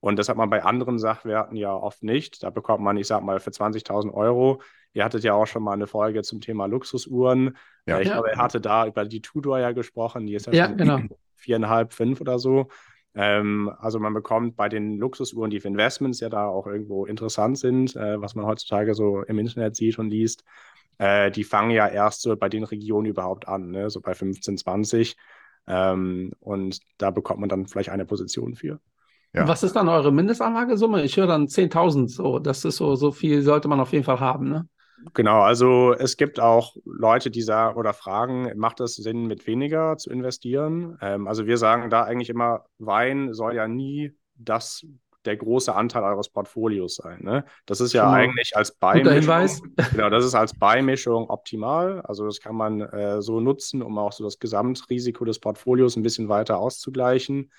Und 0.00 0.18
das 0.18 0.28
hat 0.28 0.36
man 0.36 0.50
bei 0.50 0.62
anderen 0.62 0.98
Sachwerten 0.98 1.56
ja 1.56 1.74
oft 1.74 2.02
nicht. 2.02 2.42
Da 2.42 2.50
bekommt 2.50 2.84
man, 2.84 2.96
ich 2.96 3.06
sag 3.06 3.22
mal, 3.22 3.40
für 3.40 3.50
20.000 3.50 4.12
Euro. 4.12 4.62
Ihr 4.92 5.04
hattet 5.04 5.24
ja 5.24 5.34
auch 5.34 5.46
schon 5.46 5.62
mal 5.62 5.72
eine 5.72 5.86
Folge 5.86 6.22
zum 6.22 6.40
Thema 6.40 6.66
Luxusuhren. 6.66 7.56
Ja. 7.86 8.00
Ich 8.00 8.06
ja. 8.06 8.14
glaube, 8.14 8.30
er 8.30 8.38
hatte 8.38 8.60
da 8.60 8.86
über 8.86 9.04
die 9.04 9.20
Tudor 9.20 9.58
ja 9.58 9.72
gesprochen. 9.72 10.26
Die 10.26 10.34
ist 10.34 10.46
ja, 10.46 10.52
ja 10.52 10.66
genau. 10.68 11.00
viereinhalb, 11.34 11.92
fünf 11.92 12.20
oder 12.20 12.38
so. 12.38 12.68
Ähm, 13.14 13.72
also 13.80 13.98
man 13.98 14.14
bekommt 14.14 14.54
bei 14.54 14.68
den 14.68 14.98
Luxusuhren, 14.98 15.50
die 15.50 15.58
für 15.58 15.68
Investments 15.68 16.20
ja 16.20 16.28
da 16.28 16.46
auch 16.46 16.66
irgendwo 16.68 17.04
interessant 17.06 17.58
sind, 17.58 17.96
äh, 17.96 18.20
was 18.20 18.36
man 18.36 18.46
heutzutage 18.46 18.94
so 18.94 19.22
im 19.22 19.38
Internet 19.38 19.74
sieht 19.74 19.98
und 19.98 20.10
liest, 20.10 20.44
äh, 20.98 21.30
die 21.30 21.44
fangen 21.44 21.70
ja 21.70 21.88
erst 21.88 22.22
so 22.22 22.36
bei 22.36 22.48
den 22.48 22.64
Regionen 22.64 23.06
überhaupt 23.06 23.48
an, 23.48 23.70
ne? 23.70 23.90
so 23.90 24.00
bei 24.00 24.14
15, 24.14 24.58
20. 24.58 25.16
Ähm, 25.66 26.32
und 26.40 26.80
da 26.98 27.10
bekommt 27.10 27.40
man 27.40 27.48
dann 27.48 27.66
vielleicht 27.66 27.90
eine 27.90 28.04
Position 28.04 28.54
für. 28.54 28.80
Ja. 29.34 29.46
Was 29.46 29.62
ist 29.62 29.76
dann 29.76 29.88
eure 29.88 30.10
Mindestanlagesumme? 30.10 31.02
Ich 31.02 31.16
höre 31.16 31.26
dann 31.26 31.46
10.000 31.46 32.08
so. 32.08 32.38
Das 32.38 32.64
ist 32.64 32.76
so, 32.76 32.94
so 32.96 33.12
viel 33.12 33.42
sollte 33.42 33.68
man 33.68 33.80
auf 33.80 33.92
jeden 33.92 34.04
Fall 34.04 34.20
haben, 34.20 34.48
ne? 34.48 34.68
Genau, 35.14 35.42
also 35.42 35.94
es 35.94 36.16
gibt 36.16 36.40
auch 36.40 36.74
Leute, 36.84 37.30
die 37.30 37.42
sagen 37.42 37.76
oder 37.76 37.92
fragen, 37.92 38.50
macht 38.56 38.80
es 38.80 38.96
Sinn, 38.96 39.26
mit 39.26 39.46
weniger 39.46 39.96
zu 39.96 40.10
investieren? 40.10 40.98
Ähm, 41.00 41.28
also 41.28 41.46
wir 41.46 41.56
sagen 41.56 41.88
da 41.88 42.02
eigentlich 42.02 42.30
immer, 42.30 42.64
Wein 42.78 43.32
soll 43.32 43.54
ja 43.54 43.68
nie 43.68 44.12
das 44.34 44.84
der 45.28 45.36
große 45.36 45.74
Anteil 45.74 46.02
eures 46.02 46.30
Portfolios 46.30 46.96
sein. 46.96 47.20
Ne? 47.22 47.44
Das 47.66 47.80
ist 47.80 47.92
ja 47.92 48.04
genau. 48.04 48.14
eigentlich 48.14 48.56
als 48.56 48.72
Beimischung. 48.72 49.74
Genau, 49.92 50.10
das 50.10 50.24
ist 50.24 50.34
als 50.34 50.58
Beimischung 50.58 51.28
optimal. 51.28 52.00
Also 52.00 52.24
das 52.24 52.40
kann 52.40 52.56
man 52.56 52.80
äh, 52.80 53.20
so 53.20 53.40
nutzen, 53.40 53.82
um 53.82 53.98
auch 53.98 54.12
so 54.12 54.24
das 54.24 54.38
Gesamtrisiko 54.38 55.24
des 55.24 55.38
Portfolios 55.38 55.96
ein 55.96 56.02
bisschen 56.02 56.28
weiter 56.28 56.58
auszugleichen. 56.58 57.52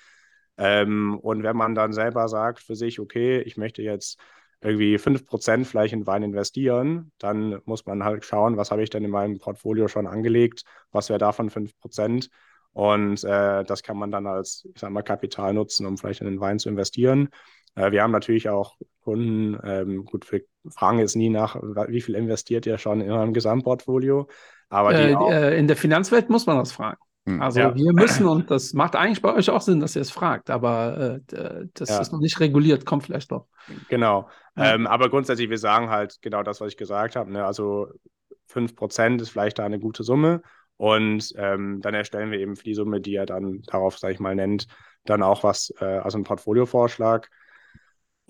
Ähm, 0.58 1.18
und 1.20 1.42
wenn 1.42 1.56
man 1.56 1.74
dann 1.74 1.92
selber 1.92 2.28
sagt 2.28 2.60
für 2.60 2.74
sich, 2.74 2.98
okay, 2.98 3.40
ich 3.40 3.56
möchte 3.56 3.82
jetzt 3.82 4.18
irgendwie 4.60 4.98
5% 4.98 5.64
vielleicht 5.64 5.94
in 5.94 6.06
Wein 6.06 6.22
investieren, 6.22 7.12
dann 7.18 7.60
muss 7.64 7.86
man 7.86 8.04
halt 8.04 8.24
schauen, 8.24 8.56
was 8.56 8.70
habe 8.70 8.82
ich 8.82 8.90
denn 8.90 9.04
in 9.04 9.10
meinem 9.10 9.38
Portfolio 9.38 9.88
schon 9.88 10.06
angelegt, 10.06 10.64
was 10.90 11.08
wäre 11.08 11.18
davon 11.18 11.48
5%. 11.48 12.28
Und 12.72 13.24
äh, 13.24 13.64
das 13.64 13.82
kann 13.82 13.96
man 13.96 14.10
dann 14.10 14.26
als, 14.26 14.68
ich 14.72 14.80
sag 14.80 14.90
mal, 14.90 15.02
Kapital 15.02 15.54
nutzen, 15.54 15.86
um 15.86 15.96
vielleicht 15.98 16.20
in 16.20 16.26
den 16.26 16.40
Wein 16.40 16.58
zu 16.58 16.68
investieren. 16.68 17.30
Äh, 17.74 17.92
wir 17.92 18.02
haben 18.02 18.12
natürlich 18.12 18.48
auch 18.48 18.76
Kunden, 19.02 19.58
ähm, 19.64 20.04
gut, 20.04 20.30
wir 20.30 20.42
fragen 20.68 20.98
jetzt 20.98 21.16
nie 21.16 21.30
nach, 21.30 21.56
wie 21.88 22.00
viel 22.00 22.14
investiert 22.14 22.66
ihr 22.66 22.78
schon 22.78 23.00
in 23.00 23.10
eurem 23.10 23.32
Gesamtportfolio. 23.32 24.28
Aber 24.68 24.94
äh, 24.94 25.12
äh, 25.12 25.58
in 25.58 25.66
der 25.66 25.76
Finanzwelt 25.76 26.30
muss 26.30 26.46
man 26.46 26.58
das 26.58 26.72
fragen. 26.72 26.98
Hm. 27.26 27.42
Also 27.42 27.60
ja. 27.60 27.74
wir 27.74 27.92
müssen, 27.92 28.26
und 28.26 28.50
das 28.50 28.72
macht 28.72 28.96
eigentlich 28.96 29.20
bei 29.20 29.34
euch 29.34 29.50
auch 29.50 29.60
Sinn, 29.60 29.80
dass 29.80 29.96
ihr 29.96 30.02
es 30.02 30.10
fragt, 30.10 30.48
aber 30.48 31.20
äh, 31.28 31.66
das 31.74 31.88
ja. 31.88 32.00
ist 32.00 32.12
noch 32.12 32.20
nicht 32.20 32.40
reguliert, 32.40 32.86
kommt 32.86 33.04
vielleicht 33.04 33.32
doch. 33.32 33.46
Genau. 33.88 34.28
Ja. 34.56 34.74
Ähm, 34.74 34.86
aber 34.86 35.10
grundsätzlich, 35.10 35.50
wir 35.50 35.58
sagen 35.58 35.90
halt 35.90 36.18
genau 36.22 36.42
das, 36.42 36.60
was 36.60 36.68
ich 36.68 36.76
gesagt 36.76 37.16
habe. 37.16 37.32
Ne? 37.32 37.44
Also 37.44 37.88
5% 38.50 39.20
ist 39.20 39.30
vielleicht 39.30 39.58
da 39.58 39.64
eine 39.64 39.78
gute 39.78 40.02
Summe. 40.02 40.42
Und 40.76 41.34
ähm, 41.36 41.80
dann 41.82 41.92
erstellen 41.92 42.30
wir 42.30 42.38
eben 42.38 42.56
für 42.56 42.64
die 42.64 42.74
Summe, 42.74 43.02
die 43.02 43.14
er 43.14 43.26
dann 43.26 43.60
darauf, 43.66 43.98
sage 43.98 44.14
ich 44.14 44.20
mal, 44.20 44.34
nennt, 44.34 44.66
dann 45.04 45.22
auch 45.22 45.42
was, 45.44 45.74
äh, 45.78 45.84
also 45.84 46.16
einen 46.16 46.24
Portfoliovorschlag. 46.24 47.28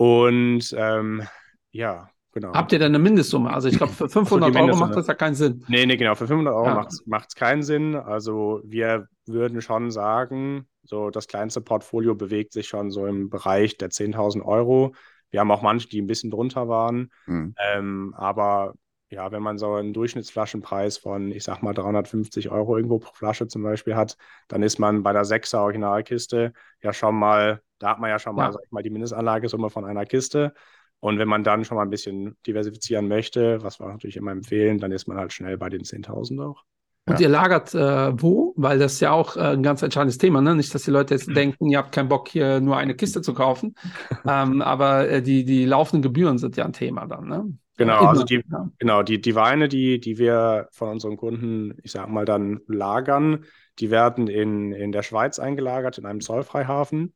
Und 0.01 0.75
ähm, 0.79 1.29
ja, 1.73 2.09
genau. 2.33 2.55
Habt 2.55 2.73
ihr 2.73 2.79
denn 2.79 2.95
eine 2.95 2.99
Mindestsumme? 2.99 3.53
Also 3.53 3.69
ich 3.69 3.77
glaube, 3.77 3.93
für 3.93 4.09
500 4.09 4.57
Euro 4.57 4.75
macht 4.77 4.97
das 4.97 5.09
ja 5.09 5.15
keinen 5.15 5.35
Sinn. 5.35 5.63
Nee, 5.69 5.85
nee, 5.85 5.99
genau. 5.99 6.15
Für 6.15 6.27
500 6.27 6.55
Euro 6.55 6.69
ja. 6.69 6.89
macht 7.05 7.29
es 7.29 7.35
keinen 7.35 7.63
Sinn. 7.63 7.95
Also 7.95 8.63
wir 8.65 9.09
würden 9.27 9.61
schon 9.61 9.91
sagen, 9.91 10.67
so 10.85 11.11
das 11.11 11.29
kleinste 11.29 11.61
Portfolio 11.61 12.15
bewegt 12.15 12.55
sich 12.55 12.67
schon 12.67 12.91
so 12.91 13.05
im 13.05 13.29
Bereich 13.29 13.77
der 13.77 13.91
10.000 13.91 14.43
Euro. 14.43 14.95
Wir 15.29 15.41
haben 15.41 15.51
auch 15.51 15.61
manche, 15.61 15.91
die 15.91 16.01
ein 16.01 16.07
bisschen 16.07 16.31
drunter 16.31 16.67
waren. 16.67 17.11
Mhm. 17.27 17.55
Ähm, 17.59 18.15
aber 18.17 18.73
ja, 19.11 19.31
wenn 19.33 19.43
man 19.43 19.59
so 19.59 19.75
einen 19.75 19.93
Durchschnittsflaschenpreis 19.93 20.97
von, 20.97 21.31
ich 21.31 21.45
sag 21.45 21.63
mal, 21.63 21.75
350 21.75 22.49
Euro 22.51 22.75
irgendwo 22.75 23.01
pro 23.01 23.13
Flasche 23.13 23.49
zum 23.49 23.63
Beispiel 23.63 23.97
hat, 23.97 24.17
dann 24.49 24.63
ist 24.63 24.79
man 24.79 25.03
bei 25.03 25.13
der 25.13 25.25
6er 25.25 25.59
Originalkiste 25.59 26.55
ja 26.81 26.95
schon 26.95 27.17
mal, 27.17 27.61
da 27.81 27.91
hat 27.91 27.99
man 27.99 28.11
ja 28.11 28.19
schon 28.19 28.37
mal, 28.37 28.47
ja. 28.47 28.53
sag 28.53 28.63
ich 28.65 28.71
mal, 28.71 28.83
die 28.83 28.91
Mindestanlagesumme 28.91 29.71
von 29.71 29.85
einer 29.85 30.07
Kiste. 30.07 30.55
Und 31.01 31.19
wenn 31.19 31.29
man 31.29 31.43
dann 31.43 31.65
schon 31.65 31.77
mal 31.77 31.83
ein 31.83 31.91
bisschen 31.91 32.37
diversifizieren 32.47 33.09
möchte, 33.09 33.63
was 33.63 33.81
wir 33.81 33.89
natürlich 33.89 34.17
immer 34.17 34.33
empfehlen, 34.33 34.79
dann 34.79 34.93
ist 34.93 35.09
man 35.09 35.17
halt 35.17 35.33
schnell 35.33 35.57
bei 35.57 35.71
den 35.71 35.83
10.000 35.83 36.45
auch. 36.45 36.65
Und 37.07 37.19
ja. 37.19 37.27
ihr 37.27 37.29
lagert 37.31 37.75
äh, 37.75 38.23
wo? 38.23 38.53
Weil 38.57 38.79
das 38.79 38.95
ist 38.95 39.01
ja 39.01 39.11
auch 39.11 39.37
äh, 39.37 39.41
ein 39.41 39.63
ganz 39.63 39.83
entscheidendes 39.83 40.19
Thema. 40.19 40.43
Ne? 40.43 40.55
Nicht, 40.55 40.75
dass 40.75 40.83
die 40.83 40.91
Leute 40.91 41.15
jetzt 41.15 41.29
mhm. 41.29 41.35
denken, 41.35 41.71
ihr 41.71 41.79
habt 41.79 41.93
keinen 41.93 42.11
Bock, 42.11 42.29
hier 42.29 42.61
nur 42.61 42.77
eine 42.77 42.95
Kiste 42.95 43.23
zu 43.23 43.33
kaufen. 43.33 43.75
ähm, 44.29 44.61
aber 44.61 45.09
äh, 45.09 45.23
die, 45.23 45.45
die 45.47 45.65
laufenden 45.65 46.03
Gebühren 46.03 46.37
sind 46.37 46.59
ja 46.59 46.67
ein 46.67 46.75
Thema 46.75 47.07
dann. 47.07 47.27
Ne? 47.27 47.59
Genau, 47.79 48.05
also 48.05 48.25
die, 48.25 48.45
ja. 48.53 48.71
genau, 48.79 49.03
die, 49.03 49.23
die 49.23 49.35
Weine, 49.35 49.67
die, 49.67 50.01
die 50.01 50.19
wir 50.19 50.69
von 50.73 50.91
unseren 50.91 51.17
Kunden, 51.17 51.79
ich 51.83 51.93
sag 51.93 52.11
mal, 52.11 52.27
dann 52.27 52.61
lagern, 52.67 53.47
die 53.79 53.91
werden 53.91 54.27
in, 54.29 54.73
in 54.73 54.93
der 54.93 55.03
Schweiz 55.03 55.39
eingelagert, 55.39 55.97
in 55.97 56.05
einem 56.05 56.21
Zollfreihafen. 56.21 57.15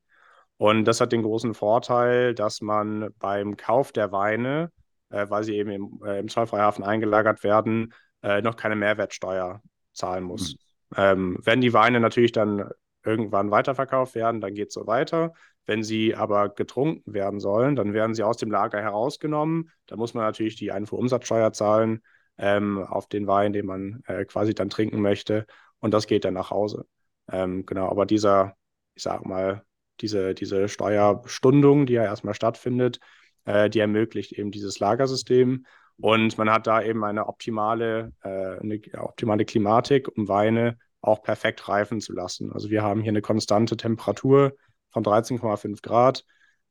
Und 0.57 0.85
das 0.85 1.01
hat 1.01 1.13
den 1.13 1.23
großen 1.23 1.55
Vorteil, 1.55 2.35
dass 2.35 2.61
man 2.61 3.11
beim 3.19 3.57
Kauf 3.57 3.93
der 3.93 4.13
Weine, 4.13 4.71
äh, 5.11 5.27
weil 5.29 5.45
sie 5.45 5.57
eben 5.57 5.71
im, 5.71 6.01
äh, 6.05 6.21
im 6.21 6.29
Zollfreihafen 6.29 6.85
eingelagert 6.85 7.43
werden, 7.43 7.93
äh, 8.23 8.41
noch 8.41 8.57
keine 8.57 8.77
Mehrwertsteuer 8.77 9.63
zahlen 9.93 10.25
muss. 10.25 10.55
Mhm. 10.91 10.97
Ähm, 10.97 11.39
wenn 11.43 11.61
die 11.61 11.73
Weine 11.73 12.01
natürlich 12.01 12.33
dann 12.33 12.71
irgendwann 13.05 13.51
weiterverkauft 13.51 14.15
werden, 14.15 14.41
dann 14.41 14.55
geht 14.55 14.69
es 14.69 14.75
so 14.75 14.87
weiter. 14.87 15.33
Wenn 15.67 15.83
sie 15.83 16.15
aber 16.15 16.51
getrunken 16.51 17.13
werden 17.13 17.41
sollen, 17.41 17.77
dann 17.77 17.93
werden 17.93 18.15
sie 18.15 18.23
aus 18.23 18.37
dem 18.37 18.51
Lager 18.51 18.81
herausgenommen. 18.81 19.71
Da 19.87 19.97
muss 19.97 20.15
man 20.15 20.25
natürlich 20.25 20.57
die 20.57 20.73
Einfuhrumsatzsteuer 20.73 21.53
zahlen 21.53 22.03
ähm, 22.39 22.83
auf 22.83 23.09
den 23.09 23.27
Wein, 23.27 23.53
den 23.53 23.67
man 23.67 24.03
äh, 24.07 24.25
quasi 24.25 24.55
dann 24.55 24.71
trinken 24.71 25.01
möchte. 25.01 25.47
Und 25.81 25.93
das 25.93 26.07
geht 26.07 26.25
dann 26.25 26.35
nach 26.35 26.51
Hause. 26.51 26.87
Ähm, 27.31 27.65
genau, 27.67 27.89
aber 27.89 28.07
dieser, 28.07 28.57
ich 28.95 29.03
sag 29.03 29.25
mal, 29.25 29.65
diese, 30.01 30.35
diese 30.35 30.69
Steuerstundung, 30.69 31.87
die 31.87 31.95
ja 31.95 32.05
erstmal 32.05 32.35
stattfindet, 32.35 33.01
äh, 33.45 33.71
die 33.71 33.81
ermöglicht 33.81 34.33
eben 34.33 34.51
dieses 34.51 34.79
Lagersystem. 34.79 35.67
Und 35.99 36.39
man 36.39 36.51
hat 36.51 36.67
da 36.67 36.83
eben 36.83 37.05
eine 37.05 37.27
optimale, 37.27 38.13
äh, 38.23 38.59
eine 38.61 38.81
optimale 38.99 39.45
Klimatik, 39.45 40.09
um 40.17 40.29
Weine 40.29 40.79
auch 41.01 41.23
perfekt 41.23 41.69
reifen 41.69 42.01
zu 42.01 42.13
lassen. 42.13 42.53
Also 42.53 42.71
wir 42.71 42.83
haben 42.83 43.03
hier 43.03 43.11
eine 43.11 43.23
konstante 43.23 43.77
Temperatur 43.77 44.55
von 44.91 45.05
13,5 45.05 45.83
Grad, 45.83 46.25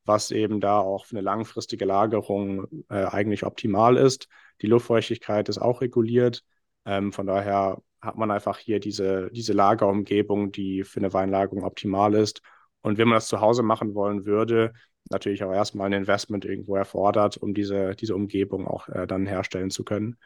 was 0.05 0.31
eben 0.31 0.59
da 0.59 0.79
auch 0.79 1.05
für 1.05 1.15
eine 1.15 1.21
langfristige 1.21 1.85
Lagerung 1.85 2.67
äh, 2.89 3.05
eigentlich 3.05 3.45
optimal 3.45 3.97
ist. 3.97 4.27
Die 4.61 4.67
Luftfeuchtigkeit 4.67 5.49
ist 5.49 5.59
auch 5.59 5.81
reguliert. 5.81 6.43
Ähm, 6.85 7.13
von 7.13 7.27
daher 7.27 7.81
hat 8.01 8.17
man 8.17 8.31
einfach 8.31 8.57
hier 8.57 8.79
diese, 8.79 9.29
diese 9.31 9.53
Lagerumgebung, 9.53 10.51
die 10.51 10.83
für 10.83 10.99
eine 10.99 11.13
Weinlagerung 11.13 11.63
optimal 11.63 12.15
ist. 12.15 12.41
Und 12.83 12.99
wenn 12.99 13.07
man 13.07 13.15
das 13.15 13.27
zu 13.27 13.41
Hause 13.41 13.63
machen 13.63 13.95
wollen 13.95 14.25
würde, 14.25 14.73
natürlich 15.09 15.43
auch 15.43 15.51
erstmal 15.51 15.87
ein 15.87 15.93
Investment 15.93 16.45
irgendwo 16.45 16.75
erfordert, 16.75 17.37
um 17.37 17.53
diese, 17.55 17.95
diese 17.95 18.15
Umgebung 18.15 18.67
auch 18.67 18.87
äh, 18.89 19.07
dann 19.07 19.25
herstellen 19.25 19.71
zu 19.71 19.83
können. 19.83 20.17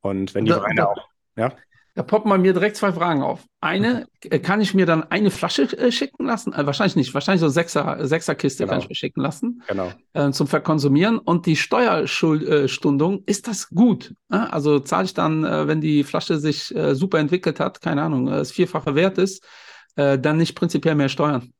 Und 0.00 0.34
wenn 0.34 0.44
die 0.44 0.50
Da- 0.50 0.62
Weine 0.62 0.74
da- 0.82 0.86
auch, 0.86 1.08
ja, 1.36 1.52
Da 1.96 2.02
poppen 2.02 2.28
bei 2.28 2.38
mir 2.38 2.52
direkt 2.52 2.76
zwei 2.76 2.92
Fragen 2.92 3.22
auf. 3.22 3.44
Eine, 3.60 4.06
äh, 4.22 4.40
kann 4.40 4.60
ich 4.60 4.74
mir 4.74 4.84
dann 4.84 5.04
eine 5.04 5.30
Flasche 5.30 5.62
äh, 5.78 5.92
schicken 5.92 6.26
lassen? 6.26 6.52
Äh, 6.52 6.66
wahrscheinlich 6.66 6.96
nicht. 6.96 7.14
Wahrscheinlich 7.14 7.40
so 7.40 7.48
Sechser, 7.48 8.04
Sechserkiste 8.06 8.64
kann 8.66 8.70
Genau. 8.74 8.82
ich 8.82 8.88
mir 8.88 8.94
schicken 8.96 9.20
lassen 9.20 9.62
genau. 9.68 9.92
äh, 10.12 10.30
zum 10.32 10.48
Verkonsumieren. 10.48 11.18
Und 11.18 11.46
die 11.46 11.54
Steuerstundung, 11.56 13.22
ist 13.26 13.46
das 13.48 13.68
gut? 13.70 14.14
Äh? 14.30 14.36
Also 14.36 14.80
zahle 14.80 15.04
ich 15.04 15.14
dann, 15.14 15.44
äh, 15.44 15.68
wenn 15.68 15.80
die 15.80 16.04
Flasche 16.04 16.38
sich 16.38 16.74
äh, 16.74 16.94
super 16.94 17.18
entwickelt 17.18 17.60
hat, 17.60 17.80
keine 17.80 18.02
Ahnung, 18.02 18.26
äh, 18.28 18.32
das 18.32 18.50
vierfache 18.52 18.94
Wert 18.94 19.18
ist, 19.18 19.44
äh, 19.96 20.18
dann 20.18 20.36
nicht 20.38 20.54
prinzipiell 20.56 20.94
mehr 20.96 21.08
Steuern? 21.08 21.52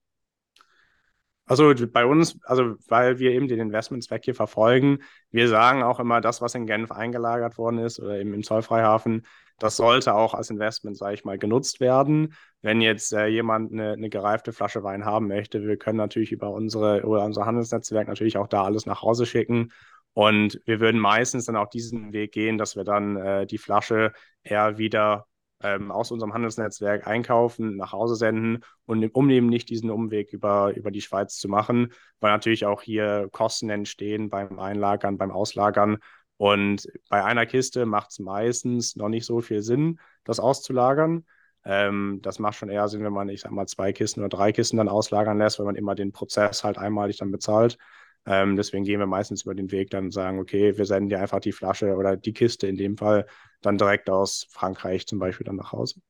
Also 1.47 1.75
bei 1.93 2.07
uns, 2.07 2.39
also 2.45 2.75
weil 2.89 3.19
wir 3.19 3.33
eben 3.33 3.49
den 3.49 3.61
Investmentzweck 3.61 4.25
hier 4.25 4.35
verfolgen, 4.35 5.01
wir 5.31 5.49
sagen 5.49 5.83
auch 5.83 6.01
immer, 6.01 6.23
das, 6.23 6.41
was 6.41 6.55
in 6.55 6.67
Genf 6.67 6.91
eingelagert 6.91 7.59
worden 7.59 7.79
ist 7.79 8.01
oder 8.01 8.19
eben 8.19 8.33
im 8.33 8.43
Zollfreihafen, 8.43 9.27
das 9.59 9.77
sollte 9.77 10.15
auch 10.15 10.35
als 10.35 10.51
Investment, 10.51 10.97
sage 10.97 11.15
ich 11.15 11.25
mal, 11.25 11.39
genutzt 11.39 11.81
werden. 11.81 12.35
Wenn 12.63 12.81
jetzt 12.81 13.13
äh, 13.13 13.27
jemand 13.27 13.73
eine, 13.73 13.93
eine 13.93 14.09
gereifte 14.09 14.53
Flasche 14.53 14.83
Wein 14.83 15.05
haben 15.05 15.29
möchte, 15.29 15.67
wir 15.67 15.77
können 15.77 15.99
natürlich 15.99 16.33
über 16.33 16.51
unsere 16.51 17.05
oder 17.05 17.25
unser 17.25 17.47
Handelsnetzwerk 17.47 18.09
natürlich 18.09 18.37
auch 18.37 18.49
da 18.49 18.65
alles 18.65 18.87
nach 18.87 19.03
Hause 19.03 19.27
schicken. 19.27 19.71
Und 20.15 20.61
wir 20.65 20.81
würden 20.81 21.01
meistens 21.01 21.45
dann 21.45 21.57
auch 21.57 21.69
diesen 21.69 22.13
Weg 22.13 22.33
gehen, 22.33 22.57
dass 22.59 22.75
wir 22.77 22.85
dann 22.85 23.17
äh, 23.17 23.47
die 23.47 23.59
Flasche 23.59 24.13
eher 24.43 24.79
wieder 24.79 25.27
ähm, 25.65 25.91
aus 25.91 26.11
unserem 26.11 26.35
Handelsnetzwerk 26.35 27.07
einkaufen, 27.07 27.77
nach 27.77 27.93
Hause 27.93 28.17
senden 28.17 28.63
und 28.85 29.03
um 29.15 29.31
eben 29.31 29.49
nicht 29.49 29.71
diesen 29.71 29.91
Umweg 29.91 30.33
über, 30.33 30.75
über 30.77 30.91
die 30.91 31.01
Schweiz 31.01 31.39
zu 31.39 31.49
machen, 31.49 31.93
weil 32.21 32.31
natürlich 32.33 32.67
auch 32.67 32.83
hier 32.83 33.29
Kosten 33.33 33.71
entstehen 33.71 34.29
beim 34.29 34.59
Einlagern, 34.59 35.17
beim 35.17 35.31
Auslagern. 35.31 35.97
Und 36.37 36.87
bei 37.09 37.25
einer 37.25 37.47
Kiste 37.47 37.87
macht 37.87 38.11
es 38.11 38.19
meistens 38.19 38.95
noch 38.95 39.09
nicht 39.09 39.25
so 39.25 39.41
viel 39.41 39.63
Sinn, 39.63 40.01
das 40.25 40.39
auszulagern. 40.39 41.25
Ähm, 41.65 42.19
das 42.21 42.39
macht 42.39 42.57
schon 42.57 42.69
eher 42.69 42.89
Sinn, 42.89 43.03
wenn 43.03 43.13
man, 43.15 43.31
ich 43.31 43.41
sag 43.41 43.53
mal, 43.53 43.67
zwei 43.67 43.95
Kisten 43.95 44.21
oder 44.21 44.29
drei 44.29 44.53
Kisten 44.53 44.77
dann 44.77 44.89
auslagern 44.91 45.39
lässt, 45.39 45.59
weil 45.59 45.67
man 45.67 45.77
immer 45.77 45.95
den 45.95 46.13
Prozess 46.13 46.63
halt 46.63 46.77
einmalig 46.77 47.17
dann 47.17 47.31
bezahlt. 47.31 47.79
Ähm, 48.27 48.57
deswegen 48.57 48.85
gehen 48.85 49.01
wir 49.01 49.07
meistens 49.07 49.43
über 49.43 49.55
den 49.55 49.71
Weg 49.71 49.91
dann 49.91 50.11
sagen, 50.11 50.39
okay, 50.39 50.77
wir 50.77 50.87
senden 50.87 51.11
dir 51.11 51.21
einfach 51.21 51.41
die 51.41 51.53
Flasche 51.53 51.95
oder 51.95 52.17
die 52.17 52.33
Kiste 52.33 52.67
in 52.67 52.77
dem 52.77 52.97
Fall 52.97 53.27
dann 53.61 53.79
direkt 53.79 54.09
aus 54.09 54.47
Frankreich 54.51 55.07
zum 55.07 55.19
Beispiel 55.19 55.45
dann 55.45 55.57
nach 55.57 55.73
Hause. 55.73 56.01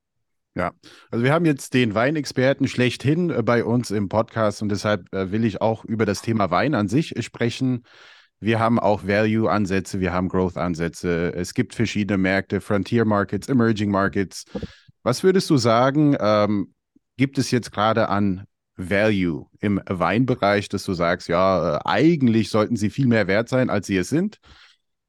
Ja, 0.56 0.70
also 1.10 1.24
wir 1.24 1.32
haben 1.32 1.46
jetzt 1.46 1.74
den 1.74 1.96
Weinexperten 1.96 2.68
schlechthin 2.68 3.30
äh, 3.30 3.42
bei 3.42 3.64
uns 3.64 3.90
im 3.90 4.08
Podcast 4.08 4.62
und 4.62 4.68
deshalb 4.68 5.12
äh, 5.12 5.32
will 5.32 5.44
ich 5.44 5.60
auch 5.60 5.84
über 5.84 6.06
das 6.06 6.22
Thema 6.22 6.50
Wein 6.50 6.74
an 6.74 6.88
sich 6.88 7.14
sprechen. 7.24 7.84
Wir 8.38 8.60
haben 8.60 8.78
auch 8.78 9.04
Value-Ansätze, 9.04 9.98
wir 9.98 10.12
haben 10.12 10.28
Growth-Ansätze. 10.28 11.34
Es 11.34 11.54
gibt 11.54 11.74
verschiedene 11.74 12.18
Märkte, 12.18 12.60
Frontier 12.60 13.04
Markets, 13.04 13.48
Emerging 13.48 13.90
Markets. 13.90 14.44
Was 15.02 15.24
würdest 15.24 15.50
du 15.50 15.56
sagen, 15.56 16.16
ähm, 16.20 16.74
gibt 17.16 17.38
es 17.38 17.50
jetzt 17.50 17.72
gerade 17.72 18.08
an 18.08 18.44
Value 18.77 19.47
im 19.61 19.81
Weinbereich, 19.89 20.68
dass 20.68 20.85
du 20.85 20.95
sagst, 20.95 21.29
ja, 21.29 21.77
äh, 21.77 21.81
eigentlich 21.85 22.51
sollten 22.51 22.77
sie 22.77 22.91
viel 22.91 23.07
mehr 23.07 23.27
wert 23.27 23.49
sein, 23.49 23.70
als 23.70 23.87
sie 23.87 23.97
es 23.97 24.09
sind? 24.09 24.39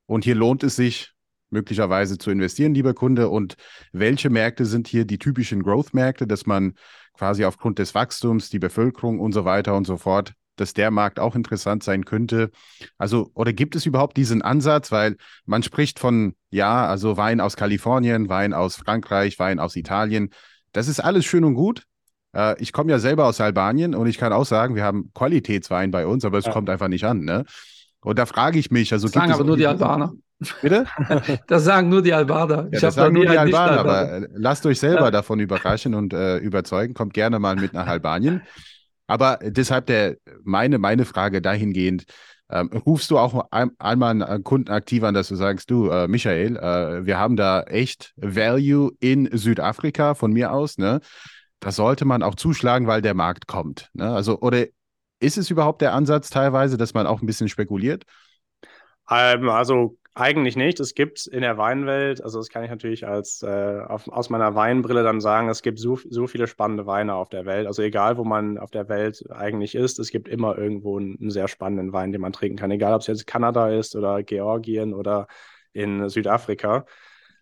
Und 0.05 0.23
hier 0.23 0.35
lohnt 0.35 0.63
es 0.63 0.75
sich, 0.75 1.13
möglicherweise 1.49 2.17
zu 2.17 2.31
investieren, 2.31 2.73
lieber 2.73 2.93
Kunde? 2.93 3.29
Und 3.29 3.55
welche 3.91 4.29
Märkte 4.29 4.65
sind 4.65 4.87
hier 4.87 5.05
die 5.05 5.17
typischen 5.17 5.63
Growth-Märkte, 5.63 6.27
dass 6.27 6.45
man 6.45 6.73
quasi 7.13 7.45
aufgrund 7.45 7.79
des 7.79 7.95
Wachstums, 7.95 8.49
die 8.49 8.59
Bevölkerung 8.59 9.19
und 9.19 9.31
so 9.31 9.45
weiter 9.45 9.75
und 9.75 9.87
so 9.87 9.97
fort, 9.97 10.33
dass 10.57 10.73
der 10.73 10.91
Markt 10.91 11.19
auch 11.19 11.35
interessant 11.35 11.83
sein 11.83 12.05
könnte? 12.05 12.51
Also, 12.97 13.31
oder 13.33 13.53
gibt 13.53 13.75
es 13.75 13.85
überhaupt 13.85 14.17
diesen 14.17 14.41
Ansatz? 14.41 14.91
Weil 14.91 15.17
man 15.45 15.63
spricht 15.63 15.99
von, 15.99 16.35
ja, 16.49 16.85
also 16.85 17.17
Wein 17.17 17.41
aus 17.41 17.55
Kalifornien, 17.55 18.29
Wein 18.29 18.53
aus 18.53 18.75
Frankreich, 18.75 19.39
Wein 19.39 19.59
aus 19.59 19.75
Italien. 19.75 20.29
Das 20.71 20.87
ist 20.87 20.99
alles 20.99 21.25
schön 21.25 21.43
und 21.43 21.55
gut. 21.55 21.83
Äh, 22.35 22.55
ich 22.61 22.71
komme 22.73 22.91
ja 22.91 22.99
selber 22.99 23.25
aus 23.25 23.41
Albanien 23.41 23.95
und 23.95 24.07
ich 24.07 24.17
kann 24.17 24.33
auch 24.33 24.45
sagen, 24.45 24.75
wir 24.75 24.83
haben 24.83 25.11
Qualitätswein 25.13 25.91
bei 25.91 26.05
uns, 26.05 26.25
aber 26.25 26.37
es 26.37 26.45
Ja. 26.45 26.51
kommt 26.53 26.69
einfach 26.69 26.87
nicht 26.87 27.05
an, 27.05 27.21
ne? 27.21 27.45
Und 28.01 28.19
da 28.19 28.25
frage 28.27 28.59
ich 28.59 28.69
mich, 28.69 28.93
also 28.93 29.07
Das 29.07 29.13
sagen 29.13 29.31
aber 29.31 29.43
nur 29.43 29.57
die 29.57 29.65
Albaner. 29.67 30.13
Bitte? 30.61 30.85
Das 31.47 31.63
sagen 31.63 31.89
nur 31.89 32.01
die 32.01 32.13
Albaner. 32.13 32.63
Ja, 32.63 32.67
Ich 32.71 32.73
das 32.73 32.83
hab 32.83 32.93
sagen 32.93 33.13
nur 33.15 33.25
die 33.25 33.37
Albaner, 33.37 33.79
aber 33.79 34.11
äh, 34.11 34.27
lasst 34.33 34.65
euch 34.65 34.79
selber 34.79 35.05
Ja. 35.05 35.11
davon 35.11 35.39
überraschen 35.39 35.95
und 35.95 36.13
äh, 36.13 36.37
überzeugen. 36.37 36.93
Kommt 36.93 37.13
gerne 37.13 37.39
mal 37.39 37.55
mit 37.55 37.73
nach 37.73 37.87
Albanien. 37.87 38.45
Aber 39.07 39.39
deshalb 39.41 39.85
der, 39.87 40.17
meine, 40.43 40.77
meine 40.79 41.05
Frage 41.05 41.41
dahingehend, 41.41 42.05
ähm, 42.49 42.69
rufst 42.85 43.11
du 43.11 43.17
auch 43.17 43.47
ein, 43.51 43.71
einmal 43.79 44.21
einen 44.21 44.43
Kunden 44.43 44.71
aktiv 44.71 45.03
an, 45.03 45.13
dass 45.13 45.27
du 45.29 45.35
sagst, 45.35 45.69
du, 45.71 45.89
äh, 45.89 46.07
Michael, 46.07 46.57
äh, 46.57 47.05
wir 47.05 47.17
haben 47.17 47.35
da 47.35 47.61
echt 47.63 48.13
Value 48.17 48.91
in 48.99 49.29
Südafrika 49.35 50.13
von 50.15 50.31
mir 50.33 50.51
aus, 50.51 50.77
ne? 50.77 50.99
Das 51.65 51.77
sollte 51.77 52.05
man 52.05 52.21
auch 52.21 52.35
zuschlagen, 52.35 52.85
weil 52.85 53.01
der 53.01 53.15
Markt 53.15 53.47
kommt. 53.47 53.89
Ne? 53.93 54.07
Also, 54.07 54.39
oder 54.39 54.67
ist 55.19 55.35
es 55.35 55.49
überhaupt 55.49 55.81
der 55.81 55.93
Ansatz 55.93 56.29
teilweise, 56.29 56.77
dass 56.77 56.93
man 56.93 57.07
auch 57.07 57.23
ein 57.23 57.25
bisschen 57.25 57.49
spekuliert? 57.49 58.03
Ähm, 59.09 59.49
also 59.49 59.97
eigentlich 60.13 60.55
nicht. 60.55 60.79
Es 60.79 60.93
gibt 60.93 61.25
in 61.25 61.41
der 61.41 61.57
Weinwelt, 61.57 62.23
also 62.23 62.37
das 62.37 62.49
kann 62.49 62.63
ich 62.63 62.69
natürlich 62.69 63.07
als 63.07 63.41
äh, 63.41 63.79
auf, 63.79 64.07
aus 64.09 64.29
meiner 64.29 64.53
Weinbrille 64.53 65.01
dann 65.01 65.19
sagen, 65.19 65.49
es 65.49 65.63
gibt 65.63 65.79
so, 65.79 65.97
so 66.07 66.27
viele 66.27 66.45
spannende 66.45 66.85
Weine 66.85 67.15
auf 67.15 67.29
der 67.29 67.47
Welt. 67.47 67.65
Also 67.65 67.81
egal, 67.81 68.17
wo 68.17 68.23
man 68.23 68.59
auf 68.59 68.69
der 68.69 68.87
Welt 68.87 69.23
eigentlich 69.31 69.73
ist, 69.73 69.97
es 69.97 70.11
gibt 70.11 70.27
immer 70.27 70.55
irgendwo 70.59 70.99
einen, 70.99 71.17
einen 71.19 71.31
sehr 71.31 71.47
spannenden 71.47 71.93
Wein, 71.93 72.11
den 72.11 72.21
man 72.21 72.31
trinken 72.31 72.59
kann. 72.59 72.69
Egal, 72.69 72.93
ob 72.93 73.01
es 73.01 73.07
jetzt 73.07 73.25
Kanada 73.25 73.71
ist 73.71 73.95
oder 73.95 74.21
Georgien 74.21 74.93
oder 74.93 75.25
in 75.73 76.09
Südafrika. 76.09 76.85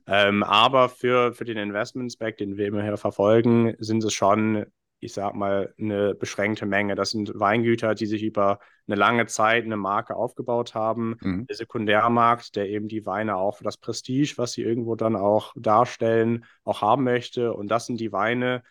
Ähm, 0.07 0.43
aber 0.43 0.89
für, 0.89 1.33
für 1.33 1.45
den 1.45 1.57
Investment-Spec, 1.57 2.37
den 2.37 2.57
wir 2.57 2.67
immer 2.67 2.83
hier 2.83 2.97
verfolgen, 2.97 3.75
sind 3.79 4.03
es 4.03 4.13
schon, 4.13 4.65
ich 4.99 5.13
sag 5.13 5.33
mal, 5.33 5.73
eine 5.79 6.13
beschränkte 6.13 6.65
Menge. 6.65 6.95
Das 6.95 7.11
sind 7.11 7.31
Weingüter, 7.39 7.95
die 7.95 8.05
sich 8.05 8.23
über 8.23 8.59
eine 8.87 8.97
lange 8.97 9.27
Zeit 9.27 9.63
eine 9.63 9.77
Marke 9.77 10.15
aufgebaut 10.15 10.75
haben. 10.75 11.15
Mhm. 11.21 11.47
Der 11.47 11.55
Sekundärmarkt, 11.55 12.55
der 12.55 12.69
eben 12.69 12.87
die 12.87 13.05
Weine 13.05 13.37
auch 13.37 13.57
für 13.57 13.63
das 13.63 13.77
Prestige, 13.77 14.33
was 14.37 14.53
sie 14.53 14.63
irgendwo 14.63 14.95
dann 14.95 15.15
auch 15.15 15.53
darstellen, 15.55 16.45
auch 16.65 16.81
haben 16.81 17.03
möchte. 17.03 17.53
Und 17.53 17.69
das 17.69 17.85
sind 17.85 17.99
die 17.99 18.11
Weine, 18.11 18.63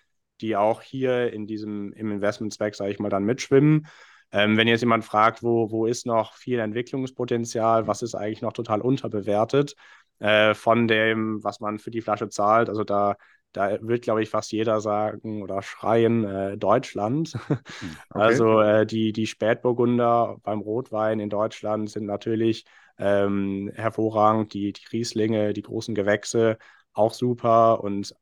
die 0.43 0.57
auch 0.57 0.83
hier 0.83 1.33
in 1.33 1.47
diesem, 1.47 1.93
im 1.95 2.11
Investment-Zweck, 2.11 2.75
sage 2.75 2.91
ich 2.91 2.99
mal, 2.99 3.09
dann 3.09 3.25
mitschwimmen. 3.25 3.87
Ähm, 4.33 4.57
wenn 4.57 4.67
jetzt 4.67 4.81
jemand 4.81 5.05
fragt, 5.05 5.43
wo, 5.43 5.71
wo 5.71 5.87
ist 5.87 6.07
noch 6.07 6.35
viel 6.35 6.59
Entwicklungspotenzial, 6.59 7.87
was 7.87 8.03
ist 8.03 8.15
eigentlich 8.15 8.41
noch 8.41 8.55
total 8.55 8.81
unterbewertet 8.81 9.77
äh, 10.19 10.55
von 10.55 10.89
dem, 10.89 11.43
was 11.43 11.61
man 11.61 11.79
für 11.79 11.91
die 11.91 12.01
Flasche 12.01 12.29
zahlt, 12.29 12.69
also 12.69 12.85
da, 12.85 13.17
da 13.53 13.79
wird, 13.83 14.03
glaube 14.03 14.23
ich, 14.23 14.31
fast 14.31 14.53
jeder 14.53 14.81
sagen 14.81 15.43
oder 15.43 15.63
schreien, 15.63 16.25
äh, 16.25 16.57
Deutschland. 16.57 17.35
Also 18.11 18.61
äh, 18.61 18.87
die, 18.87 19.13
die 19.13 19.27
Spätburgunder 19.27 20.37
beim 20.43 20.61
Rotwein 20.61 21.19
in 21.21 21.31
Deutschland 21.31 21.91
sind 21.91 22.05
natürlich 22.07 22.65
ähm, 22.99 23.71
hervorragend, 23.75 24.53
die, 24.53 24.73
die 24.73 24.87
Rieslinge, 24.93 25.53
die 25.55 25.63
großen 25.63 25.95
Gewächse 25.95 26.59
auch 26.93 27.15
super 27.15 27.83
und 27.83 28.15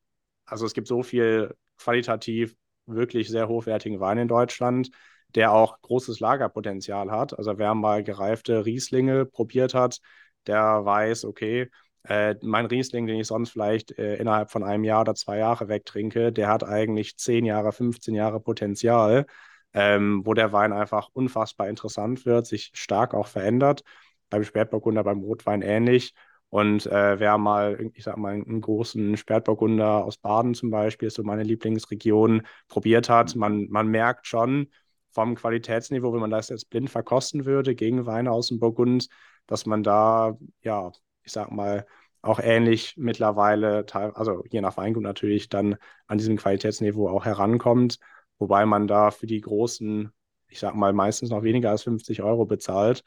also 0.47 0.67
es 0.67 0.75
gibt 0.75 0.89
so 0.89 1.03
viel 1.03 1.55
qualitativ 1.79 2.55
wirklich 2.87 3.29
sehr 3.29 3.49
hochwertigen 3.49 4.01
Wein 4.01 4.19
in 4.19 4.29
Deutschland, 4.29 4.91
der 5.35 5.53
auch 5.53 5.81
großes 5.83 6.21
Lagerpotenzial 6.21 7.11
hat. 7.11 7.39
Also 7.39 7.57
wer 7.59 7.75
mal 7.75 8.03
gereifte 8.03 8.65
Rieslinge 8.67 9.27
probiert 9.27 9.75
hat, 9.75 10.01
der 10.47 10.85
weiß, 10.85 11.25
okay, 11.25 11.71
äh, 12.05 12.35
mein 12.43 12.67
Riesling, 12.67 13.07
den 13.07 13.21
ich 13.21 13.27
sonst 13.27 13.51
vielleicht 13.51 13.99
äh, 13.99 14.17
innerhalb 14.17 14.51
von 14.51 14.65
einem 14.65 14.85
Jahr 14.85 15.03
oder 15.03 15.15
zwei 15.15 15.39
Jahre 15.39 15.69
wegtrinke, 15.69 16.33
der 16.33 16.49
hat 16.49 16.65
eigentlich 16.65 17.17
10 17.19 17.45
Jahre, 17.45 17.73
15 17.73 18.15
Jahre 18.15 18.41
Potenzial, 18.41 19.27
ähm, 19.75 20.23
wo 20.25 20.35
der 20.35 20.53
Wein 20.53 20.73
einfach 20.73 21.09
unfassbar 21.13 21.69
interessant 21.69 22.25
wird, 22.27 22.47
sich 22.47 22.71
stark 22.75 23.15
auch 23.15 23.27
verändert. 23.27 23.83
Beim 24.31 24.45
Spätburgunder, 24.45 25.05
beim 25.05 25.21
Rotwein 25.21 25.63
ähnlich. 25.63 26.15
Und 26.49 26.87
äh, 26.87 27.21
wer 27.21 27.39
mal, 27.39 27.91
ich 27.95 28.05
sag 28.05 28.17
mal, 28.17 28.33
einen 28.33 28.61
großen 28.61 29.17
Spätburgunder 29.17 30.05
aus 30.05 30.17
Baden 30.19 30.55
zum 30.55 30.71
Beispiel, 30.71 31.09
ist 31.09 31.15
so 31.15 31.23
meine 31.23 31.45
Lieblingsregion, 31.45 32.43
probiert 32.69 33.09
hat, 33.09 33.37
man, 33.37 33.69
man 33.71 33.89
merkt 33.89 34.27
schon 34.27 34.69
vom 35.13 35.37
Qualitätsniveau, 35.37 36.13
wenn 36.13 36.21
man 36.21 36.31
das 36.31 36.49
jetzt 36.49 36.71
blind 36.71 36.91
verkosten 36.91 37.45
würde 37.45 37.75
gegen 37.75 38.07
Weine 38.07 38.33
aus 38.33 38.49
dem 38.49 38.59
Burgund, 38.59 39.09
dass 39.47 39.67
man 39.67 39.83
da 39.83 40.37
ja 40.63 40.93
ich 41.31 41.33
sag 41.33 41.51
mal, 41.51 41.87
auch 42.23 42.39
ähnlich 42.41 42.95
mittlerweile, 42.97 43.87
also 43.93 44.45
je 44.51 44.61
nach 44.61 44.77
Weingut 44.77 45.03
natürlich, 45.03 45.49
dann 45.49 45.77
an 46.07 46.19
diesem 46.19 46.37
Qualitätsniveau 46.37 47.09
auch 47.09 47.25
herankommt, 47.25 47.99
wobei 48.39 48.67
man 48.67 48.87
da 48.87 49.11
für 49.11 49.27
die 49.27 49.41
großen, 49.41 50.13
ich 50.49 50.59
sag 50.59 50.75
mal, 50.75 50.93
meistens 50.93 51.31
noch 51.31 51.43
weniger 51.43 51.71
als 51.71 51.85
50 51.85 52.23
Euro 52.23 52.45
bezahlt, 52.45 53.05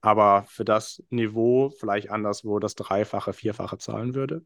aber 0.00 0.44
für 0.48 0.64
das 0.64 1.02
Niveau 1.10 1.70
vielleicht 1.70 2.10
anderswo 2.10 2.58
das 2.58 2.74
Dreifache, 2.74 3.32
Vierfache 3.32 3.78
zahlen 3.78 4.14
würde. 4.14 4.44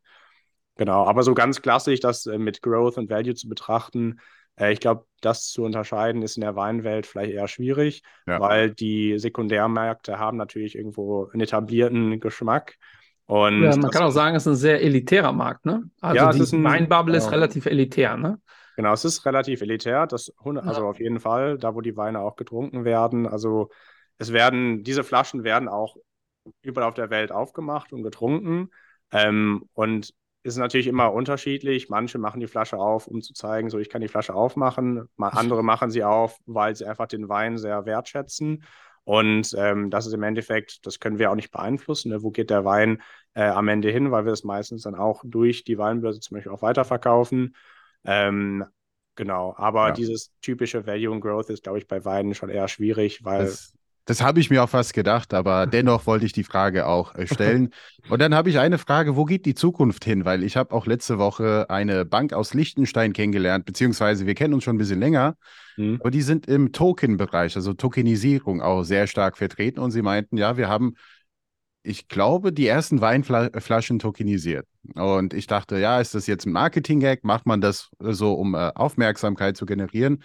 Genau, 0.76 1.04
aber 1.04 1.22
so 1.22 1.34
ganz 1.34 1.60
klassisch, 1.60 2.00
das 2.00 2.26
äh, 2.26 2.38
mit 2.38 2.62
Growth 2.62 2.98
und 2.98 3.10
Value 3.10 3.34
zu 3.34 3.48
betrachten, 3.48 4.20
äh, 4.58 4.72
ich 4.72 4.80
glaube, 4.80 5.04
das 5.20 5.48
zu 5.48 5.64
unterscheiden 5.64 6.22
ist 6.22 6.36
in 6.36 6.42
der 6.42 6.56
Weinwelt 6.56 7.06
vielleicht 7.06 7.32
eher 7.32 7.48
schwierig, 7.48 8.02
ja. 8.26 8.40
weil 8.40 8.70
die 8.70 9.18
Sekundärmärkte 9.18 10.18
haben 10.18 10.36
natürlich 10.36 10.76
irgendwo 10.76 11.28
einen 11.32 11.40
etablierten 11.40 12.20
Geschmack. 12.20 12.76
Und 13.26 13.62
ja, 13.62 13.76
man 13.76 13.90
kann 13.90 14.04
auch 14.04 14.10
sagen, 14.10 14.36
es 14.36 14.46
ist 14.46 14.52
ein 14.52 14.56
sehr 14.56 14.82
elitärer 14.82 15.32
Markt, 15.32 15.66
ne? 15.66 15.84
Also 16.00 16.16
ja, 16.16 16.32
die 16.32 16.56
ein, 16.56 16.64
Weinbubble 16.64 17.16
ist 17.16 17.30
relativ 17.30 17.66
elitär, 17.66 18.16
ne? 18.16 18.40
Genau, 18.76 18.92
es 18.92 19.04
ist 19.04 19.26
relativ 19.26 19.60
elitär, 19.60 20.06
das, 20.06 20.32
also 20.38 20.82
ja. 20.82 20.88
auf 20.88 21.00
jeden 21.00 21.18
Fall, 21.20 21.58
da 21.58 21.74
wo 21.74 21.80
die 21.80 21.96
Weine 21.96 22.20
auch 22.20 22.36
getrunken 22.36 22.84
werden. 22.84 23.26
Also 23.26 23.70
es 24.18 24.32
werden, 24.32 24.82
diese 24.84 25.04
Flaschen 25.04 25.44
werden 25.44 25.68
auch 25.68 25.96
überall 26.62 26.88
auf 26.88 26.94
der 26.94 27.10
Welt 27.10 27.32
aufgemacht 27.32 27.92
und 27.92 28.02
getrunken. 28.02 28.70
Ähm, 29.10 29.64
und 29.74 30.14
ist 30.42 30.56
natürlich 30.56 30.86
immer 30.86 31.12
unterschiedlich. 31.12 31.88
Manche 31.88 32.18
machen 32.18 32.40
die 32.40 32.46
Flasche 32.46 32.78
auf, 32.78 33.06
um 33.06 33.20
zu 33.20 33.34
zeigen, 33.34 33.70
so 33.70 33.78
ich 33.78 33.88
kann 33.88 34.00
die 34.00 34.08
Flasche 34.08 34.34
aufmachen. 34.34 35.08
Andere 35.18 35.62
machen 35.62 35.90
sie 35.90 36.04
auf, 36.04 36.38
weil 36.46 36.74
sie 36.76 36.86
einfach 36.86 37.06
den 37.06 37.28
Wein 37.28 37.58
sehr 37.58 37.86
wertschätzen. 37.86 38.64
Und 39.04 39.54
ähm, 39.56 39.90
das 39.90 40.06
ist 40.06 40.12
im 40.12 40.22
Endeffekt, 40.22 40.84
das 40.86 41.00
können 41.00 41.18
wir 41.18 41.30
auch 41.30 41.34
nicht 41.34 41.50
beeinflussen. 41.50 42.10
Ne? 42.10 42.22
Wo 42.22 42.30
geht 42.30 42.50
der 42.50 42.64
Wein 42.64 43.02
äh, 43.34 43.44
am 43.44 43.68
Ende 43.68 43.90
hin, 43.90 44.10
weil 44.10 44.26
wir 44.26 44.32
es 44.32 44.44
meistens 44.44 44.82
dann 44.82 44.94
auch 44.94 45.22
durch 45.24 45.64
die 45.64 45.78
Weinbörse 45.78 46.20
zum 46.20 46.34
Beispiel 46.34 46.52
auch 46.52 46.60
weiterverkaufen. 46.60 47.56
Ähm, 48.04 48.66
genau, 49.14 49.54
aber 49.56 49.88
ja. 49.88 49.92
dieses 49.92 50.32
typische 50.42 50.86
Value 50.86 51.14
and 51.14 51.22
Growth 51.22 51.48
ist, 51.48 51.62
glaube 51.62 51.78
ich, 51.78 51.86
bei 51.86 52.04
Weinen 52.04 52.34
schon 52.34 52.50
eher 52.50 52.68
schwierig, 52.68 53.24
weil 53.24 53.46
das, 53.46 53.77
das 54.08 54.22
habe 54.22 54.40
ich 54.40 54.48
mir 54.48 54.64
auch 54.64 54.70
fast 54.70 54.94
gedacht, 54.94 55.34
aber 55.34 55.66
dennoch 55.66 56.06
wollte 56.06 56.24
ich 56.24 56.32
die 56.32 56.42
Frage 56.42 56.86
auch 56.86 57.14
äh, 57.14 57.26
stellen. 57.26 57.74
Und 58.08 58.22
dann 58.22 58.34
habe 58.34 58.48
ich 58.48 58.58
eine 58.58 58.78
Frage, 58.78 59.16
wo 59.16 59.26
geht 59.26 59.44
die 59.44 59.54
Zukunft 59.54 60.02
hin? 60.02 60.24
Weil 60.24 60.44
ich 60.44 60.56
habe 60.56 60.74
auch 60.74 60.86
letzte 60.86 61.18
Woche 61.18 61.66
eine 61.68 62.06
Bank 62.06 62.32
aus 62.32 62.54
Liechtenstein 62.54 63.12
kennengelernt, 63.12 63.66
beziehungsweise 63.66 64.26
wir 64.26 64.34
kennen 64.34 64.54
uns 64.54 64.64
schon 64.64 64.76
ein 64.76 64.78
bisschen 64.78 64.98
länger, 64.98 65.36
mhm. 65.76 65.98
aber 66.00 66.10
die 66.10 66.22
sind 66.22 66.46
im 66.48 66.72
Token-Bereich, 66.72 67.54
also 67.54 67.74
Tokenisierung 67.74 68.62
auch 68.62 68.82
sehr 68.82 69.06
stark 69.06 69.36
vertreten. 69.36 69.78
Und 69.78 69.90
sie 69.90 70.00
meinten, 70.00 70.38
ja, 70.38 70.56
wir 70.56 70.68
haben, 70.68 70.94
ich 71.82 72.08
glaube, 72.08 72.50
die 72.50 72.66
ersten 72.66 73.02
Weinflaschen 73.02 73.98
tokenisiert. 73.98 74.66
Und 74.94 75.34
ich 75.34 75.46
dachte, 75.46 75.78
ja, 75.78 76.00
ist 76.00 76.14
das 76.14 76.26
jetzt 76.26 76.46
ein 76.46 76.52
Marketing-Gag? 76.52 77.24
Macht 77.24 77.44
man 77.44 77.60
das 77.60 77.90
so, 77.98 78.32
um 78.32 78.54
äh, 78.54 78.72
Aufmerksamkeit 78.74 79.58
zu 79.58 79.66
generieren? 79.66 80.22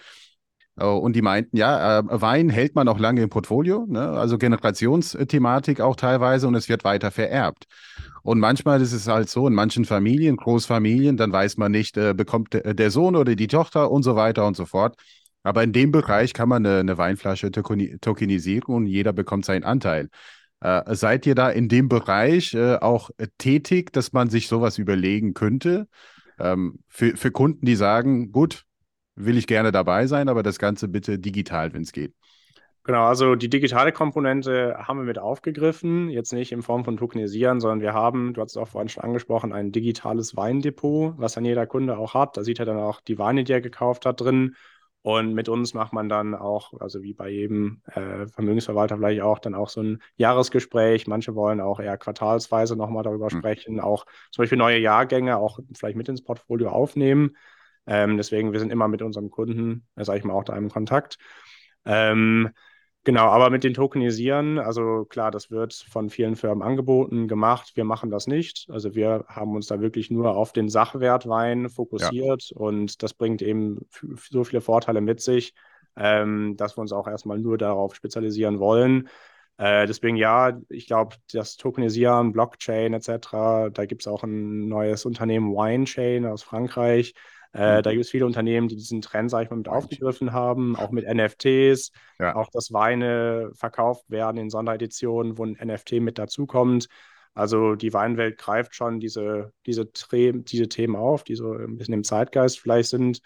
Äh, 0.77 0.85
und 0.85 1.15
die 1.15 1.21
meinten, 1.21 1.57
ja, 1.57 1.99
äh, 1.99 2.03
Wein 2.21 2.49
hält 2.49 2.75
man 2.75 2.87
auch 2.87 2.99
lange 2.99 3.21
im 3.21 3.29
Portfolio, 3.29 3.85
ne? 3.87 4.09
also 4.09 4.37
Generationsthematik 4.37 5.81
auch 5.81 5.95
teilweise 5.95 6.47
und 6.47 6.55
es 6.55 6.69
wird 6.69 6.83
weiter 6.83 7.11
vererbt. 7.11 7.65
Und 8.23 8.39
manchmal 8.39 8.81
ist 8.81 8.93
es 8.93 9.07
halt 9.07 9.29
so, 9.29 9.47
in 9.47 9.53
manchen 9.53 9.85
Familien, 9.85 10.37
Großfamilien, 10.37 11.17
dann 11.17 11.31
weiß 11.31 11.57
man 11.57 11.71
nicht, 11.71 11.97
äh, 11.97 12.13
bekommt 12.13 12.53
der 12.53 12.91
Sohn 12.91 13.15
oder 13.15 13.35
die 13.35 13.47
Tochter 13.47 13.91
und 13.91 14.03
so 14.03 14.15
weiter 14.15 14.47
und 14.47 14.55
so 14.55 14.65
fort. 14.65 14.95
Aber 15.43 15.61
in 15.63 15.73
dem 15.73 15.91
Bereich 15.91 16.33
kann 16.33 16.47
man 16.47 16.65
eine, 16.65 16.79
eine 16.79 16.97
Weinflasche 16.97 17.51
tokenisieren 17.51 18.73
und 18.73 18.85
jeder 18.85 19.11
bekommt 19.11 19.43
seinen 19.43 19.65
Anteil. 19.65 20.09
Äh, 20.61 20.95
seid 20.95 21.25
ihr 21.25 21.35
da 21.35 21.49
in 21.49 21.67
dem 21.67 21.89
Bereich 21.89 22.57
auch 22.57 23.09
tätig, 23.37 23.91
dass 23.91 24.13
man 24.13 24.29
sich 24.29 24.47
sowas 24.47 24.77
überlegen 24.77 25.33
könnte? 25.33 25.87
Ähm, 26.39 26.79
für, 26.87 27.17
für 27.17 27.31
Kunden, 27.31 27.65
die 27.65 27.75
sagen, 27.75 28.31
gut, 28.31 28.65
will 29.15 29.37
ich 29.37 29.47
gerne 29.47 29.71
dabei 29.71 30.07
sein, 30.07 30.29
aber 30.29 30.43
das 30.43 30.59
Ganze 30.59 30.87
bitte 30.87 31.19
digital, 31.19 31.73
wenn 31.73 31.83
es 31.83 31.91
geht. 31.91 32.13
Genau, 32.85 33.05
also 33.05 33.35
die 33.35 33.49
digitale 33.49 33.93
Komponente 33.93 34.75
haben 34.77 34.99
wir 34.99 35.05
mit 35.05 35.17
aufgegriffen, 35.17 36.09
jetzt 36.09 36.33
nicht 36.33 36.51
in 36.51 36.61
Form 36.61 36.83
von 36.83 36.97
Tokenisieren, 36.97 37.61
sondern 37.61 37.79
wir 37.79 37.93
haben, 37.93 38.33
du 38.33 38.41
hast 38.41 38.51
es 38.51 38.57
auch 38.57 38.67
vorhin 38.67 38.89
schon 38.89 39.03
angesprochen, 39.03 39.53
ein 39.53 39.71
digitales 39.71 40.35
Weindepot, 40.35 41.13
was 41.17 41.33
dann 41.33 41.45
jeder 41.45 41.65
Kunde 41.65 41.97
auch 41.97 42.13
hat. 42.13 42.35
Da 42.35 42.43
sieht 42.43 42.59
er 42.59 42.65
dann 42.65 42.77
auch 42.77 42.99
die 42.99 43.17
Weine, 43.17 43.45
die 43.45 43.53
er 43.53 43.61
gekauft 43.61 44.05
hat, 44.05 44.19
drin. 44.19 44.55
Und 45.01 45.33
mit 45.33 45.47
uns 45.47 45.73
macht 45.73 45.93
man 45.93 46.09
dann 46.09 46.35
auch, 46.35 46.73
also 46.79 47.03
wie 47.03 47.13
bei 47.13 47.29
jedem 47.29 47.81
äh, 47.87 48.27
Vermögensverwalter 48.27 48.97
vielleicht 48.97 49.21
auch, 49.21 49.39
dann 49.39 49.55
auch 49.55 49.69
so 49.69 49.81
ein 49.81 50.01
Jahresgespräch. 50.17 51.07
Manche 51.07 51.35
wollen 51.35 51.61
auch 51.61 51.79
eher 51.79 51.97
quartalsweise 51.97 52.75
nochmal 52.75 53.03
darüber 53.03 53.27
mhm. 53.31 53.37
sprechen, 53.37 53.79
auch 53.79 54.05
zum 54.31 54.43
Beispiel 54.43 54.57
neue 54.57 54.79
Jahrgänge 54.79 55.37
auch 55.37 55.59
vielleicht 55.73 55.97
mit 55.97 56.09
ins 56.09 56.23
Portfolio 56.23 56.69
aufnehmen. 56.69 57.37
Ähm, 57.85 58.17
deswegen, 58.17 58.53
wir 58.53 58.59
sind 58.59 58.71
immer 58.71 58.87
mit 58.87 59.01
unserem 59.01 59.29
Kunden, 59.29 59.85
äh, 59.95 60.03
sage 60.03 60.19
ich 60.19 60.25
mal, 60.25 60.33
auch 60.33 60.43
da 60.43 60.55
im 60.55 60.69
Kontakt. 60.69 61.17
Ähm, 61.85 62.49
genau, 63.03 63.25
aber 63.27 63.49
mit 63.49 63.63
den 63.63 63.73
Tokenisieren, 63.73 64.57
also 64.57 65.05
klar, 65.05 65.31
das 65.31 65.51
wird 65.51 65.73
von 65.73 66.09
vielen 66.09 66.35
Firmen 66.35 66.63
angeboten, 66.63 67.27
gemacht. 67.27 67.73
Wir 67.75 67.83
machen 67.83 68.09
das 68.09 68.27
nicht. 68.27 68.67
Also 68.69 68.95
wir 68.95 69.25
haben 69.27 69.55
uns 69.55 69.67
da 69.67 69.81
wirklich 69.81 70.09
nur 70.09 70.35
auf 70.35 70.53
den 70.53 70.69
Sachwertwein 70.69 71.69
fokussiert 71.69 72.51
ja. 72.51 72.57
und 72.57 73.03
das 73.03 73.13
bringt 73.13 73.41
eben 73.41 73.79
so 74.29 74.43
viele 74.43 74.61
Vorteile 74.61 75.01
mit 75.01 75.19
sich, 75.19 75.53
ähm, 75.97 76.55
dass 76.57 76.77
wir 76.77 76.81
uns 76.81 76.93
auch 76.93 77.07
erstmal 77.07 77.39
nur 77.39 77.57
darauf 77.57 77.95
spezialisieren 77.95 78.59
wollen. 78.59 79.09
Äh, 79.57 79.85
deswegen 79.85 80.15
ja, 80.15 80.59
ich 80.69 80.87
glaube, 80.87 81.15
das 81.31 81.57
Tokenisieren, 81.57 82.31
Blockchain 82.31 82.93
etc., 82.93 83.69
da 83.71 83.85
gibt 83.85 84.01
es 84.01 84.07
auch 84.07 84.23
ein 84.23 84.67
neues 84.67 85.05
Unternehmen, 85.05 85.53
WineChain 85.53 86.25
aus 86.25 86.41
Frankreich. 86.43 87.13
Äh, 87.53 87.77
mhm. 87.77 87.83
da 87.83 87.91
gibt 87.91 88.03
es 88.03 88.09
viele 88.09 88.25
Unternehmen, 88.25 88.67
die 88.67 88.75
diesen 88.75 89.01
Trend, 89.01 89.29
sage 89.29 89.45
ich 89.45 89.49
mal, 89.51 89.57
mit 89.57 89.67
aufgegriffen 89.67 90.33
haben, 90.33 90.75
auch 90.75 90.91
mit 90.91 91.05
NFTs, 91.05 91.91
ja. 92.19 92.35
auch 92.35 92.49
dass 92.49 92.73
Weine 92.73 93.51
verkauft 93.53 94.09
werden 94.09 94.37
in 94.37 94.49
Sondereditionen, 94.49 95.37
wo 95.37 95.45
ein 95.45 95.57
NFT 95.63 95.93
mit 95.93 96.17
dazukommt. 96.17 96.87
Also 97.35 97.75
die 97.75 97.93
Weinwelt 97.93 98.37
greift 98.37 98.75
schon 98.75 98.99
diese, 98.99 99.53
diese, 99.65 99.85
diese 99.85 100.69
Themen 100.69 100.95
auf, 100.95 101.23
die 101.23 101.35
so 101.35 101.53
ein 101.53 101.77
bisschen 101.77 101.93
im 101.93 102.03
Zeitgeist 102.03 102.59
vielleicht 102.59 102.89
sind. 102.89 103.21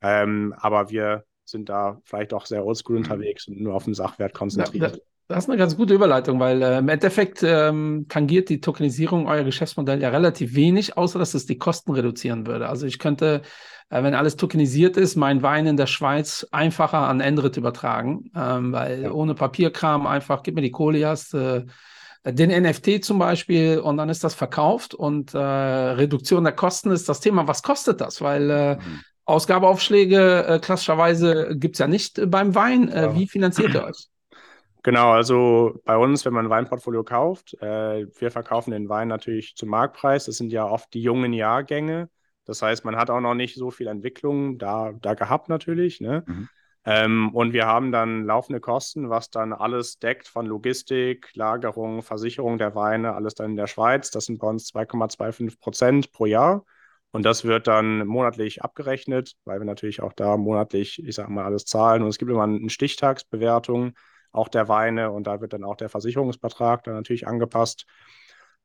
Ähm, 0.00 0.54
aber 0.56 0.90
wir 0.90 1.24
sind 1.44 1.68
da 1.68 2.00
vielleicht 2.04 2.34
auch 2.34 2.46
sehr 2.46 2.64
oldschool 2.64 2.96
mhm. 2.96 3.04
unterwegs 3.04 3.48
und 3.48 3.60
nur 3.60 3.74
auf 3.74 3.84
den 3.84 3.94
Sachwert 3.94 4.34
konzentriert. 4.34 5.00
Das 5.32 5.44
ist 5.44 5.48
eine 5.48 5.58
ganz 5.58 5.78
gute 5.78 5.94
Überleitung, 5.94 6.38
weil 6.40 6.60
äh, 6.60 6.78
im 6.78 6.88
Endeffekt 6.90 7.42
ähm, 7.42 8.04
tangiert 8.10 8.50
die 8.50 8.60
Tokenisierung 8.60 9.26
euer 9.28 9.44
Geschäftsmodell 9.44 10.02
ja 10.02 10.10
relativ 10.10 10.54
wenig, 10.54 10.98
außer 10.98 11.18
dass 11.18 11.32
es 11.32 11.46
die 11.46 11.56
Kosten 11.56 11.92
reduzieren 11.92 12.46
würde. 12.46 12.68
Also 12.68 12.86
ich 12.86 12.98
könnte, 12.98 13.40
äh, 13.88 14.02
wenn 14.02 14.14
alles 14.14 14.36
tokenisiert 14.36 14.98
ist, 14.98 15.16
mein 15.16 15.42
Wein 15.42 15.66
in 15.66 15.78
der 15.78 15.86
Schweiz 15.86 16.46
einfacher 16.50 17.08
an 17.08 17.20
Endrit 17.20 17.56
übertragen, 17.56 18.30
ähm, 18.36 18.72
weil 18.72 19.04
ja. 19.04 19.10
ohne 19.10 19.34
Papierkram 19.34 20.06
einfach, 20.06 20.42
gib 20.42 20.54
mir 20.54 20.60
die 20.60 20.70
Kohle, 20.70 21.06
hast 21.06 21.32
äh, 21.32 21.64
den 22.26 22.50
NFT 22.50 23.02
zum 23.02 23.18
Beispiel 23.18 23.78
und 23.78 23.96
dann 23.96 24.10
ist 24.10 24.24
das 24.24 24.34
verkauft 24.34 24.92
und 24.92 25.32
äh, 25.32 25.38
Reduktion 25.38 26.44
der 26.44 26.52
Kosten 26.52 26.90
ist 26.90 27.08
das 27.08 27.20
Thema. 27.20 27.48
Was 27.48 27.62
kostet 27.62 28.02
das? 28.02 28.20
Weil 28.20 28.50
äh, 28.50 28.74
mhm. 28.74 29.00
Ausgabeaufschläge 29.24 30.44
äh, 30.46 30.58
klassischerweise 30.58 31.56
gibt 31.56 31.76
es 31.76 31.78
ja 31.78 31.88
nicht 31.88 32.20
beim 32.30 32.54
Wein. 32.54 32.92
Ja. 32.94 33.16
Wie 33.16 33.26
finanziert 33.26 33.72
ihr 33.72 33.84
euch? 33.84 34.08
Genau, 34.82 35.12
also 35.12 35.80
bei 35.84 35.96
uns, 35.96 36.24
wenn 36.24 36.32
man 36.32 36.46
ein 36.46 36.50
Weinportfolio 36.50 37.04
kauft, 37.04 37.54
äh, 37.62 38.06
wir 38.18 38.30
verkaufen 38.32 38.72
den 38.72 38.88
Wein 38.88 39.08
natürlich 39.08 39.54
zum 39.54 39.68
Marktpreis. 39.68 40.24
Das 40.24 40.36
sind 40.36 40.50
ja 40.50 40.66
oft 40.66 40.92
die 40.92 41.02
jungen 41.02 41.32
Jahrgänge. 41.32 42.08
Das 42.44 42.62
heißt, 42.62 42.84
man 42.84 42.96
hat 42.96 43.08
auch 43.08 43.20
noch 43.20 43.34
nicht 43.34 43.54
so 43.54 43.70
viel 43.70 43.86
Entwicklung 43.86 44.58
da, 44.58 44.92
da 44.92 45.14
gehabt 45.14 45.48
natürlich. 45.48 46.00
Ne? 46.00 46.24
Mhm. 46.26 46.48
Ähm, 46.84 47.30
und 47.32 47.52
wir 47.52 47.66
haben 47.66 47.92
dann 47.92 48.24
laufende 48.24 48.58
Kosten, 48.58 49.08
was 49.08 49.30
dann 49.30 49.52
alles 49.52 50.00
deckt 50.00 50.26
von 50.26 50.46
Logistik, 50.46 51.30
Lagerung, 51.34 52.02
Versicherung 52.02 52.58
der 52.58 52.74
Weine, 52.74 53.14
alles 53.14 53.34
dann 53.34 53.52
in 53.52 53.56
der 53.56 53.68
Schweiz. 53.68 54.10
Das 54.10 54.24
sind 54.24 54.40
bei 54.40 54.48
uns 54.48 54.72
2,25 54.74 55.60
Prozent 55.60 56.12
pro 56.12 56.26
Jahr. 56.26 56.64
Und 57.12 57.24
das 57.24 57.44
wird 57.44 57.68
dann 57.68 58.06
monatlich 58.06 58.62
abgerechnet, 58.62 59.34
weil 59.44 59.60
wir 59.60 59.66
natürlich 59.66 60.02
auch 60.02 60.14
da 60.14 60.36
monatlich, 60.36 61.00
ich 61.04 61.14
sage 61.14 61.30
mal, 61.30 61.44
alles 61.44 61.66
zahlen. 61.66 62.02
Und 62.02 62.08
es 62.08 62.18
gibt 62.18 62.30
immer 62.30 62.42
eine 62.42 62.70
Stichtagsbewertung 62.70 63.92
auch 64.32 64.48
der 64.48 64.68
Weine 64.68 65.10
und 65.10 65.26
da 65.26 65.40
wird 65.40 65.52
dann 65.52 65.64
auch 65.64 65.76
der 65.76 65.88
Versicherungsbetrag 65.88 66.84
dann 66.84 66.94
natürlich 66.94 67.26
angepasst. 67.26 67.86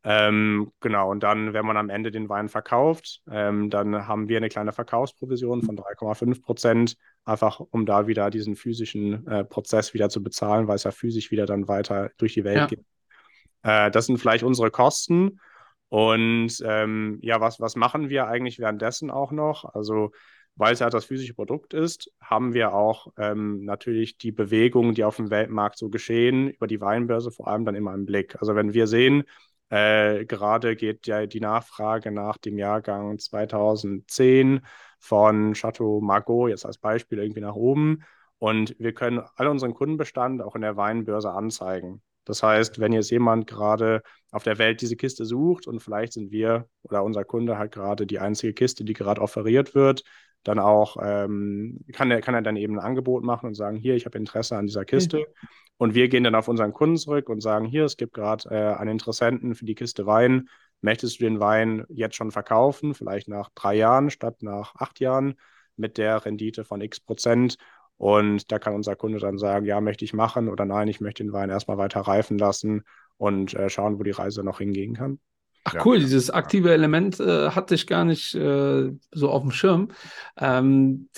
Ähm, 0.04 0.72
genau, 0.80 1.12
und 1.12 1.22
dann, 1.22 1.54
wenn 1.54 1.66
man 1.66 1.76
am 1.76 1.90
Ende 1.90 2.12
den 2.12 2.30
Wein 2.30 2.50
verkauft, 2.50 3.22
ähm, 3.30 3.70
dann 3.70 4.08
haben 4.08 4.30
wir 4.30 4.38
eine 4.38 4.48
kleine 4.48 4.72
Verkaufsprovision 4.72 5.64
von 5.64 5.76
3,5 5.76 6.42
Prozent, 6.42 6.96
einfach 7.26 7.60
um 7.60 7.86
da 7.86 8.08
wieder 8.08 8.30
diesen 8.30 8.56
physischen 8.56 9.28
äh, 9.28 9.44
Prozess 9.44 9.94
wieder 9.94 10.10
zu 10.10 10.24
bezahlen, 10.24 10.68
weil 10.68 10.76
es 10.76 10.84
ja 10.84 10.92
physisch 10.92 11.32
wieder 11.32 11.46
dann 11.46 11.68
weiter 11.68 12.12
durch 12.18 12.34
die 12.34 12.44
Welt 12.44 12.58
ja. 12.58 12.68
geht. 12.68 12.86
Äh, 13.64 13.92
das 13.92 14.06
sind 14.06 14.18
vielleicht 14.18 14.44
unsere 14.44 14.72
Kosten. 14.72 15.40
Und 15.90 16.62
ähm, 16.66 17.20
ja, 17.22 17.42
was, 17.42 17.60
was 17.60 17.76
machen 17.76 18.10
wir 18.10 18.28
eigentlich 18.28 18.60
währenddessen 18.60 19.10
auch 19.10 19.32
noch? 19.32 19.66
Also 19.74 20.12
weil 20.58 20.74
es 20.74 20.82
halt 20.82 20.94
das 20.94 21.06
physische 21.06 21.34
Produkt 21.36 21.74
ist, 21.74 22.12
haben 22.22 22.54
wir 22.54 22.74
auch 22.74 23.08
ähm, 23.18 23.64
natürlich 23.64 24.18
die 24.18 24.32
Bewegungen, 24.32 24.94
die 24.96 25.04
auf 25.04 25.18
dem 25.18 25.30
Weltmarkt 25.30 25.78
so 25.78 25.90
geschehen, 25.90 26.50
über 26.50 26.68
die 26.68 26.82
Weinbörse 26.82 27.32
vor 27.32 27.48
allem 27.48 27.66
dann 27.66 27.76
immer 27.76 27.94
im 27.94 28.06
Blick. 28.06 28.36
Also 28.40 28.56
wenn 28.56 28.74
wir 28.74 28.88
sehen, 28.88 29.24
Äh, 29.70 30.26
gerade 30.26 30.76
geht 30.78 31.08
ja 31.08 31.26
die 31.26 31.42
Nachfrage 31.42 32.12
nach 32.12 32.38
dem 32.38 32.58
Jahrgang 32.58 33.20
2010 33.20 34.62
von 35.00 35.54
Chateau 35.54 36.00
Margaux 36.02 36.48
jetzt 36.50 36.66
als 36.66 36.78
Beispiel 36.78 37.20
irgendwie 37.20 37.42
nach 37.42 37.56
oben. 37.56 38.04
Und 38.40 38.76
wir 38.80 38.94
können 38.94 39.22
all 39.36 39.48
unseren 39.48 39.74
Kundenbestand 39.74 40.42
auch 40.42 40.56
in 40.56 40.62
der 40.62 40.78
Weinbörse 40.78 41.32
anzeigen. 41.32 42.02
Das 42.24 42.44
heißt, 42.44 42.80
wenn 42.80 42.94
jetzt 42.94 43.10
jemand 43.10 43.48
gerade 43.48 44.04
auf 44.32 44.44
der 44.44 44.58
Welt 44.58 44.82
diese 44.82 44.96
Kiste 44.96 45.26
sucht 45.26 45.68
und 45.68 45.80
vielleicht 45.82 46.14
sind 46.14 46.32
wir 46.32 46.68
oder 46.84 47.04
unser 47.04 47.24
Kunde 47.26 47.58
halt 47.58 47.72
gerade 47.72 48.06
die 48.06 48.20
einzige 48.20 48.54
Kiste, 48.54 48.84
die 48.84 48.94
gerade 48.94 49.22
offeriert 49.22 49.76
wird, 49.76 50.04
dann 50.48 50.60
auch 50.60 50.98
ähm, 51.02 51.80
kann, 51.92 52.10
er, 52.10 52.22
kann 52.22 52.34
er 52.34 52.42
dann 52.42 52.56
eben 52.56 52.80
ein 52.80 52.86
Angebot 52.86 53.24
machen 53.24 53.48
und 53.48 53.56
sagen, 53.56 53.78
hier, 53.78 53.96
ich 53.96 54.06
habe 54.06 54.18
Interesse 54.18 54.56
an 54.56 54.68
dieser 54.68 54.86
Kiste. 54.86 55.20
Mhm. 55.20 55.48
Und 55.78 55.94
wir 55.94 56.08
gehen 56.08 56.24
dann 56.24 56.36
auf 56.36 56.48
unseren 56.48 56.74
Kunden 56.74 56.98
zurück 56.98 57.30
und 57.30 57.42
sagen, 57.42 57.66
hier, 57.66 57.86
es 57.86 57.98
gibt 57.98 58.14
gerade 58.14 58.50
äh, 58.50 58.76
einen 58.76 58.92
Interessenten 58.92 59.56
für 59.56 59.66
die 59.66 59.76
Kiste 59.76 60.06
Wein. 60.06 60.50
Möchtest 60.82 61.20
du 61.20 61.26
den 61.26 61.40
Wein 61.40 61.86
jetzt 61.90 62.16
schon 62.16 62.32
verkaufen, 62.32 62.94
vielleicht 62.94 63.28
nach 63.28 63.50
drei 63.54 63.76
Jahren 63.76 64.10
statt 64.10 64.42
nach 64.42 64.76
acht 64.76 65.00
Jahren 65.00 65.36
mit 65.76 65.98
der 65.98 66.26
Rendite 66.26 66.64
von 66.64 66.82
x 66.82 67.00
Prozent? 67.00 67.58
Und 67.98 68.52
da 68.52 68.60
kann 68.60 68.76
unser 68.76 68.96
Kunde 68.96 69.20
dann 69.20 69.38
sagen, 69.38 69.66
ja, 69.66 69.82
möchte 69.82 70.06
ich 70.06 70.14
machen 70.14 70.50
oder 70.50 70.66
nein, 70.66 70.88
ich 70.88 71.02
möchte 71.02 71.24
den 71.24 71.34
Wein 71.34 71.50
erstmal 71.50 71.78
weiter 71.78 72.02
reifen 72.02 72.38
lassen 72.38 72.84
und 73.18 73.54
äh, 73.56 73.70
schauen, 73.70 74.00
wo 74.00 74.04
die 74.04 74.12
Reise 74.12 74.44
noch 74.44 74.60
hingehen 74.60 74.96
kann. 74.96 75.20
Ach 75.68 75.74
ja. 75.74 75.82
cool, 75.86 76.00
dieses 76.00 76.30
aktive 76.30 76.72
Element 76.72 77.20
äh, 77.20 77.50
hatte 77.50 77.76
ich 77.76 77.88
gar 77.88 78.06
nicht 78.06 78.34
äh, 78.34 78.90
so 79.12 79.30
auf 79.30 79.42
dem 79.42 79.52
Schirm. 79.52 79.90
Ähm, 80.38 81.10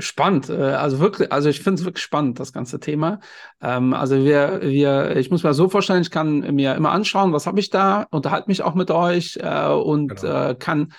spannend, 0.00 0.50
äh, 0.50 0.54
also 0.54 0.98
wirklich, 0.98 1.32
also 1.32 1.48
ich 1.48 1.62
finde 1.62 1.80
es 1.80 1.86
wirklich 1.86 2.02
spannend, 2.02 2.38
das 2.38 2.52
ganze 2.52 2.78
Thema. 2.78 3.20
Ähm, 3.62 3.94
also 3.94 4.22
wir, 4.22 4.60
wir, 4.60 5.16
ich 5.16 5.30
muss 5.30 5.44
mir 5.44 5.54
so 5.54 5.70
vorstellen, 5.70 6.02
ich 6.02 6.10
kann 6.10 6.40
mir 6.54 6.74
immer 6.74 6.90
anschauen, 6.90 7.32
was 7.32 7.46
habe 7.46 7.58
ich 7.58 7.70
da, 7.70 8.06
unterhalte 8.10 8.50
mich 8.50 8.60
auch 8.62 8.74
mit 8.74 8.90
euch 8.90 9.38
äh, 9.40 9.68
und 9.68 10.20
genau. 10.20 10.50
Äh, 10.50 10.54
kann 10.56 10.92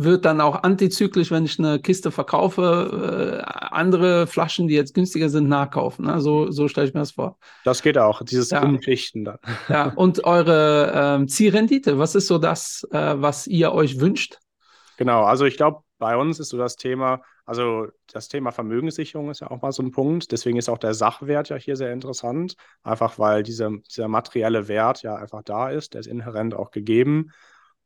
wird 0.00 0.24
dann 0.24 0.40
auch 0.40 0.62
antizyklisch, 0.62 1.32
wenn 1.32 1.44
ich 1.44 1.58
eine 1.58 1.80
Kiste 1.80 2.12
verkaufe, 2.12 3.42
äh, 3.42 3.50
andere 3.74 4.28
Flaschen, 4.28 4.68
die 4.68 4.74
jetzt 4.74 4.94
günstiger 4.94 5.28
sind, 5.28 5.48
nachkaufen. 5.48 6.06
Ne? 6.06 6.20
So, 6.20 6.52
so 6.52 6.68
stelle 6.68 6.86
ich 6.86 6.94
mir 6.94 7.00
das 7.00 7.12
vor. 7.12 7.36
Das 7.64 7.82
geht 7.82 7.98
auch, 7.98 8.22
dieses 8.22 8.50
ja. 8.50 8.62
Umschichten 8.62 9.24
dann. 9.24 9.38
Ja, 9.68 9.92
und 9.96 10.24
eure 10.24 10.92
ähm, 10.94 11.28
Zielrendite, 11.28 11.98
was 11.98 12.14
ist 12.14 12.28
so 12.28 12.38
das, 12.38 12.86
äh, 12.92 13.14
was 13.16 13.48
ihr 13.48 13.72
euch 13.72 13.98
wünscht? 13.98 14.38
Genau, 14.98 15.24
also 15.24 15.46
ich 15.46 15.56
glaube, 15.56 15.82
bei 15.98 16.16
uns 16.16 16.38
ist 16.38 16.50
so 16.50 16.58
das 16.58 16.76
Thema, 16.76 17.20
also 17.44 17.88
das 18.12 18.28
Thema 18.28 18.52
Vermögenssicherung 18.52 19.30
ist 19.30 19.40
ja 19.40 19.50
auch 19.50 19.62
mal 19.62 19.72
so 19.72 19.82
ein 19.82 19.90
Punkt. 19.90 20.30
Deswegen 20.30 20.58
ist 20.58 20.68
auch 20.68 20.78
der 20.78 20.94
Sachwert 20.94 21.48
ja 21.48 21.56
hier 21.56 21.74
sehr 21.74 21.92
interessant, 21.92 22.54
einfach 22.84 23.18
weil 23.18 23.42
dieser, 23.42 23.70
dieser 23.90 24.06
materielle 24.06 24.68
Wert 24.68 25.02
ja 25.02 25.16
einfach 25.16 25.42
da 25.42 25.70
ist, 25.70 25.94
der 25.94 26.00
ist 26.00 26.06
inhärent 26.06 26.54
auch 26.54 26.70
gegeben. 26.70 27.32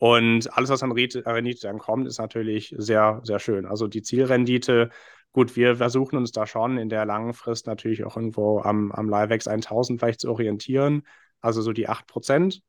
Und 0.03 0.53
alles, 0.59 0.69
was 0.69 0.83
an 0.83 0.91
Rendite 0.91 1.61
dann 1.61 1.79
kommt, 1.79 2.09
ist 2.09 2.19
natürlich 2.19 2.75
sehr, 2.77 3.21
sehr 3.23 3.39
schön. 3.39 3.67
Also 3.67 3.87
die 3.87 4.03
Zielrendite, 4.03 4.91
gut, 5.31 5.55
wir 5.55 5.77
versuchen 5.77 6.17
uns 6.17 6.33
da 6.33 6.45
schon 6.45 6.77
in 6.77 6.89
der 6.89 7.05
langen 7.07 7.35
Frist 7.35 7.69
natürlich 7.69 8.03
auch 8.03 8.17
irgendwo 8.17 8.59
am, 8.63 8.91
am 8.91 9.09
LiveX 9.09 9.47
1000 9.47 10.01
vielleicht 10.01 10.19
zu 10.19 10.29
orientieren, 10.29 11.07
also 11.41 11.63
so 11.63 11.73
die 11.73 11.89
8 11.89 12.09
Prozent. 12.09 12.63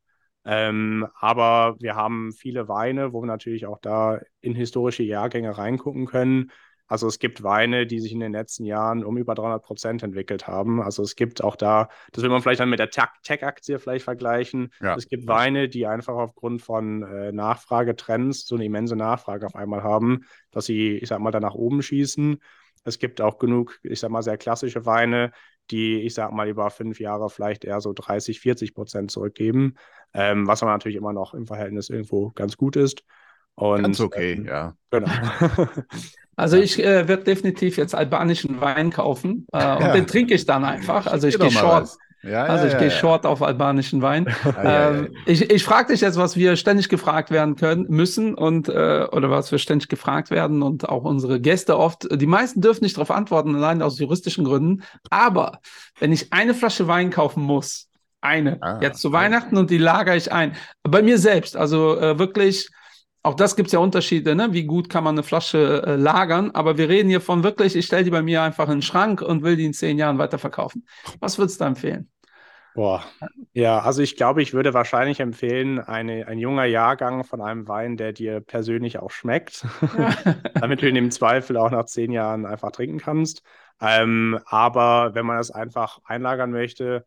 Ähm, 0.45 1.07
aber 1.19 1.75
wir 1.79 1.95
haben 1.95 2.33
viele 2.33 2.67
Weine, 2.67 3.13
wo 3.13 3.21
wir 3.23 3.25
natürlich 3.25 3.65
auch 3.65 3.79
da 3.79 4.19
in 4.39 4.53
historische 4.53 5.01
Jahrgänge 5.01 5.57
reingucken 5.57 6.05
können. 6.05 6.51
Also 6.93 7.07
es 7.07 7.17
gibt 7.17 7.41
Weine, 7.41 7.87
die 7.87 7.99
sich 7.99 8.11
in 8.11 8.19
den 8.19 8.33
letzten 8.33 8.65
Jahren 8.65 9.03
um 9.03 9.17
über 9.17 9.33
300 9.33 9.63
Prozent 9.63 10.03
entwickelt 10.03 10.45
haben. 10.45 10.79
Also 10.79 11.01
es 11.01 11.15
gibt 11.15 11.43
auch 11.43 11.55
da, 11.55 11.89
das 12.11 12.21
will 12.21 12.29
man 12.29 12.43
vielleicht 12.43 12.59
dann 12.59 12.69
mit 12.69 12.77
der 12.77 12.91
Tech-Aktie 12.91 13.79
vielleicht 13.79 14.05
vergleichen. 14.05 14.71
Ja. 14.79 14.93
Es 14.93 15.07
gibt 15.07 15.25
Weine, 15.25 15.69
die 15.69 15.87
einfach 15.87 16.13
aufgrund 16.13 16.61
von 16.61 17.01
äh, 17.01 17.31
Nachfragetrends 17.31 18.45
so 18.45 18.53
eine 18.53 18.65
immense 18.65 18.95
Nachfrage 18.95 19.47
auf 19.47 19.55
einmal 19.55 19.81
haben, 19.81 20.25
dass 20.51 20.67
sie, 20.67 20.91
ich 20.97 21.09
sag 21.09 21.17
mal, 21.19 21.31
da 21.31 21.39
nach 21.39 21.55
oben 21.55 21.81
schießen. 21.81 22.39
Es 22.83 22.99
gibt 22.99 23.21
auch 23.21 23.39
genug, 23.39 23.79
ich 23.81 23.99
sag 23.99 24.11
mal, 24.11 24.21
sehr 24.21 24.37
klassische 24.37 24.85
Weine, 24.85 25.31
die, 25.71 25.99
ich 26.01 26.13
sag 26.13 26.31
mal, 26.31 26.47
über 26.47 26.69
fünf 26.69 26.99
Jahre 26.99 27.31
vielleicht 27.31 27.65
eher 27.65 27.81
so 27.81 27.93
30, 27.93 28.39
40 28.39 28.75
Prozent 28.75 29.09
zurückgeben, 29.09 29.77
ähm, 30.13 30.45
was 30.45 30.61
aber 30.61 30.73
natürlich 30.73 30.97
immer 30.97 31.13
noch 31.13 31.33
im 31.33 31.47
Verhältnis 31.47 31.89
irgendwo 31.89 32.29
ganz 32.35 32.55
gut 32.55 32.75
ist. 32.75 33.03
Und, 33.55 33.81
ganz 33.81 33.99
okay, 33.99 34.33
ähm, 34.33 34.45
ja. 34.45 34.77
Genau. 34.91 35.09
Also 36.35 36.57
ich 36.57 36.83
äh, 36.83 37.07
werde 37.07 37.23
definitiv 37.23 37.77
jetzt 37.77 37.95
albanischen 37.95 38.59
Wein 38.61 38.91
kaufen 38.91 39.45
äh, 39.51 39.57
und 39.75 39.81
ja. 39.81 39.93
den 39.93 40.07
trinke 40.07 40.33
ich 40.33 40.45
dann 40.45 40.63
einfach. 40.63 41.07
Also 41.07 41.27
ich 41.27 41.37
gehe 41.37 41.51
short. 41.51 41.89
Ja, 42.23 42.45
also 42.45 42.67
ich 42.67 42.77
gehe 42.77 42.89
short 42.89 43.25
auf 43.25 43.41
albanischen 43.41 44.01
Wein. 44.01 44.33
ähm, 44.63 45.13
ich 45.25 45.51
ich 45.51 45.63
frage 45.63 45.91
dich 45.91 45.99
jetzt, 45.99 46.17
was 46.17 46.37
wir 46.37 46.55
ständig 46.55 46.87
gefragt 46.87 47.31
werden 47.31 47.57
können 47.57 47.85
müssen 47.89 48.33
und 48.33 48.69
äh, 48.69 49.07
oder 49.11 49.29
was 49.29 49.51
wir 49.51 49.59
ständig 49.59 49.89
gefragt 49.89 50.31
werden 50.31 50.61
und 50.61 50.87
auch 50.87 51.03
unsere 51.03 51.41
Gäste 51.41 51.77
oft. 51.77 52.07
Die 52.09 52.25
meisten 52.25 52.61
dürfen 52.61 52.85
nicht 52.85 52.95
darauf 52.95 53.11
antworten, 53.11 53.55
allein 53.55 53.81
aus 53.81 53.99
juristischen 53.99 54.45
Gründen. 54.45 54.83
Aber 55.09 55.59
wenn 55.99 56.13
ich 56.13 56.31
eine 56.31 56.53
Flasche 56.53 56.87
Wein 56.87 57.09
kaufen 57.09 57.43
muss, 57.43 57.89
eine 58.21 58.57
ah, 58.61 58.79
jetzt 58.81 59.01
zu 59.01 59.11
Weihnachten 59.11 59.57
und 59.57 59.69
die 59.69 59.77
lagere 59.77 60.15
ich 60.15 60.31
ein, 60.31 60.55
bei 60.83 61.01
mir 61.01 61.17
selbst, 61.17 61.57
also 61.57 61.97
äh, 61.99 62.17
wirklich 62.17 62.69
auch 63.23 63.35
das 63.35 63.55
gibt 63.55 63.67
es 63.67 63.73
ja 63.73 63.79
Unterschiede, 63.79 64.35
ne? 64.35 64.49
wie 64.51 64.65
gut 64.65 64.89
kann 64.89 65.03
man 65.03 65.15
eine 65.15 65.23
Flasche 65.23 65.83
äh, 65.85 65.95
lagern. 65.95 66.51
Aber 66.51 66.77
wir 66.77 66.89
reden 66.89 67.07
hier 67.09 67.21
von 67.21 67.43
wirklich, 67.43 67.75
ich 67.75 67.85
stelle 67.85 68.03
die 68.03 68.11
bei 68.11 68.21
mir 68.21 68.41
einfach 68.41 68.67
in 68.67 68.75
den 68.75 68.81
Schrank 68.81 69.21
und 69.21 69.43
will 69.43 69.55
die 69.55 69.65
in 69.65 69.73
zehn 69.73 69.97
Jahren 69.97 70.17
weiterverkaufen. 70.17 70.85
Was 71.21 71.37
würdest 71.37 71.59
du 71.59 71.63
da 71.63 71.67
empfehlen? 71.69 72.09
Boah, 72.75 73.03
ja, 73.53 73.79
also 73.79 74.01
ich 74.01 74.15
glaube, 74.15 74.41
ich 74.41 74.53
würde 74.53 74.73
wahrscheinlich 74.73 75.19
empfehlen, 75.19 75.79
eine, 75.79 76.27
ein 76.27 76.39
junger 76.39 76.65
Jahrgang 76.65 77.23
von 77.23 77.39
einem 77.39 77.67
Wein, 77.67 77.97
der 77.97 78.13
dir 78.13 78.41
persönlich 78.41 78.97
auch 78.97 79.11
schmeckt, 79.11 79.63
ja. 79.95 80.09
damit 80.55 80.81
du 80.81 80.89
ihn 80.89 80.95
im 80.95 81.11
Zweifel 81.11 81.55
auch 81.57 81.69
nach 81.69 81.85
zehn 81.85 82.11
Jahren 82.11 82.47
einfach 82.47 82.71
trinken 82.71 82.97
kannst. 82.97 83.43
Ähm, 83.79 84.39
aber 84.47 85.13
wenn 85.13 85.25
man 85.25 85.37
das 85.37 85.51
einfach 85.51 85.99
einlagern 86.03 86.49
möchte, 86.49 87.05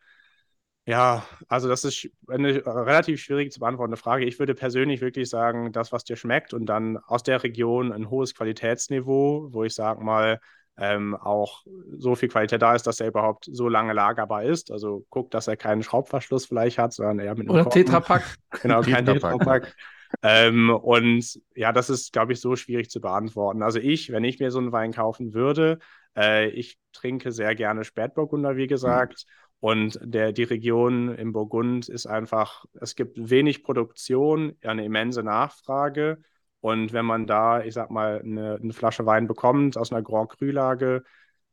ja, 0.87 1.27
also 1.49 1.69
das 1.69 1.85
ist 1.85 2.09
eine 2.29 2.65
relativ 2.65 3.21
schwierig 3.21 3.53
zu 3.53 3.59
beantwortende 3.59 3.97
Frage. 3.97 4.25
Ich 4.25 4.39
würde 4.39 4.55
persönlich 4.55 5.01
wirklich 5.01 5.29
sagen, 5.29 5.73
das, 5.73 5.91
was 5.91 6.05
dir 6.05 6.15
schmeckt 6.15 6.55
und 6.55 6.67
dann 6.67 6.97
aus 6.97 7.25
der 7.25 7.43
Region 7.43 7.93
ein 7.93 8.09
hohes 8.09 8.35
Qualitätsniveau, 8.35 9.49
wo 9.53 9.65
ich 9.65 9.75
sage 9.75 10.05
mal, 10.05 10.41
ähm, 10.79 11.17
auch 11.17 11.65
so 11.99 12.15
viel 12.15 12.29
Qualität 12.29 12.63
da 12.63 12.75
ist, 12.75 12.87
dass 12.87 13.01
er 13.01 13.09
überhaupt 13.09 13.49
so 13.51 13.69
lange 13.69 13.95
lagerbar 13.95 14.45
ist. 14.45 14.71
Also 14.71 15.05
guck, 15.11 15.33
dass 15.33 15.49
er 15.49 15.57
keinen 15.57 15.83
Schraubverschluss 15.83 16.47
vielleicht 16.47 16.79
hat, 16.79 16.93
sondern 16.93 17.19
eher 17.19 17.35
mit 17.35 17.49
einem 17.49 17.61
Oder 17.61 17.71
Tetrapack. 17.71 18.23
Genau, 18.63 18.83
kein 18.83 19.07
Tetrapack. 19.07 19.75
ähm, 20.23 20.71
und 20.71 21.41
ja, 21.57 21.73
das 21.73 21.91
ist, 21.91 22.13
glaube 22.13 22.33
ich, 22.33 22.41
so 22.41 22.55
schwierig 22.55 22.91
zu 22.91 23.01
beantworten. 23.01 23.63
Also 23.63 23.81
ich, 23.81 24.13
wenn 24.13 24.23
ich 24.23 24.39
mir 24.39 24.53
so 24.53 24.59
einen 24.59 24.71
Wein 24.71 24.93
kaufen 24.93 25.35
würde, 25.35 25.79
äh, 26.17 26.49
ich 26.51 26.79
trinke 26.93 27.33
sehr 27.33 27.57
gerne 27.57 27.83
Spätburgunder, 27.83 28.55
wie 28.57 28.69
gesagt. 28.69 29.25
Mhm 29.27 29.46
und 29.67 29.99
der, 30.01 30.31
die 30.31 30.45
Region 30.45 31.13
im 31.17 31.33
Burgund 31.33 31.89
ist 31.89 32.07
einfach, 32.07 32.67
es 32.81 32.95
gibt 32.95 33.31
wenig 33.31 33.65
Produktion, 33.65 34.55
eine 34.63 34.85
immense 34.85 35.25
Nachfrage. 35.25 36.23
Und 36.61 36.93
wenn 36.93 37.05
man 37.05 37.27
da, 37.27 37.65
ich 37.65 37.75
sag 37.75 37.91
mal, 37.91 38.21
eine, 38.21 38.61
eine 38.63 38.73
Flasche 38.73 39.07
Wein 39.07 39.27
bekommt 39.27 39.77
aus 39.77 39.91
einer 39.91 40.03
Grand 40.03 40.31
Cru-Lage, 40.31 41.03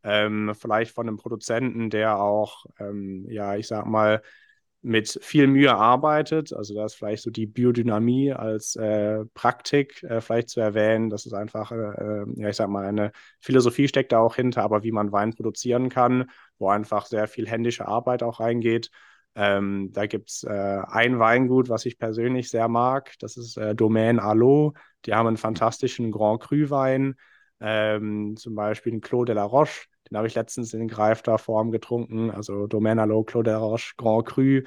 ähm, 0.04 0.54
vielleicht 0.54 0.94
von 0.94 1.08
einem 1.08 1.18
Produzenten, 1.18 1.90
der 1.90 2.20
auch, 2.20 2.68
ähm, 2.78 3.26
ja, 3.32 3.56
ich 3.56 3.66
sag 3.68 3.88
mal, 3.88 4.22
mit 4.84 5.18
viel 5.22 5.48
Mühe 5.48 5.74
arbeitet. 5.74 6.54
Also 6.54 6.76
da 6.76 6.86
ist 6.86 6.96
vielleicht 6.96 7.24
so 7.24 7.32
die 7.32 7.46
Biodynamie 7.48 8.34
als 8.34 8.76
äh, 8.76 9.26
Praktik 9.34 10.04
äh, 10.04 10.20
vielleicht 10.20 10.50
zu 10.50 10.60
erwähnen. 10.60 11.10
Das 11.10 11.26
ist 11.26 11.34
einfach, 11.34 11.72
äh, 11.72 11.76
äh, 11.76 12.26
ja, 12.36 12.50
ich 12.50 12.58
sag 12.58 12.70
mal, 12.70 12.86
eine 12.86 13.14
Philosophie 13.40 13.88
steckt 13.88 14.12
da 14.12 14.20
auch 14.20 14.36
hinter, 14.36 14.62
aber 14.62 14.84
wie 14.84 14.92
man 14.92 15.14
Wein 15.14 15.34
produzieren 15.34 15.88
kann, 15.90 16.30
wo 16.60 16.70
einfach 16.70 17.06
sehr 17.06 17.28
viel 17.28 17.48
händische 17.48 17.88
Arbeit 17.88 18.24
auch 18.24 18.42
reingeht. 18.42 18.92
Ähm, 19.36 19.90
da 19.94 20.06
gibt 20.06 20.30
es 20.30 20.44
äh, 20.44 20.50
ein 20.88 21.18
Weingut, 21.18 21.70
was 21.70 21.86
ich 21.86 21.98
persönlich 21.98 22.50
sehr 22.50 22.68
mag. 22.68 23.14
Das 23.20 23.38
ist 23.38 23.58
äh, 23.58 23.74
Domaine 23.74 24.22
Allo. 24.22 24.74
Die 25.06 25.14
haben 25.14 25.28
einen 25.28 25.38
fantastischen 25.38 26.12
Grand 26.12 26.42
Cru-Wein, 26.42 27.16
ähm, 27.64 28.36
zum 28.38 28.54
Beispiel 28.54 28.92
den 28.92 29.02
Clos 29.02 29.26
de 29.26 29.34
la 29.34 29.44
Roche 29.44 29.88
den 30.14 30.18
habe 30.18 30.28
ich 30.28 30.36
letztens 30.36 30.74
in 30.74 30.88
greifter 30.88 31.40
Form 31.40 31.72
getrunken, 31.72 32.30
also 32.30 32.68
Domaine 32.68 33.02
Allo, 33.02 33.24
Claude 33.24 33.56
Roche, 33.56 33.94
Grand 33.98 34.26
Cru 34.28 34.62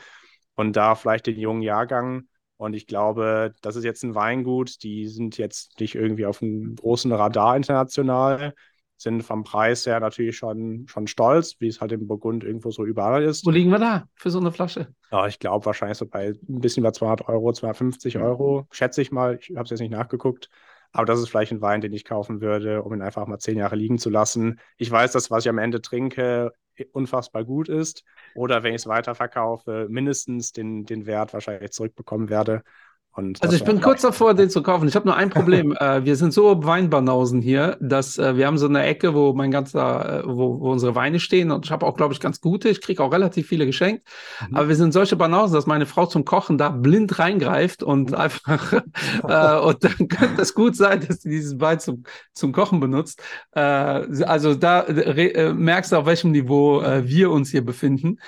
und 0.56 0.76
da 0.76 0.96
vielleicht 0.96 1.26
den 1.26 1.38
jungen 1.38 1.62
Jahrgang. 1.62 2.24
Und 2.56 2.74
ich 2.74 2.88
glaube, 2.88 3.54
das 3.60 3.76
ist 3.76 3.84
jetzt 3.84 4.02
ein 4.02 4.14
Weingut, 4.14 4.82
die 4.82 5.06
sind 5.06 5.38
jetzt 5.38 5.78
nicht 5.78 5.94
irgendwie 5.94 6.26
auf 6.26 6.42
einem 6.42 6.74
großen 6.74 7.12
Radar 7.12 7.54
international, 7.54 8.54
sind 8.96 9.22
vom 9.22 9.44
Preis 9.44 9.86
her 9.86 10.00
natürlich 10.00 10.38
schon, 10.38 10.86
schon 10.88 11.06
stolz, 11.06 11.56
wie 11.60 11.68
es 11.68 11.82
halt 11.82 11.92
im 11.92 12.08
Burgund 12.08 12.42
irgendwo 12.42 12.70
so 12.70 12.84
überall 12.84 13.22
ist. 13.22 13.44
Wo 13.44 13.50
liegen 13.50 13.70
wir 13.70 13.78
da 13.78 14.08
für 14.14 14.30
so 14.30 14.40
eine 14.40 14.50
Flasche? 14.50 14.88
Ja, 15.12 15.26
ich 15.26 15.38
glaube 15.38 15.66
wahrscheinlich 15.66 15.98
so 15.98 16.06
bei 16.06 16.28
ein 16.30 16.60
bisschen 16.60 16.82
über 16.82 16.94
200 16.94 17.28
Euro, 17.28 17.52
250 17.52 18.16
Euro, 18.18 18.66
schätze 18.72 19.02
ich 19.02 19.12
mal. 19.12 19.38
Ich 19.38 19.50
habe 19.50 19.64
es 19.64 19.70
jetzt 19.70 19.80
nicht 19.80 19.92
nachgeguckt. 19.92 20.48
Aber 20.92 21.04
das 21.04 21.20
ist 21.20 21.28
vielleicht 21.28 21.52
ein 21.52 21.60
Wein, 21.60 21.80
den 21.80 21.92
ich 21.92 22.04
kaufen 22.04 22.40
würde, 22.40 22.82
um 22.82 22.92
ihn 22.94 23.02
einfach 23.02 23.26
mal 23.26 23.38
zehn 23.38 23.58
Jahre 23.58 23.76
liegen 23.76 23.98
zu 23.98 24.10
lassen. 24.10 24.60
Ich 24.76 24.90
weiß, 24.90 25.12
dass 25.12 25.30
was 25.30 25.44
ich 25.44 25.48
am 25.48 25.58
Ende 25.58 25.80
trinke, 25.82 26.52
unfassbar 26.92 27.44
gut 27.44 27.68
ist 27.68 28.04
oder 28.34 28.62
wenn 28.62 28.74
ich 28.74 28.82
es 28.82 28.86
weiterverkaufe, 28.86 29.86
mindestens 29.88 30.52
den, 30.52 30.84
den 30.84 31.06
Wert 31.06 31.32
wahrscheinlich 31.32 31.70
zurückbekommen 31.70 32.28
werde. 32.28 32.62
Und 33.16 33.42
also 33.42 33.56
ich 33.56 33.64
bin 33.64 33.80
kurz 33.80 34.02
davor, 34.02 34.34
den 34.34 34.50
zu 34.50 34.62
kaufen. 34.62 34.86
Ich 34.86 34.94
habe 34.94 35.06
nur 35.06 35.16
ein 35.16 35.30
Problem. 35.30 35.74
äh, 35.80 36.04
wir 36.04 36.16
sind 36.16 36.34
so 36.34 36.62
Weinbanausen 36.64 37.40
hier, 37.40 37.78
dass 37.80 38.18
äh, 38.18 38.36
wir 38.36 38.46
haben 38.46 38.58
so 38.58 38.66
eine 38.66 38.82
Ecke, 38.82 39.14
wo 39.14 39.32
mein 39.32 39.50
ganzer, 39.50 40.20
äh, 40.20 40.22
wo, 40.26 40.60
wo, 40.60 40.70
unsere 40.70 40.94
Weine 40.94 41.18
stehen 41.18 41.50
und 41.50 41.64
ich 41.64 41.72
habe 41.72 41.86
auch, 41.86 41.96
glaube 41.96 42.12
ich, 42.12 42.20
ganz 42.20 42.42
gute. 42.42 42.68
Ich 42.68 42.82
kriege 42.82 43.02
auch 43.02 43.10
relativ 43.10 43.48
viele 43.48 43.64
geschenkt. 43.64 44.06
Mhm. 44.50 44.56
Aber 44.56 44.68
wir 44.68 44.76
sind 44.76 44.92
solche 44.92 45.16
Banausen, 45.16 45.54
dass 45.54 45.64
meine 45.64 45.86
Frau 45.86 46.04
zum 46.04 46.26
Kochen 46.26 46.58
da 46.58 46.68
blind 46.68 47.18
reingreift 47.18 47.82
und 47.82 48.10
mhm. 48.10 48.16
einfach 48.16 48.72
äh, 49.26 49.58
und 49.60 49.82
dann 49.82 50.08
könnte 50.08 50.42
es 50.42 50.52
gut 50.52 50.76
sein, 50.76 51.02
dass 51.08 51.22
sie 51.22 51.30
dieses 51.30 51.58
Wein 51.58 51.80
zum, 51.80 52.02
zum 52.34 52.52
Kochen 52.52 52.80
benutzt. 52.80 53.22
Äh, 53.52 53.60
also 53.62 54.54
da 54.54 54.82
äh, 54.82 55.54
merkst 55.54 55.92
du, 55.92 55.96
auf 55.96 56.04
welchem 56.04 56.32
Niveau 56.32 56.82
wir 56.82 57.30
uns 57.30 57.50
hier 57.50 57.64
befinden. 57.64 58.18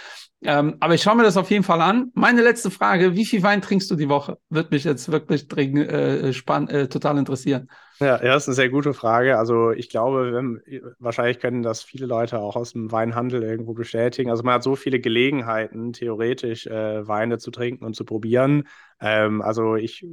Ähm, 0.42 0.76
aber 0.78 0.94
ich 0.94 1.02
schaue 1.02 1.16
mir 1.16 1.24
das 1.24 1.36
auf 1.36 1.50
jeden 1.50 1.64
Fall 1.64 1.80
an. 1.80 2.12
Meine 2.14 2.42
letzte 2.42 2.70
Frage: 2.70 3.16
Wie 3.16 3.24
viel 3.24 3.42
Wein 3.42 3.60
trinkst 3.60 3.90
du 3.90 3.96
die 3.96 4.08
Woche? 4.08 4.38
Wird 4.50 4.70
mich 4.70 4.84
jetzt 4.84 5.10
wirklich 5.10 5.48
dringend, 5.48 5.90
äh, 5.90 6.28
äh, 6.28 6.88
total 6.88 7.18
interessieren. 7.18 7.68
Ja, 7.98 8.22
ja, 8.22 8.34
das 8.34 8.44
ist 8.44 8.48
eine 8.48 8.54
sehr 8.54 8.68
gute 8.68 8.94
Frage. 8.94 9.36
Also 9.36 9.72
ich 9.72 9.88
glaube, 9.88 10.32
wenn, 10.32 10.62
wahrscheinlich 11.00 11.40
können 11.40 11.64
das 11.64 11.82
viele 11.82 12.06
Leute 12.06 12.38
auch 12.38 12.54
aus 12.54 12.72
dem 12.72 12.92
Weinhandel 12.92 13.42
irgendwo 13.42 13.74
bestätigen. 13.74 14.30
Also 14.30 14.44
man 14.44 14.54
hat 14.54 14.62
so 14.62 14.76
viele 14.76 15.00
Gelegenheiten, 15.00 15.92
theoretisch 15.92 16.68
äh, 16.68 17.08
Weine 17.08 17.38
zu 17.38 17.50
trinken 17.50 17.84
und 17.84 17.94
zu 17.94 18.04
probieren. 18.04 18.68
Ähm, 19.00 19.42
also 19.42 19.74
ich, 19.74 20.06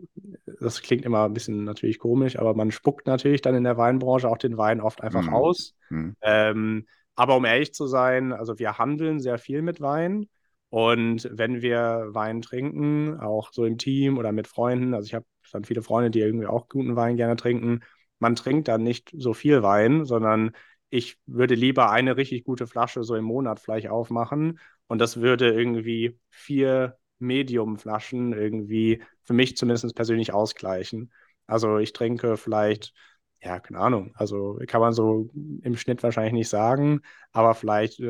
das 0.60 0.82
klingt 0.82 1.06
immer 1.06 1.26
ein 1.26 1.34
bisschen 1.34 1.64
natürlich 1.64 2.00
komisch, 2.00 2.40
aber 2.40 2.56
man 2.56 2.72
spuckt 2.72 3.06
natürlich 3.06 3.44
dann 3.44 3.54
in 3.54 3.64
der 3.64 3.78
Weinbranche 3.78 4.28
auch 4.28 4.40
den 4.40 4.58
Wein 4.58 4.82
oft 4.82 5.04
einfach 5.04 5.28
mhm. 5.28 5.34
aus. 5.36 5.76
Mhm. 5.90 6.16
Ähm, 6.22 6.86
aber 7.16 7.36
um 7.36 7.46
ehrlich 7.46 7.74
zu 7.74 7.88
sein, 7.88 8.34
also 8.34 8.60
wir 8.60 8.78
handeln 8.78 9.20
sehr 9.20 9.38
viel 9.38 9.62
mit 9.62 9.82
Wein. 9.82 10.28
Und 10.70 11.30
wenn 11.32 11.62
wir 11.62 12.08
Wein 12.10 12.42
trinken, 12.42 13.20
auch 13.20 13.52
so 13.54 13.66
im 13.66 13.78
Team 13.78 14.18
oder 14.18 14.32
mit 14.32 14.48
Freunden, 14.48 14.94
also 14.94 15.06
ich 15.08 15.14
habe 15.14 15.26
dann 15.52 15.64
viele 15.64 15.82
Freunde, 15.82 16.12
die 16.12 16.20
irgendwie 16.20 16.48
auch 16.48 16.68
guten 16.68 16.96
Wein 16.96 17.18
gerne 17.18 17.36
trinken, 17.36 17.82
man 18.20 18.36
trinkt 18.36 18.68
dann 18.68 18.84
nicht 18.84 19.12
so 19.16 19.34
viel 19.34 19.64
Wein, 19.64 20.06
sondern 20.06 20.52
ich 20.90 21.18
würde 21.26 21.56
lieber 21.56 21.92
eine 21.92 22.18
richtig 22.18 22.44
gute 22.44 22.68
Flasche 22.68 23.04
so 23.04 23.16
im 23.16 23.26
Monat 23.26 23.60
vielleicht 23.60 23.90
aufmachen 23.90 24.60
und 24.88 25.00
das 25.00 25.22
würde 25.22 25.52
irgendwie 25.54 26.20
vier 26.30 26.98
Medium-Flaschen 27.20 28.34
irgendwie 28.34 29.02
für 29.24 29.34
mich 29.34 29.58
zumindest 29.58 29.96
persönlich 29.96 30.34
ausgleichen. 30.34 31.12
Also 31.48 31.78
ich 31.78 31.94
trinke 31.94 32.38
vielleicht 32.38 32.94
ja, 33.42 33.60
keine 33.60 33.80
Ahnung. 33.80 34.12
Also 34.16 34.60
kann 34.68 34.82
man 34.82 34.94
so 34.94 35.30
im 35.62 35.76
Schnitt 35.78 36.02
wahrscheinlich 36.04 36.34
nicht 36.34 36.50
sagen, 36.50 37.02
aber 37.32 37.54
vielleicht 37.54 38.00
äh, 38.00 38.06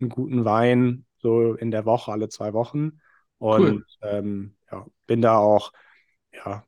einen 0.00 0.08
guten 0.08 0.44
Wein 0.44 1.04
so 1.18 1.54
in 1.54 1.70
der 1.70 1.84
Woche, 1.84 2.12
alle 2.12 2.28
zwei 2.28 2.52
Wochen. 2.52 3.00
Und 3.38 3.60
cool. 3.62 3.84
ähm, 4.02 4.56
ja, 4.70 4.86
bin 5.06 5.22
da 5.22 5.36
auch, 5.36 5.72
ja, 6.32 6.64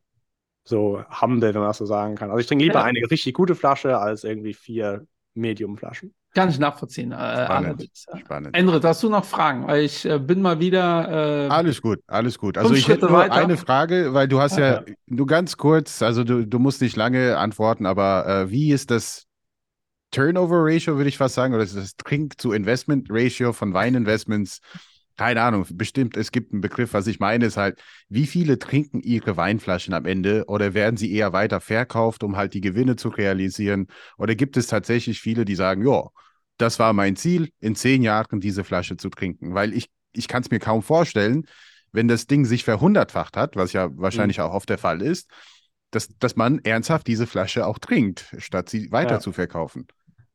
so 0.65 1.03
humble, 1.21 1.55
wenn 1.55 1.61
man 1.61 1.71
das 1.71 1.79
so 1.79 1.87
sagen 1.87 2.15
kann. 2.15 2.31
Also 2.31 2.41
ich 2.41 2.47
trinke 2.47 2.65
lieber 2.65 2.81
ja. 2.81 2.85
eine 2.85 3.01
richtig 3.11 3.35
gute 3.35 3.55
Flasche 3.55 3.99
als 3.99 4.25
irgendwie 4.25 4.55
vier 4.55 5.07
Medium-Flaschen. 5.41 6.15
Kann 6.35 6.49
ich 6.49 6.59
nachvollziehen. 6.59 7.11
Äh, 7.11 7.45
Spannend. 7.45 7.91
Spannend. 8.21 8.57
Endrit, 8.57 8.85
hast 8.85 9.03
du 9.03 9.09
noch 9.09 9.25
Fragen? 9.25 9.67
Weil 9.67 9.85
ich 9.85 10.05
äh, 10.05 10.19
bin 10.19 10.41
mal 10.41 10.61
wieder. 10.61 11.47
Äh, 11.47 11.49
alles 11.49 11.83
gut, 11.83 11.99
alles 12.07 12.39
gut. 12.39 12.57
Also 12.57 12.75
ich 12.75 12.87
hätte 12.87 13.07
nur 13.07 13.19
weiter. 13.19 13.35
eine 13.35 13.57
Frage, 13.57 14.15
weil 14.15 14.29
du 14.29 14.41
hast 14.41 14.57
ja, 14.57 14.75
ja, 14.75 14.85
du 15.09 15.27
ganz 15.27 15.57
kurz, 15.57 16.03
also 16.03 16.23
du, 16.23 16.47
du 16.47 16.59
musst 16.61 16.81
nicht 16.81 16.97
lange 16.97 17.37
antworten, 17.37 17.85
aber 17.85 18.27
äh, 18.27 18.51
wie 18.51 18.71
ist 18.71 18.93
das 18.93 19.27
Turnover 20.13 20.65
Ratio, 20.65 20.97
würde 20.97 21.09
ich 21.09 21.19
fast 21.19 21.35
sagen, 21.35 21.55
oder 21.55 21.65
ist 21.65 21.77
das 21.77 21.97
Trink 21.97 22.41
zu 22.41 22.53
Investment 22.53 23.09
Ratio 23.11 23.53
von 23.53 23.75
Weininvestments? 23.75 24.61
Keine 25.21 25.43
Ahnung, 25.43 25.67
bestimmt, 25.69 26.17
es 26.17 26.33
gibt 26.33 26.51
einen 26.51 26.63
Begriff, 26.63 26.95
was 26.95 27.07
ich 27.07 27.21
meine, 27.21 27.45
ist 27.45 27.59
halt, 27.59 27.79
wie 28.09 28.27
viele 28.27 28.59
trinken 28.59 29.03
ihre 29.03 29.37
Weinflaschen 29.37 29.93
am 29.93 30.07
Ende 30.07 30.47
oder 30.47 30.73
werden 30.73 30.97
sie 30.97 31.13
eher 31.13 31.35
weiter 31.35 31.61
verkauft, 31.61 32.23
um 32.25 32.39
halt 32.39 32.55
die 32.55 32.63
Gewinne 32.63 32.97
zu 32.97 33.11
realisieren? 33.11 33.89
Oder 34.17 34.35
gibt 34.35 34.57
es 34.57 34.67
tatsächlich 34.67 35.21
viele, 35.21 35.45
die 35.45 35.57
sagen, 35.57 35.87
ja, 35.87 36.09
das 36.57 36.79
war 36.79 36.95
mein 36.95 37.17
Ziel, 37.17 37.53
in 37.61 37.77
zehn 37.77 38.03
Jahren 38.03 38.41
diese 38.41 38.65
Flasche 38.65 38.97
zu 38.97 39.11
trinken? 39.11 39.53
Weil 39.53 39.75
ich, 39.75 39.91
ich 40.13 40.27
kann 40.27 40.43
es 40.43 40.51
mir 40.51 40.59
kaum 40.59 40.83
vorstellen, 40.83 41.45
wenn 41.93 42.09
das 42.09 42.27
Ding 42.27 42.47
sich 42.47 42.65
verhundertfacht 42.65 43.37
hat, 43.37 43.57
was 43.57 43.75
ja 43.75 43.91
wahrscheinlich 43.93 44.39
mhm. 44.39 44.45
auch 44.45 44.55
oft 44.55 44.71
der 44.71 44.79
Fall 44.79 45.03
ist, 45.03 45.31
dass, 45.91 46.09
dass 46.19 46.35
man 46.35 46.61
ernsthaft 46.61 47.07
diese 47.07 47.27
Flasche 47.27 47.67
auch 47.67 47.79
trinkt, 47.79 48.35
statt 48.39 48.71
sie 48.71 48.91
weiter 48.91 49.17
ja. 49.17 49.21
zu 49.21 49.33
verkaufen. 49.33 49.87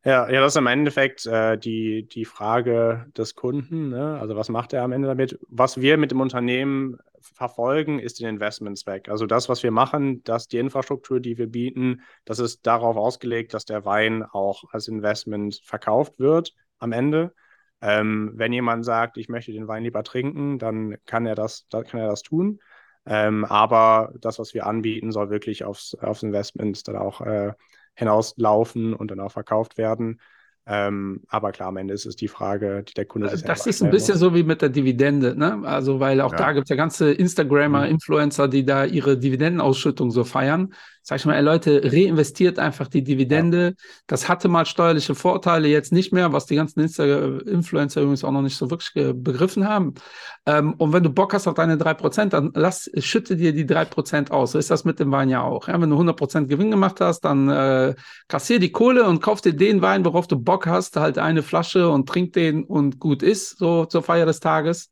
Ja, 0.06 0.30
ja, 0.30 0.40
das 0.40 0.54
ist 0.54 0.58
im 0.58 0.68
Endeffekt 0.68 1.26
äh, 1.26 1.58
die, 1.58 2.08
die 2.08 2.26
Frage 2.26 3.08
des 3.18 3.34
Kunden. 3.34 3.90
Ne? 3.90 4.20
Also 4.20 4.36
was 4.36 4.50
macht 4.50 4.72
er 4.72 4.84
am 4.84 4.92
Ende 4.92 5.08
damit? 5.08 5.40
Was 5.50 5.82
wir 5.82 5.98
mit 5.98 6.12
dem 6.12 6.22
Unternehmen 6.22 7.00
verfolgen, 7.22 7.98
ist 7.98 8.20
den 8.20 8.28
Investmentzweck. 8.28 9.10
Also 9.10 9.26
das, 9.26 9.50
was 9.50 9.64
wir 9.64 9.72
machen, 9.72 10.24
dass 10.24 10.48
die 10.48 10.60
Infrastruktur, 10.60 11.20
die 11.20 11.40
wir 11.40 11.48
bieten, 11.48 12.02
das 12.24 12.38
ist 12.38 12.68
darauf 12.68 12.98
ausgelegt, 12.98 13.56
dass 13.56 13.66
der 13.66 13.84
Wein 13.84 14.22
auch 14.22 14.66
als 14.72 14.88
Investment 14.88 15.60
verkauft 15.64 16.20
wird 16.20 16.54
am 16.78 16.92
Ende. 16.92 17.34
Ähm, 17.82 18.32
wenn 18.36 18.54
jemand 18.54 18.86
sagt, 18.86 19.18
ich 19.18 19.28
möchte 19.28 19.54
den 19.54 19.68
Wein 19.68 19.84
lieber 19.84 20.04
trinken, 20.04 20.60
dann 20.60 20.98
kann 21.08 21.26
er 21.26 21.34
das, 21.34 21.68
dann 21.70 21.84
kann 21.84 22.00
er 22.00 22.10
das 22.10 22.22
tun. 22.22 22.60
Ähm, 23.08 23.44
aber 23.44 24.14
das, 24.22 24.38
was 24.38 24.54
wir 24.54 24.68
anbieten, 24.68 25.12
soll 25.12 25.32
wirklich 25.32 25.64
aufs, 25.64 25.96
aufs 25.96 26.22
Investment 26.22 26.88
dann 26.88 26.96
auch 26.96 27.22
äh, 27.22 27.54
hinauslaufen 27.96 28.94
und 28.94 29.12
dann 29.12 29.20
auch 29.20 29.32
verkauft 29.32 29.78
werden. 29.78 30.20
Ähm, 30.68 31.22
aber 31.28 31.52
klar, 31.52 31.70
am 31.70 31.78
Ende 31.78 31.94
ist 31.94 32.08
es 32.08 32.16
die 32.16 32.28
Frage, 32.28 32.84
die 32.84 32.94
der 32.96 33.06
Kunde 33.06 33.30
sich 33.30 33.44
Das 33.44 33.68
ist 33.68 33.84
ein 33.84 33.92
bisschen 33.92 34.16
muss. 34.16 34.20
so 34.20 34.34
wie 34.34 34.44
mit 34.44 34.64
der 34.64 34.70
Dividende, 34.70 35.36
ne? 35.38 35.62
Also, 35.64 36.00
weil 36.00 36.22
auch 36.22 36.32
ja. 36.32 36.38
da 36.38 36.54
gibt 36.54 36.66
es 36.66 36.70
ja 36.70 36.76
ganze 36.76 37.12
Instagrammer, 37.12 37.86
mhm. 37.86 37.92
Influencer, 37.92 38.48
die 38.48 38.66
da 38.66 38.84
ihre 38.84 39.18
Dividendenausschüttung 39.18 40.10
so 40.10 40.24
feiern. 40.24 40.74
Sag 41.08 41.20
ich 41.20 41.26
mal, 41.28 41.36
ey 41.36 41.44
Leute, 41.44 41.82
reinvestiert 41.84 42.58
einfach 42.58 42.88
die 42.88 43.04
Dividende. 43.04 43.76
Ja. 43.78 43.86
Das 44.08 44.28
hatte 44.28 44.48
mal 44.48 44.66
steuerliche 44.66 45.14
Vorteile, 45.14 45.68
jetzt 45.68 45.94
nicht 45.94 46.12
mehr, 46.12 46.34
was 46.34 46.48
die 46.48 46.56
ganzen 46.56 46.80
Insta 46.80 47.04
Influencer 47.06 48.02
übrigens 48.02 48.24
auch 48.24 48.32
noch 48.32 48.42
nicht 48.42 48.58
so 48.58 48.72
wirklich 48.72 48.92
begriffen 49.14 49.68
haben. 49.68 49.94
Ähm, 50.48 50.74
und 50.80 50.94
wenn 50.94 51.04
du 51.04 51.12
Bock 51.12 51.36
hast 51.36 51.48
auf 51.48 51.54
deine 51.54 51.78
3%, 51.78 52.30
dann 52.30 52.50
lass, 52.56 52.90
schütte 52.98 53.36
dir 53.36 53.54
die 53.54 53.66
3% 53.66 54.32
aus. 54.32 54.54
So 54.54 54.58
ist 54.58 54.72
das 54.72 54.84
mit 54.84 55.00
dem 55.00 55.12
Wein 55.12 55.30
ja 55.30 55.44
auch. 55.44 55.68
Ja? 55.68 55.80
Wenn 55.80 55.92
du 55.92 55.96
100% 55.96 56.48
Gewinn 56.48 56.72
gemacht 56.72 57.00
hast, 57.02 57.22
dann 57.22 57.50
äh, 57.50 57.94
kassier 58.28 58.60
die 58.60 58.72
Kohle 58.72 59.04
und 59.04 59.22
kauf 59.22 59.42
dir 59.42 59.54
den 59.54 59.84
Wein, 59.84 60.06
worauf 60.06 60.26
du 60.26 60.40
Bock 60.40 60.66
hast, 60.66 60.98
halt 60.98 61.20
eine 61.20 61.44
Flasche 61.44 61.88
und 61.88 62.10
trink 62.10 62.34
den 62.34 62.64
und 62.64 63.00
gut 63.00 63.22
ist, 63.22 63.60
so 63.60 63.86
zur 63.86 64.02
Feier 64.02 64.26
des 64.26 64.40
Tages. 64.40 64.90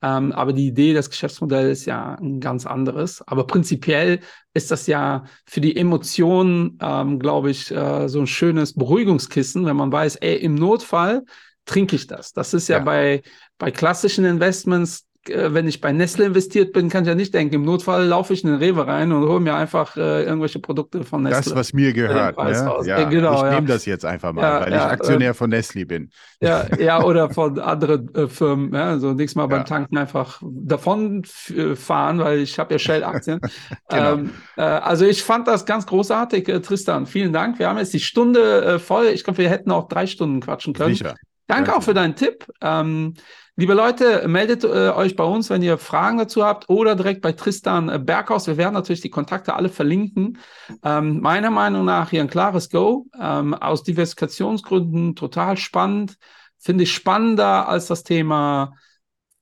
Ähm, 0.00 0.32
aber 0.32 0.52
die 0.52 0.68
Idee, 0.68 0.94
das 0.94 1.10
Geschäftsmodell 1.10 1.70
ist 1.70 1.84
ja 1.84 2.14
ein 2.14 2.38
ganz 2.40 2.66
anderes. 2.66 3.22
Aber 3.26 3.46
prinzipiell 3.46 4.20
ist 4.54 4.70
das 4.70 4.86
ja 4.86 5.24
für 5.44 5.60
die 5.60 5.76
Emotionen, 5.76 6.78
ähm, 6.80 7.18
glaube 7.18 7.50
ich, 7.50 7.70
äh, 7.70 8.08
so 8.08 8.20
ein 8.20 8.26
schönes 8.26 8.74
Beruhigungskissen, 8.74 9.66
wenn 9.66 9.76
man 9.76 9.90
weiß, 9.90 10.16
ey, 10.16 10.36
im 10.36 10.54
Notfall 10.54 11.24
trinke 11.64 11.96
ich 11.96 12.06
das. 12.06 12.32
Das 12.32 12.54
ist 12.54 12.68
ja, 12.68 12.78
ja. 12.78 12.84
bei, 12.84 13.22
bei 13.58 13.70
klassischen 13.70 14.24
Investments 14.24 15.07
wenn 15.26 15.68
ich 15.68 15.80
bei 15.80 15.92
Nestle 15.92 16.26
investiert 16.26 16.72
bin, 16.72 16.88
kann 16.88 17.04
ich 17.04 17.08
ja 17.08 17.14
nicht 17.14 17.34
denken, 17.34 17.56
im 17.56 17.62
Notfall 17.62 18.06
laufe 18.06 18.32
ich 18.32 18.44
in 18.44 18.50
den 18.50 18.58
Rewe 18.58 18.86
rein 18.86 19.12
und 19.12 19.28
hole 19.28 19.40
mir 19.40 19.54
einfach 19.54 19.96
äh, 19.96 20.24
irgendwelche 20.24 20.58
Produkte 20.58 21.04
von 21.04 21.22
Nestle. 21.22 21.42
Das, 21.42 21.54
was 21.54 21.72
mir 21.72 21.92
gehört. 21.92 22.38
Ne? 22.38 22.82
Ja, 22.84 23.00
äh, 23.00 23.06
genau, 23.06 23.34
ich 23.34 23.42
ja. 23.42 23.50
nehme 23.54 23.66
das 23.66 23.84
jetzt 23.84 24.04
einfach 24.04 24.32
mal, 24.32 24.42
ja, 24.42 24.60
weil 24.60 24.72
ich 24.72 24.80
Aktionär 24.80 25.30
äh, 25.30 25.34
von 25.34 25.50
Nestle 25.50 25.86
bin. 25.86 26.10
Ja, 26.40 26.66
ja 26.78 27.02
oder 27.02 27.30
von 27.30 27.58
anderen 27.58 28.14
äh, 28.14 28.28
Firmen. 28.28 28.74
Also 28.74 29.12
nächstes 29.12 29.36
Mal 29.36 29.46
beim 29.46 29.64
Tanken 29.64 29.98
einfach 29.98 30.40
davon 30.42 31.22
äh, 31.54 31.74
fahren, 31.74 32.18
weil 32.18 32.38
ich 32.38 32.58
habe 32.58 32.74
ja 32.74 32.78
Shell-Aktien. 32.78 33.40
genau. 33.88 34.14
ähm, 34.14 34.30
also 34.56 35.04
ich 35.04 35.22
fand 35.22 35.46
das 35.48 35.66
ganz 35.66 35.86
großartig, 35.86 36.44
Tristan. 36.62 37.06
Vielen 37.06 37.32
Dank. 37.32 37.58
Wir 37.58 37.68
haben 37.68 37.78
jetzt 37.78 37.92
die 37.92 38.00
Stunde 38.00 38.78
voll. 38.78 39.06
Ich 39.06 39.24
glaube, 39.24 39.38
wir 39.38 39.50
hätten 39.50 39.70
auch 39.70 39.88
drei 39.88 40.06
Stunden 40.06 40.40
quatschen 40.40 40.72
können. 40.72 40.94
Sicher. 40.94 41.14
Danke 41.48 41.74
auch 41.74 41.82
für 41.82 41.94
deinen 41.94 42.14
Tipp. 42.14 42.46
Ähm, 42.60 43.14
liebe 43.56 43.72
Leute, 43.72 44.28
meldet 44.28 44.64
äh, 44.64 44.90
euch 44.90 45.16
bei 45.16 45.24
uns, 45.24 45.48
wenn 45.48 45.62
ihr 45.62 45.78
Fragen 45.78 46.18
dazu 46.18 46.44
habt 46.44 46.68
oder 46.68 46.94
direkt 46.94 47.22
bei 47.22 47.32
Tristan 47.32 47.88
äh, 47.88 47.98
Berghaus. 47.98 48.46
Wir 48.46 48.58
werden 48.58 48.74
natürlich 48.74 49.00
die 49.00 49.10
Kontakte 49.10 49.54
alle 49.54 49.70
verlinken. 49.70 50.38
Ähm, 50.84 51.20
meiner 51.20 51.50
Meinung 51.50 51.86
nach 51.86 52.10
hier 52.10 52.20
ein 52.20 52.28
klares 52.28 52.68
Go. 52.68 53.06
Ähm, 53.18 53.54
aus 53.54 53.82
Diversifikationsgründen 53.82 55.16
total 55.16 55.56
spannend. 55.56 56.18
Finde 56.58 56.84
ich 56.84 56.92
spannender 56.92 57.66
als 57.66 57.86
das 57.86 58.04
Thema 58.04 58.74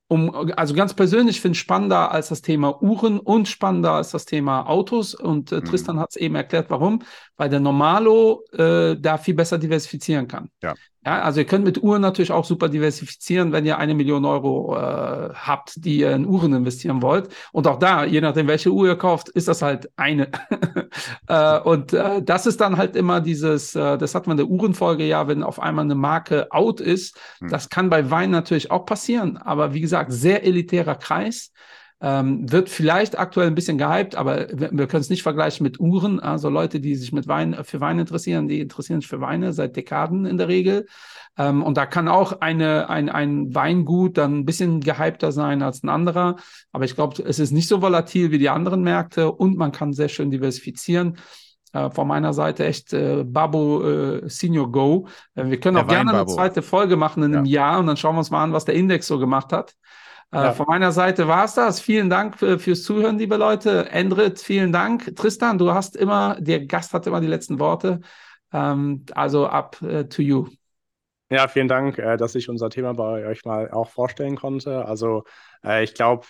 um, 0.08 0.52
also 0.56 0.74
ganz 0.74 0.94
persönlich 0.94 1.40
finde 1.40 1.56
ich 1.56 1.60
spannender 1.60 2.12
als 2.12 2.28
das 2.28 2.40
Thema 2.40 2.80
Uhren 2.80 3.18
und 3.18 3.48
spannender 3.48 3.92
als 3.92 4.12
das 4.12 4.24
Thema 4.24 4.68
Autos. 4.68 5.14
Und 5.14 5.50
äh, 5.50 5.56
mhm. 5.56 5.64
Tristan 5.64 5.98
hat 5.98 6.10
es 6.10 6.16
eben 6.16 6.36
erklärt, 6.36 6.70
warum. 6.70 7.00
Weil 7.36 7.48
der 7.48 7.60
Normalo 7.60 8.44
äh, 8.52 8.96
da 8.98 9.18
viel 9.18 9.34
besser 9.34 9.58
diversifizieren 9.58 10.28
kann. 10.28 10.50
Ja. 10.62 10.74
Ja, 11.06 11.22
also 11.22 11.38
ihr 11.38 11.46
könnt 11.46 11.64
mit 11.64 11.80
Uhren 11.80 12.02
natürlich 12.02 12.32
auch 12.32 12.44
super 12.44 12.68
diversifizieren, 12.68 13.52
wenn 13.52 13.64
ihr 13.64 13.78
eine 13.78 13.94
Million 13.94 14.24
Euro 14.24 14.76
äh, 14.76 15.32
habt, 15.34 15.84
die 15.84 15.98
ihr 15.98 16.10
in 16.10 16.26
Uhren 16.26 16.52
investieren 16.52 17.00
wollt. 17.00 17.28
Und 17.52 17.68
auch 17.68 17.78
da, 17.78 18.04
je 18.04 18.20
nachdem, 18.20 18.48
welche 18.48 18.72
Uhr 18.72 18.88
ihr 18.88 18.96
kauft, 18.96 19.28
ist 19.28 19.46
das 19.46 19.62
halt 19.62 19.88
eine. 19.94 20.32
äh, 21.28 21.60
und 21.60 21.92
äh, 21.92 22.22
das 22.24 22.46
ist 22.46 22.60
dann 22.60 22.76
halt 22.76 22.96
immer 22.96 23.20
dieses, 23.20 23.76
äh, 23.76 23.96
das 23.98 24.16
hat 24.16 24.26
man 24.26 24.36
in 24.36 24.48
der 24.48 24.52
Uhrenfolge 24.52 25.04
ja, 25.04 25.28
wenn 25.28 25.44
auf 25.44 25.60
einmal 25.60 25.84
eine 25.84 25.94
Marke 25.94 26.50
out 26.50 26.80
ist. 26.80 27.16
Hm. 27.38 27.50
Das 27.50 27.68
kann 27.68 27.88
bei 27.88 28.10
Wein 28.10 28.32
natürlich 28.32 28.72
auch 28.72 28.84
passieren. 28.84 29.36
Aber 29.36 29.74
wie 29.74 29.80
gesagt, 29.80 30.12
sehr 30.12 30.42
elitärer 30.42 30.96
Kreis. 30.96 31.52
Ähm, 31.98 32.50
wird 32.50 32.68
vielleicht 32.68 33.18
aktuell 33.18 33.46
ein 33.46 33.54
bisschen 33.54 33.78
gehypt, 33.78 34.16
aber 34.16 34.48
wir, 34.52 34.70
wir 34.70 34.86
können 34.86 35.00
es 35.00 35.08
nicht 35.08 35.22
vergleichen 35.22 35.64
mit 35.64 35.80
Uhren. 35.80 36.20
Also 36.20 36.50
Leute, 36.50 36.78
die 36.78 36.94
sich 36.94 37.12
mit 37.12 37.26
Wein 37.26 37.56
für 37.64 37.80
Wein 37.80 37.98
interessieren, 37.98 38.48
die 38.48 38.60
interessieren 38.60 39.00
sich 39.00 39.08
für 39.08 39.22
Weine 39.22 39.54
seit 39.54 39.76
Dekaden 39.76 40.26
in 40.26 40.36
der 40.36 40.48
Regel. 40.48 40.86
Ähm, 41.38 41.62
und 41.62 41.78
da 41.78 41.86
kann 41.86 42.08
auch 42.08 42.40
eine, 42.40 42.90
ein, 42.90 43.08
ein 43.08 43.54
Weingut 43.54 44.18
dann 44.18 44.40
ein 44.40 44.44
bisschen 44.44 44.80
gehypter 44.80 45.32
sein 45.32 45.62
als 45.62 45.82
ein 45.82 45.88
anderer. 45.88 46.36
Aber 46.70 46.84
ich 46.84 46.94
glaube, 46.94 47.22
es 47.22 47.38
ist 47.38 47.50
nicht 47.50 47.68
so 47.68 47.80
volatil 47.80 48.30
wie 48.30 48.38
die 48.38 48.50
anderen 48.50 48.82
Märkte 48.82 49.32
und 49.32 49.56
man 49.56 49.72
kann 49.72 49.94
sehr 49.94 50.08
schön 50.08 50.30
diversifizieren. 50.30 51.16
Äh, 51.72 51.90
von 51.90 52.08
meiner 52.08 52.32
Seite 52.32 52.64
echt 52.64 52.92
äh, 52.92 53.24
Babo 53.24 53.82
äh, 53.82 54.28
Senior 54.28 54.70
Go. 54.70 55.08
Äh, 55.34 55.46
wir 55.46 55.60
können 55.60 55.76
Der 55.76 55.84
auch 55.84 55.88
gerne 55.88 56.12
eine 56.12 56.26
zweite 56.26 56.62
Folge 56.62 56.96
machen 56.96 57.22
in 57.22 57.34
einem 57.34 57.46
Jahr 57.46 57.78
und 57.78 57.86
dann 57.86 57.96
schauen 57.96 58.14
wir 58.14 58.20
uns 58.20 58.30
mal 58.30 58.42
an, 58.42 58.52
was 58.52 58.64
der 58.64 58.74
Index 58.74 59.06
so 59.06 59.18
gemacht 59.18 59.52
hat. 59.52 59.74
Äh, 60.32 60.42
Ja. 60.42 60.52
Von 60.52 60.66
meiner 60.68 60.92
Seite 60.92 61.28
war 61.28 61.44
es 61.44 61.54
das. 61.54 61.80
Vielen 61.80 62.10
Dank 62.10 62.38
für, 62.38 62.58
fürs 62.58 62.82
Zuhören, 62.82 63.18
liebe 63.18 63.36
Leute. 63.36 63.88
Endrit, 63.90 64.40
vielen 64.40 64.72
Dank. 64.72 65.14
Tristan, 65.16 65.58
du 65.58 65.72
hast 65.72 65.96
immer, 65.96 66.36
der 66.40 66.66
Gast 66.66 66.92
hat 66.92 67.06
immer 67.06 67.20
die 67.20 67.26
letzten 67.26 67.58
Worte. 67.58 68.00
Ähm, 68.52 69.04
also 69.14 69.46
up 69.46 69.80
äh, 69.82 70.04
to 70.08 70.22
you. 70.22 70.48
Ja, 71.28 71.48
vielen 71.48 71.68
Dank, 71.68 71.98
äh, 71.98 72.16
dass 72.16 72.34
ich 72.36 72.48
unser 72.48 72.70
Thema 72.70 72.94
bei 72.94 73.26
euch 73.26 73.44
mal 73.44 73.70
auch 73.70 73.88
vorstellen 73.88 74.36
konnte. 74.36 74.84
Also 74.84 75.24
äh, 75.64 75.82
ich 75.82 75.94
glaube, 75.94 76.26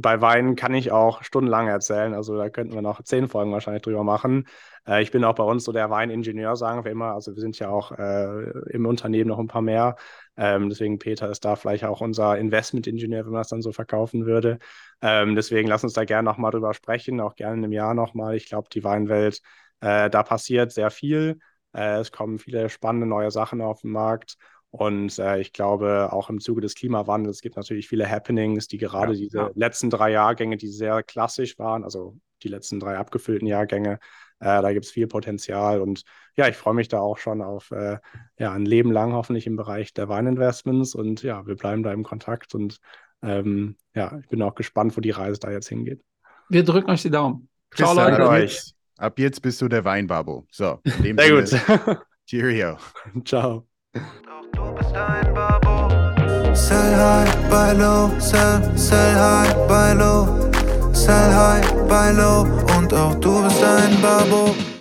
bei 0.00 0.20
Wein 0.20 0.54
kann 0.54 0.74
ich 0.74 0.92
auch 0.92 1.24
stundenlang 1.24 1.66
erzählen. 1.66 2.14
Also 2.14 2.36
da 2.36 2.48
könnten 2.50 2.74
wir 2.74 2.82
noch 2.82 3.02
zehn 3.02 3.28
Folgen 3.28 3.52
wahrscheinlich 3.52 3.82
drüber 3.82 4.04
machen. 4.04 4.46
Äh, 4.86 5.02
ich 5.02 5.10
bin 5.10 5.24
auch 5.24 5.34
bei 5.34 5.42
uns 5.42 5.64
so 5.64 5.72
der 5.72 5.90
Weiningenieur, 5.90 6.56
sagen 6.56 6.84
wir 6.84 6.92
immer. 6.92 7.14
Also 7.14 7.34
wir 7.34 7.40
sind 7.40 7.58
ja 7.58 7.68
auch 7.68 7.90
äh, 7.92 8.50
im 8.70 8.86
Unternehmen 8.86 9.28
noch 9.28 9.40
ein 9.40 9.48
paar 9.48 9.62
mehr. 9.62 9.96
Ähm, 10.36 10.68
deswegen 10.68 11.00
Peter 11.00 11.28
ist 11.30 11.44
da 11.44 11.56
vielleicht 11.56 11.84
auch 11.84 12.00
unser 12.00 12.38
Investmentingenieur, 12.38 13.24
wenn 13.24 13.32
man 13.32 13.40
das 13.40 13.48
dann 13.48 13.62
so 13.62 13.72
verkaufen 13.72 14.24
würde. 14.24 14.58
Ähm, 15.02 15.34
deswegen 15.34 15.68
lass 15.68 15.82
uns 15.82 15.94
da 15.94 16.04
gerne 16.04 16.24
nochmal 16.28 16.52
drüber 16.52 16.74
sprechen, 16.74 17.20
auch 17.20 17.34
gerne 17.34 17.54
einem 17.54 17.72
Jahr 17.72 17.94
nochmal. 17.94 18.36
Ich 18.36 18.48
glaube, 18.48 18.68
die 18.72 18.84
Weinwelt, 18.84 19.42
äh, 19.80 20.08
da 20.10 20.22
passiert 20.22 20.70
sehr 20.70 20.90
viel. 20.90 21.40
Äh, 21.72 21.98
es 21.98 22.12
kommen 22.12 22.38
viele 22.38 22.68
spannende 22.68 23.06
neue 23.06 23.32
Sachen 23.32 23.60
auf 23.60 23.80
den 23.82 23.90
Markt. 23.90 24.36
Und 24.70 25.18
äh, 25.18 25.40
ich 25.40 25.52
glaube, 25.52 26.12
auch 26.12 26.28
im 26.28 26.40
Zuge 26.40 26.60
des 26.60 26.74
Klimawandels 26.74 27.40
gibt 27.40 27.54
es 27.54 27.56
natürlich 27.56 27.88
viele 27.88 28.08
Happenings, 28.08 28.68
die 28.68 28.78
gerade 28.78 29.12
Ja, 29.12 29.18
diese 29.18 29.38
ja. 29.38 29.50
letzten 29.54 29.90
drei 29.90 30.10
Jahrgänge, 30.10 30.56
die 30.56 30.68
sehr 30.68 31.02
klassisch 31.02 31.58
waren, 31.58 31.84
also 31.84 32.16
die 32.42 32.48
letzten 32.48 32.78
drei 32.78 32.98
abgefüllten 32.98 33.46
Jahrgänge, 33.46 33.98
äh, 34.40 34.62
da 34.62 34.72
gibt 34.72 34.84
es 34.84 34.90
viel 34.92 35.06
Potenzial. 35.06 35.80
Und 35.80 36.02
ja, 36.36 36.48
ich 36.48 36.56
freue 36.56 36.74
mich 36.74 36.88
da 36.88 37.00
auch 37.00 37.18
schon 37.18 37.42
auf 37.42 37.70
äh, 37.70 37.98
ja, 38.38 38.52
ein 38.52 38.66
Leben 38.66 38.92
lang 38.92 39.12
hoffentlich 39.12 39.46
im 39.46 39.56
Bereich 39.56 39.94
der 39.94 40.08
Weininvestments. 40.08 40.94
Und 40.94 41.22
ja, 41.22 41.46
wir 41.46 41.56
bleiben 41.56 41.82
da 41.82 41.92
im 41.92 42.04
Kontakt. 42.04 42.54
Und 42.54 42.78
ähm, 43.22 43.76
ja, 43.94 44.18
ich 44.20 44.28
bin 44.28 44.42
auch 44.42 44.54
gespannt, 44.54 44.96
wo 44.96 45.00
die 45.00 45.10
Reise 45.10 45.40
da 45.40 45.50
jetzt 45.50 45.68
hingeht. 45.68 46.02
Wir 46.48 46.64
drücken 46.64 46.90
euch 46.90 47.02
die 47.02 47.10
Daumen. 47.10 47.48
Ciao, 47.74 47.94
Leute. 47.94 48.22
Ab, 48.22 48.30
euch. 48.30 48.54
jetzt, 48.54 48.74
ab 48.96 49.18
jetzt 49.18 49.42
bist 49.42 49.60
du 49.60 49.68
der 49.68 49.84
Weinbabo. 49.84 50.46
So, 50.50 50.80
in 50.84 51.16
dem 51.16 51.18
Sehr 51.18 51.46
Sinne, 51.46 51.78
gut. 51.84 51.98
Cheerio. 52.26 52.78
Ciao. 53.24 53.66
Bist 54.76 54.94
ein 54.94 55.34
Babo. 55.34 55.88
Sell 56.54 56.96
high, 56.96 57.50
buy 57.50 57.72
low, 57.72 58.10
sell, 58.18 58.60
sell 58.76 59.14
high, 59.14 59.54
buy 59.68 59.92
low. 59.94 60.26
Sell 60.92 61.32
high, 61.32 61.62
buy 61.88 62.10
low. 62.12 62.46
Und 62.76 62.92
auch 62.92 63.14
du 63.16 63.42
bist 63.42 63.62
ein 63.62 64.00
Babo. 64.02 64.54